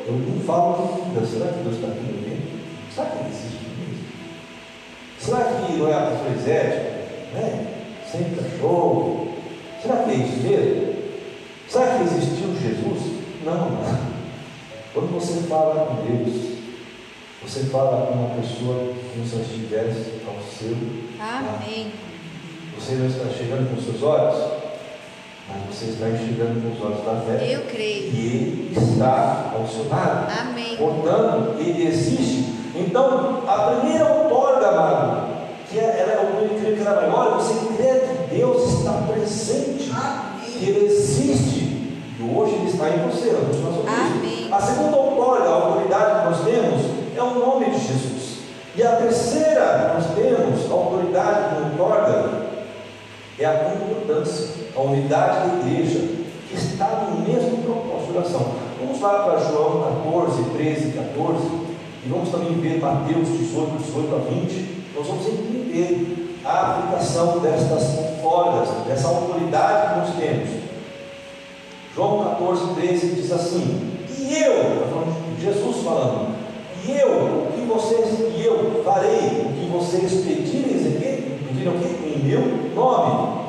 eu 0.07 0.15
não 0.15 0.41
falo 0.41 0.75
com 0.75 0.97
dúvida, 0.97 1.27
será 1.27 1.53
que 1.53 1.63
Deus 1.63 1.75
está 1.77 1.89
aqui 1.89 2.01
no 2.01 2.23
meio? 2.23 2.43
Será 2.95 3.07
que 3.07 3.19
ele 3.19 3.29
existe 3.29 3.59
mesmo? 3.79 4.05
Será 5.19 5.45
que 5.45 5.73
não 5.73 5.89
é 5.89 5.95
a 5.95 6.11
pessoa 6.11 6.31
exética? 6.31 6.99
Né? 7.35 7.67
Sempre 8.11 8.43
cachorro? 8.43 9.38
Será 9.83 10.03
que 10.05 10.11
é 10.11 10.15
isso 10.15 10.37
mesmo? 10.43 10.95
Será 11.69 11.99
que 11.99 12.05
existiu 12.05 12.55
Jesus? 12.61 13.19
Não, 13.45 13.71
não. 13.71 14.09
Quando 14.93 15.15
você 15.15 15.47
fala 15.49 15.87
com 15.87 16.07
Deus, 16.07 16.59
você 17.43 17.61
fala 17.65 18.07
com 18.07 18.15
uma 18.15 18.35
pessoa 18.35 18.93
se 19.27 19.35
ela 19.35 19.45
estivesse 19.45 20.21
ao 20.27 20.43
seu 20.43 20.77
lado. 21.19 21.63
Amém. 21.63 21.93
Você 22.79 22.95
não 22.95 23.07
está 23.07 23.29
chegando 23.31 23.75
com 23.75 23.83
seus 23.83 24.03
olhos, 24.03 24.53
mas 25.49 25.75
você 25.75 25.87
está 25.87 26.09
enxergando 26.09 26.61
com 26.61 26.75
os 26.75 26.83
olhos 26.85 27.05
da 27.05 27.21
fé. 27.21 27.55
Eu 27.55 27.63
creio. 27.63 28.13
E 28.13 28.27
Ele 28.27 28.73
está 28.77 29.53
ao 29.55 29.67
seu 29.67 29.89
lado. 29.89 30.33
Amém. 30.41 30.77
Portanto, 30.77 31.57
Ele 31.59 31.87
existe. 31.87 32.45
Então, 32.75 33.43
a 33.47 33.81
primeira 33.81 34.05
outorga, 34.05 34.69
amado, 34.69 35.29
que 35.71 35.79
é, 35.79 35.83
ela 35.83 36.13
é 36.13 36.25
o 36.25 36.61
creio 36.61 36.77
que 36.77 36.81
era 36.81 37.09
maior, 37.09 37.37
você 37.37 37.55
crê 37.77 38.01
que 38.01 38.37
Deus 38.37 38.79
está 38.79 38.93
presente, 39.13 39.68
que. 39.68 39.68
Ele 40.65 40.87
existe. 40.87 41.59
E 42.19 42.35
hoje 42.35 42.55
Ele 42.55 42.71
está 42.71 42.89
em 42.91 42.99
você. 43.09 43.29
Isso. 43.29 43.85
Amém. 43.87 44.49
A 44.53 44.61
segunda 44.61 44.97
outorga, 44.97 45.49
a 45.49 45.53
autoridade 45.53 46.21
que 46.21 46.27
nós 46.27 46.45
temos, 46.45 46.83
é 47.17 47.23
o 47.23 47.39
nome 47.39 47.67
de 47.67 47.79
Jesus. 47.79 48.39
E 48.77 48.83
a 48.83 48.97
terceira 48.97 49.61
que 49.61 49.95
nós 49.95 50.15
temos, 50.15 50.71
a 50.71 50.75
autoridade 50.75 51.57
que 51.57 51.81
outorga, 51.81 52.49
é 53.39 53.45
a 53.45 53.55
concordância, 53.55 54.49
a 54.77 54.81
unidade 54.81 55.49
da 55.49 55.69
igreja, 55.69 56.01
que 56.49 56.57
está 56.57 57.09
no 57.09 57.21
mesmo 57.21 57.63
propósito 57.63 58.13
de 58.13 58.19
oração. 58.19 58.53
Vamos 58.81 59.01
lá 59.01 59.25
para 59.25 59.39
João 59.39 59.83
14, 60.05 60.51
13, 60.51 60.93
14, 60.93 61.45
e 62.05 62.09
vamos 62.09 62.31
também 62.31 62.53
ver 62.55 62.81
Mateus 62.81 63.29
18, 63.29 63.83
18 63.83 64.15
a 64.15 64.19
20. 64.19 64.79
Nós 64.97 65.07
vamos 65.07 65.27
entender 65.27 66.28
a 66.45 66.61
aplicação 66.61 67.39
destas 67.39 67.83
cordas, 68.23 68.69
dessa 68.87 69.09
autoridade 69.09 69.89
que 69.89 70.01
nós 70.01 70.17
temos. 70.17 70.49
João 71.95 72.25
14, 72.25 72.75
13 72.75 73.15
diz 73.15 73.33
assim: 73.33 73.99
E 74.19 74.43
eu, 74.43 75.07
de 75.37 75.45
Jesus 75.45 75.77
falando, 75.85 76.35
e 76.87 76.93
eu, 76.93 77.09
o 77.09 77.53
que 77.53 77.61
vocês, 77.67 78.19
e 78.37 78.45
eu 78.45 78.83
farei 78.85 79.47
o 79.47 79.53
que 79.53 79.69
vocês 79.71 80.25
pedirem, 80.25 81.29
pediram 81.47 81.73
aqui, 81.73 82.15
em 82.17 82.25
meu 82.25 82.75
nome. 82.75 83.49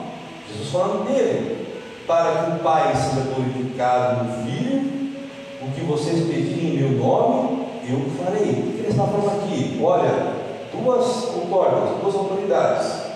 Jesus 0.51 0.69
falando 0.71 1.07
dele, 1.07 1.67
para 2.07 2.31
que 2.31 2.51
o 2.51 2.63
Pai 2.63 2.93
seja 2.95 3.27
glorificado 3.33 4.23
no 4.25 4.43
Filho, 4.43 5.13
o 5.61 5.71
que 5.71 5.81
vocês 5.81 6.27
pedirem 6.27 6.75
em 6.75 6.77
meu 6.79 7.03
nome, 7.03 7.67
eu 7.87 7.99
farei. 8.17 8.51
O 8.51 8.73
que 8.73 8.79
ele 8.79 8.87
está 8.89 9.03
falando 9.03 9.43
aqui? 9.43 9.79
Olha, 9.81 10.48
duas 10.83 11.35
outorgas, 11.35 11.89
duas 12.01 12.15
autoridades 12.15 13.09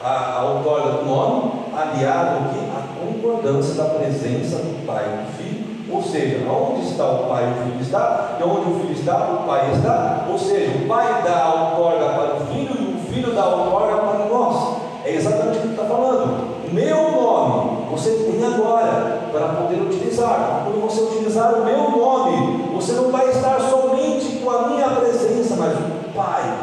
a, 0.00 0.38
a 0.38 0.44
outorga 0.44 0.98
do 0.98 1.04
nome, 1.04 1.52
aliado 1.76 2.38
à 2.74 3.04
concordância 3.04 3.74
da 3.74 3.90
presença 3.90 4.56
do 4.56 4.86
Pai 4.86 5.04
e 5.04 5.16
do 5.18 5.32
Filho, 5.36 5.94
ou 5.94 6.02
seja, 6.02 6.48
onde 6.48 6.86
está 6.86 7.04
o 7.04 7.28
Pai 7.28 7.44
o 7.44 7.64
Filho 7.64 7.80
está, 7.82 8.38
e 8.40 8.42
onde 8.42 8.70
o 8.70 8.80
Filho 8.80 8.94
está, 8.94 9.16
o 9.30 9.46
Pai 9.46 9.72
está, 9.74 10.26
ou 10.30 10.38
seja, 10.38 10.78
o 10.78 10.88
Pai 10.88 11.22
dá 11.22 11.44
a 11.44 11.70
outorga 11.70 12.08
para 12.14 12.36
o 12.36 12.46
Filho 12.46 12.74
e 12.80 12.94
o 12.94 13.12
Filho 13.12 13.34
dá 13.34 13.42
a 13.42 13.56
outorga 13.56 13.96
para 13.98 14.24
nós. 14.26 14.80
É 15.04 15.14
exatamente 15.14 15.58
o 15.58 15.62
que 15.62 15.68
está 15.68 15.84
falando. 15.84 16.50
Meu 16.72 17.12
nome 17.12 17.80
você 17.90 18.10
tem 18.10 18.44
agora 18.46 19.28
para 19.32 19.48
poder 19.48 19.82
utilizar. 19.82 20.62
Quando 20.64 20.80
você 20.80 21.00
utilizar 21.02 21.54
o 21.54 21.64
meu 21.64 21.90
nome, 21.90 22.68
você 22.72 22.92
não 22.92 23.10
vai 23.10 23.28
estar 23.28 23.60
somente 23.60 24.38
com 24.42 24.50
a 24.50 24.68
minha 24.68 24.88
presença, 24.90 25.56
mas 25.56 25.72
o 25.74 26.14
Pai 26.14 26.56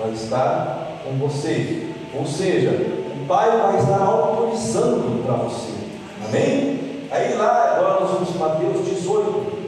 vai 0.00 0.10
estar 0.30 1.02
com 1.04 1.26
você. 1.26 1.88
Ou 2.16 2.24
seja, 2.24 2.70
o 2.70 3.26
Pai 3.26 3.50
vai 3.50 3.78
estar 3.78 4.00
autorizando 4.00 5.24
para 5.24 5.34
você. 5.34 5.72
Amém? 6.26 7.08
Aí 7.10 7.34
lá, 7.34 7.76
agora 7.76 8.00
nós 8.00 8.10
vamos 8.10 8.36
Mateus 8.36 8.86
18. 8.86 9.60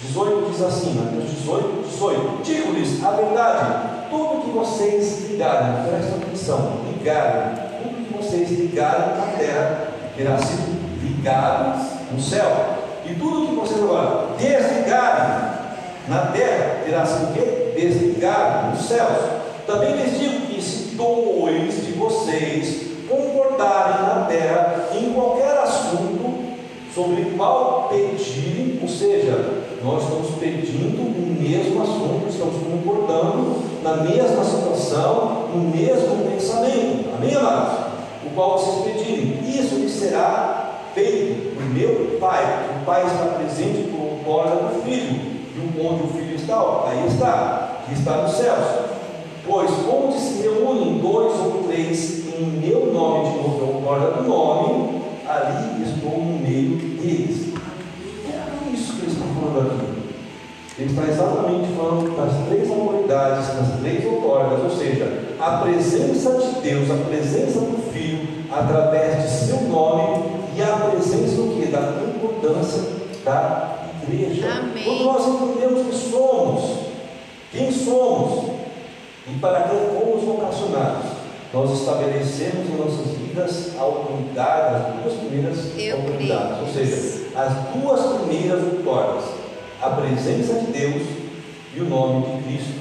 18 0.00 0.50
diz 0.50 0.62
assim, 0.62 0.94
Mateus 0.94 1.30
18, 1.30 1.88
18. 1.88 2.42
Digo-lhes 2.42 3.04
a 3.04 3.10
verdade, 3.10 4.08
tudo 4.10 4.44
que 4.44 4.50
vocês 4.50 5.30
ligarem, 5.30 5.84
presta 5.88 6.16
atenção, 6.16 6.80
ligarem, 6.86 7.56
tudo 7.82 8.06
que 8.06 8.14
vocês 8.16 8.50
ligarem 8.50 9.16
na 9.16 9.32
terra 9.38 9.88
terá 10.16 10.38
sido 10.38 11.02
ligado 11.02 11.78
no 12.12 12.20
céu. 12.20 12.78
E 13.04 13.14
tudo 13.14 13.48
que 13.48 13.54
vocês 13.54 13.82
agora 13.82 14.28
desligarem 14.38 15.58
na 16.06 16.18
terra 16.32 16.82
terá 16.84 17.04
sido 17.04 17.30
o 17.30 17.32
quê? 17.34 17.67
Desligado 17.78 18.74
nos 18.74 18.88
céus. 18.88 19.18
Também 19.64 19.94
lhes 19.94 20.18
digo 20.18 20.46
que 20.46 20.60
se 20.60 20.96
dois 20.96 21.86
de 21.86 21.92
vocês 21.92 22.88
concordarem 23.08 24.02
na 24.02 24.26
terra 24.26 24.88
em 24.94 25.12
qualquer 25.12 25.56
assunto 25.58 26.58
sobre 26.92 27.24
qual 27.36 27.88
pedirem, 27.88 28.80
ou 28.82 28.88
seja, 28.88 29.62
nós 29.84 30.02
estamos 30.02 30.30
pedindo 30.40 31.02
o 31.02 31.36
mesmo 31.40 31.80
assunto, 31.80 32.28
estamos 32.28 32.56
concordando 32.56 33.62
na 33.84 33.98
mesma 33.98 34.44
situação, 34.44 35.48
no 35.54 35.70
mesmo 35.70 36.28
pensamento. 36.28 37.14
Amém, 37.16 37.36
amados? 37.36 37.78
O 38.26 38.30
qual 38.34 38.58
vocês 38.58 38.96
pedirem, 38.96 39.38
isso 39.48 39.76
lhe 39.76 39.88
será 39.88 40.80
feito 40.94 41.54
por 41.54 41.64
meu 41.64 42.18
Pai. 42.18 42.42
O 42.82 42.84
Pai 42.84 43.06
está 43.06 43.36
presente 43.36 43.88
por 43.88 44.24
fora 44.24 44.50
do 44.56 44.82
Filho. 44.82 45.38
E 45.54 45.80
onde 45.80 46.02
o 46.02 46.08
Filho 46.08 46.27
Pai 46.56 47.06
está, 47.06 47.82
está 47.92 48.22
nos 48.22 48.32
céus. 48.32 48.64
Pois 49.46 49.70
onde 49.86 50.18
se 50.18 50.42
reúnem 50.42 50.98
dois 50.98 51.38
ou 51.40 51.64
três 51.66 52.26
em 52.26 52.44
meu 52.44 52.92
nome, 52.92 53.30
de 53.30 53.36
novo, 53.36 53.74
outorga 53.76 54.22
do 54.22 54.28
nome, 54.28 55.02
ali 55.26 55.82
estou 55.82 56.18
no 56.18 56.38
meio 56.38 56.76
deles. 56.76 57.54
É 58.28 58.72
isso 58.72 58.94
que 58.94 59.02
eles 59.02 59.12
estão 59.12 59.28
falando 59.34 59.72
aqui. 59.72 59.98
Ele 60.78 60.90
está 60.90 61.02
exatamente 61.02 61.72
falando 61.76 62.16
das 62.16 62.46
três 62.46 62.70
autoridades, 62.70 63.48
das 63.48 63.80
três 63.80 64.04
outorgas, 64.06 64.62
ou 64.62 64.70
seja, 64.70 65.34
a 65.40 65.58
presença 65.58 66.30
de 66.34 66.60
Deus, 66.60 66.90
a 66.90 67.04
presença 67.08 67.60
do 67.60 67.92
Filho, 67.92 68.28
através 68.50 69.22
de 69.22 69.46
seu 69.46 69.60
nome 69.62 70.22
e 70.56 70.62
a 70.62 70.76
presença 70.76 71.36
do 71.36 71.56
que? 71.56 71.66
Da 71.66 71.92
concordância 71.92 72.82
da 73.24 73.77
igreja. 74.12 74.46
Amém. 74.60 74.84
Quando 74.84 75.04
nós 75.04 75.26
entendemos 75.28 75.86
que 75.86 76.10
somos, 76.10 76.78
quem 77.52 77.72
somos 77.72 78.50
e 79.26 79.38
para 79.40 79.62
que 79.62 79.76
fomos 79.76 80.24
vocacionados, 80.24 81.06
nós 81.52 81.70
estabelecemos 81.80 82.68
em 82.68 82.76
nossas 82.76 83.12
vidas 83.16 83.72
a 83.78 83.82
autoridade, 83.82 84.74
as 84.76 84.94
duas 85.02 85.14
primeiras 85.20 85.58
Eu 85.78 85.96
autoridades, 85.96 86.48
creio. 86.48 86.60
ou 86.62 86.68
seja, 86.68 87.26
as 87.36 87.52
duas 87.74 88.20
primeiras 88.20 88.64
vitórias, 88.64 89.24
a 89.82 89.90
presença 89.90 90.54
de 90.60 90.66
Deus 90.72 91.02
e 91.74 91.80
o 91.80 91.84
nome 91.84 92.26
de 92.26 92.42
Cristo, 92.42 92.74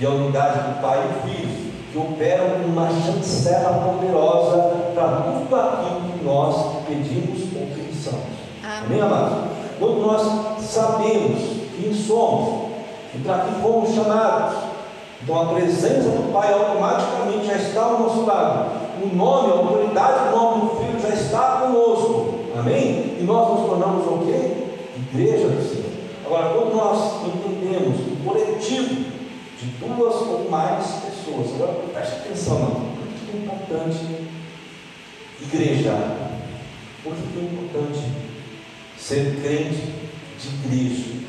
e 0.00 0.04
a 0.06 0.10
unidade 0.10 0.58
do 0.58 0.82
Pai 0.82 0.98
e 0.98 1.08
do 1.08 1.36
Filho, 1.36 1.72
que 1.92 1.98
operam 1.98 2.64
uma 2.66 2.88
chancela 2.88 3.92
poderosa 3.92 4.56
para 4.94 5.08
tudo 5.22 5.54
aquilo 5.54 6.12
que 6.18 6.24
nós 6.24 6.84
pedimos 6.86 7.42
ou 7.54 7.66
pensamos. 7.66 8.24
Amém. 8.64 8.84
Amém, 8.86 9.00
amados? 9.00 9.51
Quando 9.82 10.00
nós 10.00 10.62
sabemos 10.64 11.40
quem 11.76 11.92
somos 11.92 12.70
e 13.12 13.18
para 13.18 13.46
que 13.46 13.60
fomos 13.60 13.92
chamados, 13.92 14.58
então 15.20 15.42
a 15.42 15.54
presença 15.54 16.08
do 16.08 16.32
Pai 16.32 16.52
automaticamente 16.52 17.46
já 17.46 17.56
está 17.56 17.82
ao 17.82 17.98
nosso 17.98 18.24
lado. 18.24 18.70
O 19.02 19.12
nome, 19.12 19.50
a 19.50 19.56
autoridade 19.56 20.28
do 20.28 20.36
nome 20.36 20.60
do 20.60 20.76
Filho 20.76 21.00
já 21.00 21.08
está 21.08 21.62
conosco. 21.62 22.32
Amém? 22.56 23.16
E 23.18 23.24
nós 23.24 23.58
nos 23.58 23.68
tornamos 23.68 24.06
o 24.06 24.24
quê? 24.24 24.68
Igreja 24.96 25.48
do 25.48 25.68
Senhor. 25.68 25.90
Agora, 26.26 26.54
quando 26.54 26.76
nós 26.76 27.26
entendemos 27.26 27.98
o 27.98 28.24
coletivo 28.24 29.04
de 29.58 29.66
duas 29.80 30.14
ou 30.14 30.48
mais 30.48 30.86
pessoas, 30.86 31.56
agora 31.56 31.80
preste 31.92 32.14
atenção, 32.20 32.58
não. 32.60 32.70
Por 32.70 33.08
que 33.08 33.36
é 33.36 33.40
importante 33.40 34.28
igrejar? 35.40 36.30
Por 37.02 37.14
que 37.14 37.36
é 37.36 37.42
importante 37.42 38.31
ser 39.02 39.40
crente 39.42 39.82
de 40.38 40.68
Cristo? 40.68 41.22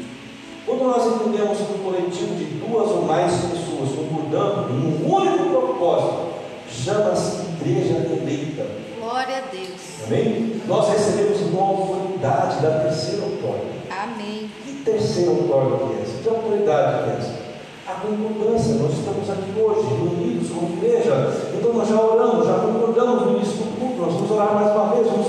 Quando 0.66 0.84
nós 0.84 1.06
entendemos 1.06 1.60
um 1.60 1.84
coletivo 1.84 2.36
de 2.36 2.46
duas 2.46 2.90
ou 2.90 3.02
mais 3.02 3.32
pessoas 3.34 3.90
concordando 3.96 4.72
em 4.72 5.04
um 5.04 5.14
único 5.14 5.50
propósito, 5.50 6.34
chama-se 6.70 7.42
igreja 7.60 7.96
eleita. 7.96 8.66
Glória 9.00 9.38
a 9.38 9.42
Deus. 9.52 9.82
Amém? 10.06 10.62
Nós 10.68 10.88
recebemos 10.90 11.42
uma 11.42 11.62
autoridade 11.62 12.62
da 12.62 12.80
terceira 12.80 13.24
outorga. 13.24 13.66
Amém. 13.90 14.50
Que 14.64 14.74
terceira 14.86 15.32
outorga 15.32 15.78
que 15.78 15.94
é 15.94 16.02
essa? 16.04 16.22
Que 16.22 16.30
autoridade 16.30 17.04
que 17.04 17.10
é 17.10 17.18
essa? 17.20 17.44
A 17.88 17.94
concordância. 17.96 18.76
Nós 18.76 18.94
estamos 18.94 19.30
aqui 19.30 19.60
hoje 19.60 19.88
reunidos 19.88 20.50
como 20.50 20.78
igreja. 20.78 21.52
Então 21.54 21.74
nós 21.74 21.90
já 21.90 22.00
oramos, 22.00 22.48
já 22.48 22.60
concordamos 22.60 23.26
no 23.26 23.36
início 23.36 23.58
do 23.58 23.78
culto. 23.78 24.02
Nós 24.02 24.14
vamos 24.14 24.32
orar 24.32 24.54
mais 24.54 24.72
uma 24.74 24.96
vez, 24.96 25.08
vamos 25.08 25.28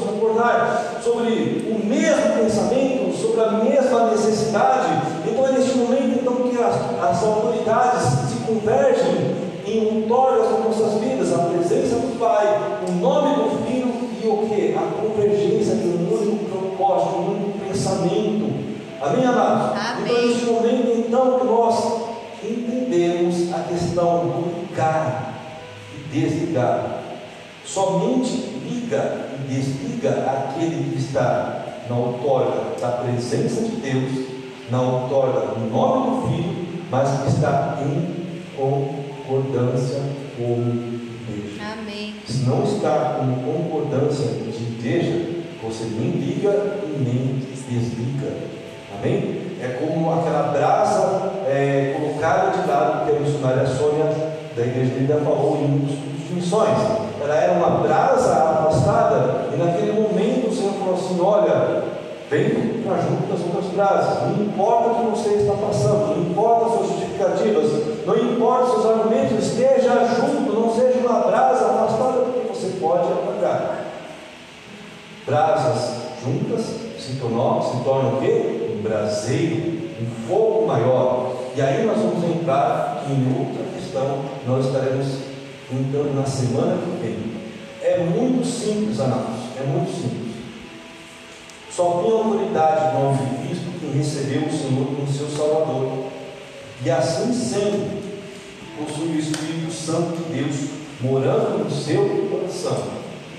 em 9.75 10.03
outorgas 10.03 10.51
nas 10.51 10.65
nossas 10.65 11.01
vidas, 11.01 11.33
a 11.33 11.39
presença 11.47 11.97
do 11.97 12.19
Pai, 12.19 12.81
o 12.89 12.93
nome 12.93 13.35
do 13.35 13.67
Filho 13.67 13.93
e 14.23 14.27
o 14.27 14.49
que? 14.49 14.75
A 14.75 15.01
convergência 15.01 15.75
de 15.77 15.89
um 15.89 16.15
único 16.15 16.45
propósito, 16.45 17.17
um 17.17 17.31
único 17.33 17.59
pensamento. 17.59 18.55
Amém, 19.01 19.25
amados? 19.25 19.79
Amém. 19.79 20.05
Então, 20.05 20.27
neste 20.27 20.45
momento, 20.47 21.07
então, 21.07 21.39
que 21.39 21.45
nós 21.47 22.05
entendemos 22.43 23.53
a 23.53 23.61
questão 23.65 24.27
do 24.29 24.61
ligar 24.61 25.35
e 25.95 26.09
desligar. 26.09 27.01
Somente 27.65 28.31
liga 28.63 29.29
e 29.35 29.53
desliga 29.53 30.11
aquele 30.11 30.91
que 30.91 30.99
está 30.99 31.65
na 31.89 31.97
outorga 31.97 32.79
da 32.81 32.89
presença 32.89 33.63
de 33.63 33.77
Deus, 33.77 34.27
na 34.71 34.81
outorga 34.81 35.41
do 35.55 35.71
nome 35.71 36.11
do 36.11 36.29
Filho, 36.29 36.67
mas 36.91 37.23
que 37.23 37.29
está 37.29 37.79
em 37.83 38.25
concordância 39.27 40.01
como 40.37 40.63
igreja. 41.29 41.63
Amém. 41.73 42.15
Se 42.27 42.45
não 42.47 42.63
está 42.65 43.19
com 43.19 43.53
concordância 43.53 44.29
de 44.29 44.63
igreja, 44.65 45.45
você 45.63 45.85
nem 45.85 46.11
liga 46.11 46.51
e 46.85 46.99
nem 46.99 47.43
desliga. 47.69 48.33
Amém? 48.97 49.43
É 49.61 49.79
como 49.81 50.13
aquela 50.13 50.53
brasa 50.53 51.33
é, 51.47 51.97
colocada 51.99 52.51
de 52.51 52.69
lado 52.69 53.07
que 53.07 53.17
a 53.17 53.21
missionária 53.21 53.67
Sônia 53.67 54.05
da 54.55 54.63
Igreja 54.63 54.95
Linda 54.95 55.17
falou 55.25 55.57
em 55.57 55.65
um 55.65 55.79
dos 55.79 56.15
de 56.29 56.35
missões. 56.35 56.79
Ela 57.23 57.35
era 57.35 57.53
uma 57.53 57.79
brasa 57.79 58.33
afastada 58.33 59.49
e 59.53 59.57
naquele 59.57 59.93
momento 59.93 60.49
o 60.49 60.55
Senhor 60.55 60.75
falou 60.75 60.95
assim: 60.95 61.21
Olha, 61.21 61.85
vem 62.31 62.83
para 62.83 62.99
junto 62.99 63.33
das 63.33 63.41
outras 63.41 63.73
brasas. 63.73 64.23
Não 64.29 64.45
importa 64.45 64.91
o 64.91 64.95
que 64.95 65.19
você 65.19 65.31
está 65.37 65.55
passando, 65.55 66.17
não 66.17 66.31
importa 66.31 66.67
as 66.67 66.73
suas 66.73 66.89
justificativas, 66.89 67.94
não 68.07 68.17
importa 68.17 68.65
os 68.65 68.83
seus 68.83 68.87
argumentos, 68.87 69.47
esteja 69.47 70.07
junto, 70.07 70.53
não 70.53 70.75
seja 70.75 70.99
uma 70.99 71.21
brasa 71.21 71.67
afastada, 71.67 72.25
porque 72.25 72.49
você 72.49 72.77
pode 72.81 73.13
apagar. 73.13 73.85
Brasas 75.27 76.03
juntas 76.23 76.65
se 76.99 77.17
tornam, 77.17 77.63
se 77.63 77.83
tornam 77.83 78.15
o 78.15 78.21
quê? 78.21 78.77
Um 78.77 78.83
braseiro, 78.83 79.91
um 80.01 80.29
fogo 80.29 80.67
maior. 80.67 81.33
E 81.57 81.63
aí 81.63 81.87
nós 81.87 81.99
vamos 81.99 82.25
entrar 82.25 83.05
em 83.09 83.39
outra 83.39 83.65
questão, 83.75 84.19
nós 84.47 84.67
estaremos 84.67 85.07
entrando 85.73 86.15
na 86.15 86.27
semana 86.27 86.77
que 86.77 87.07
vem. 87.07 87.35
É 87.83 87.99
muito 87.99 88.47
simples, 88.47 89.01
amados, 89.01 89.57
é 89.59 89.67
muito 89.67 89.91
simples. 89.91 90.35
Só 91.71 92.03
tem 92.03 92.13
autoridade 92.13 92.97
no 92.97 93.13
de 93.15 93.47
Cristo 93.47 93.81
quem 93.81 93.91
recebeu 93.93 94.43
o 94.43 94.53
Senhor 94.53 94.87
como 94.87 95.09
seu 95.09 95.29
Salvador. 95.29 96.14
E 96.85 96.91
assim 96.91 97.33
sendo, 97.33 98.03
possui 98.77 99.17
o 99.17 99.19
Espírito 99.19 99.73
Santo 99.73 100.19
de 100.19 100.35
Deus 100.35 100.69
morando 101.01 101.65
no 101.65 101.71
seu 101.71 102.29
coração. 102.31 102.89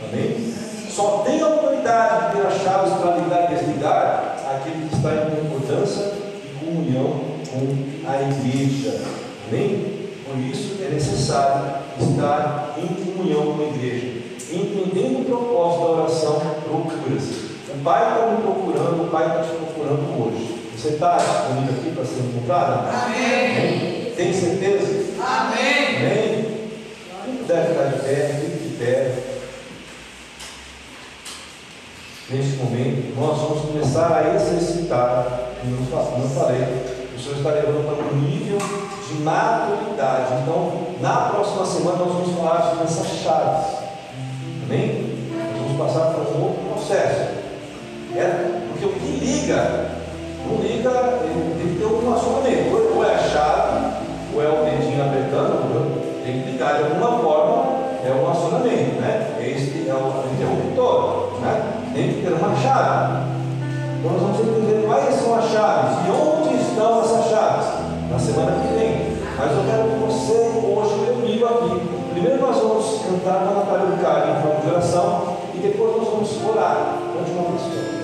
Amém? 0.04 0.52
Só 0.90 1.20
tem 1.20 1.40
autoridade 1.42 2.26
de 2.26 2.42
ter 2.42 2.48
as 2.48 2.64
chaves 2.64 2.94
para 2.94 3.18
ligar 3.18 3.52
e 3.52 3.56
desligar 3.56 4.36
aquele 4.50 4.90
que 4.90 4.96
está 4.96 5.14
em 5.14 5.36
concordância 5.36 6.12
e 6.44 6.66
comunhão 6.66 7.22
com 7.52 8.10
a 8.10 8.22
igreja. 8.24 9.04
Amém? 9.48 10.10
Por 10.26 10.40
isso 10.40 10.78
é 10.84 10.90
necessário 10.90 11.76
estar 12.00 12.76
em 12.80 12.88
comunhão 12.88 13.56
com 13.56 13.62
a 13.62 13.76
igreja. 13.76 14.24
Entendendo 14.52 15.22
o 15.22 15.26
propósito 15.26 15.82
da 15.82 15.92
oração, 15.92 16.42
procura-se. 16.64 17.46
O 17.70 17.84
Pai 17.84 18.10
está 18.10 18.32
me 18.32 18.42
procurando, 18.42 19.04
o 19.04 19.12
Pai 19.12 19.28
está 19.28 19.44
te 19.44 19.50
procurando 19.50 20.24
hoje. 20.24 20.55
Você 20.86 20.94
está 20.94 21.18
disponível 21.18 21.74
aqui 21.80 21.96
para 21.96 22.06
ser 22.06 22.20
encontrado? 22.20 22.90
Amém. 23.06 24.14
Tem 24.16 24.32
certeza? 24.32 25.16
Amém. 25.20 25.98
Amém? 25.98 26.70
Quem 27.26 27.38
puder 27.38 27.70
ficar 27.70 27.86
de 27.86 28.00
pé, 28.04 28.40
fique 28.40 28.70
de 28.70 28.76
pé. 28.76 29.16
Neste 32.30 32.58
momento, 32.58 33.20
nós 33.20 33.36
vamos 33.36 33.62
começar 33.66 34.16
a 34.16 34.36
exercitar, 34.36 35.50
como 35.60 36.24
eu 36.24 36.30
falei, 36.30 36.62
o 37.16 37.20
Senhor 37.20 37.38
está 37.38 37.50
levantando 37.50 38.14
um 38.14 38.22
nível 38.22 38.60
de 38.60 39.24
maturidade. 39.24 40.34
Então, 40.44 40.90
na 41.02 41.30
próxima 41.30 41.66
semana, 41.66 41.98
nós 41.98 42.14
vamos 42.14 42.38
falar 42.38 42.62
sobre 42.62 42.84
essas 42.84 43.08
chaves. 43.24 43.76
Amém? 44.64 45.32
Nós 45.34 45.64
vamos 45.64 45.78
passar 45.80 46.12
por 46.12 46.36
um 46.36 46.44
outro 46.44 46.64
processo. 46.72 47.22
É, 48.16 48.62
porque 48.70 48.86
o 48.86 48.94
que 48.94 49.26
liga, 49.26 50.05
não 50.48 50.62
liga, 50.62 50.90
tem 51.22 51.68
que 51.70 51.80
ter 51.80 51.86
um 51.86 52.02
relacionamento. 52.02 52.96
Ou- 52.96 53.06
é 53.06 53.14
a 53.14 53.18
chave, 53.20 53.86
ou 54.34 54.42
é 54.42 54.48
o 54.48 54.66
dedinho 54.66 55.04
apertando, 55.04 56.24
tem 56.26 56.42
que 56.42 56.52
ligar 56.52 56.78
de 56.78 56.84
alguma 56.84 57.20
forma, 57.20 57.76
é 58.04 58.12
um 58.12 58.22
relacionamento, 58.22 59.02
né? 59.02 59.36
Este 59.40 59.88
é 59.90 59.94
o 59.94 60.24
interruptor, 60.34 61.40
né? 61.42 61.74
Tem 61.94 62.14
que 62.14 62.22
ter 62.22 62.34
uma 62.34 62.56
chave. 62.56 63.26
Então 64.00 64.12
nós 64.14 64.22
vamos 64.22 64.40
entender 64.40 64.86
quais 64.86 65.16
são 65.16 65.36
as 65.36 65.46
chaves 65.52 65.98
e 66.08 66.12
onde 66.12 66.56
estão 66.56 67.02
essas 67.02 67.30
chaves 67.30 67.68
na 68.10 68.20
semana 68.20 68.52
que 68.62 68.74
vem. 68.74 69.18
Mas 69.38 69.52
eu 69.52 69.64
quero 69.66 69.84
que 69.90 70.06
você 70.06 70.34
hoje 70.34 71.14
comigo 71.14 71.46
aqui. 71.46 71.82
Primeiro 72.12 72.42
nós 72.42 72.58
vamos 72.58 73.02
cantar 73.02 73.46
na 73.46 73.52
Natália 73.52 73.98
Carmo 74.02 74.38
em 74.38 74.42
forma 74.42 74.62
de 74.62 74.70
oração 74.70 75.38
e 75.54 75.58
depois 75.58 75.98
nós 75.98 76.08
vamos 76.08 76.46
orar. 76.50 76.98
Pode 77.14 77.32
uma 77.32 77.52
pessoa 77.52 77.95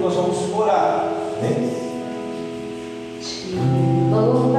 nós 0.00 0.14
vamos 0.14 0.54
orar. 0.54 1.04
Né? 1.40 1.70
Amém? 3.52 4.58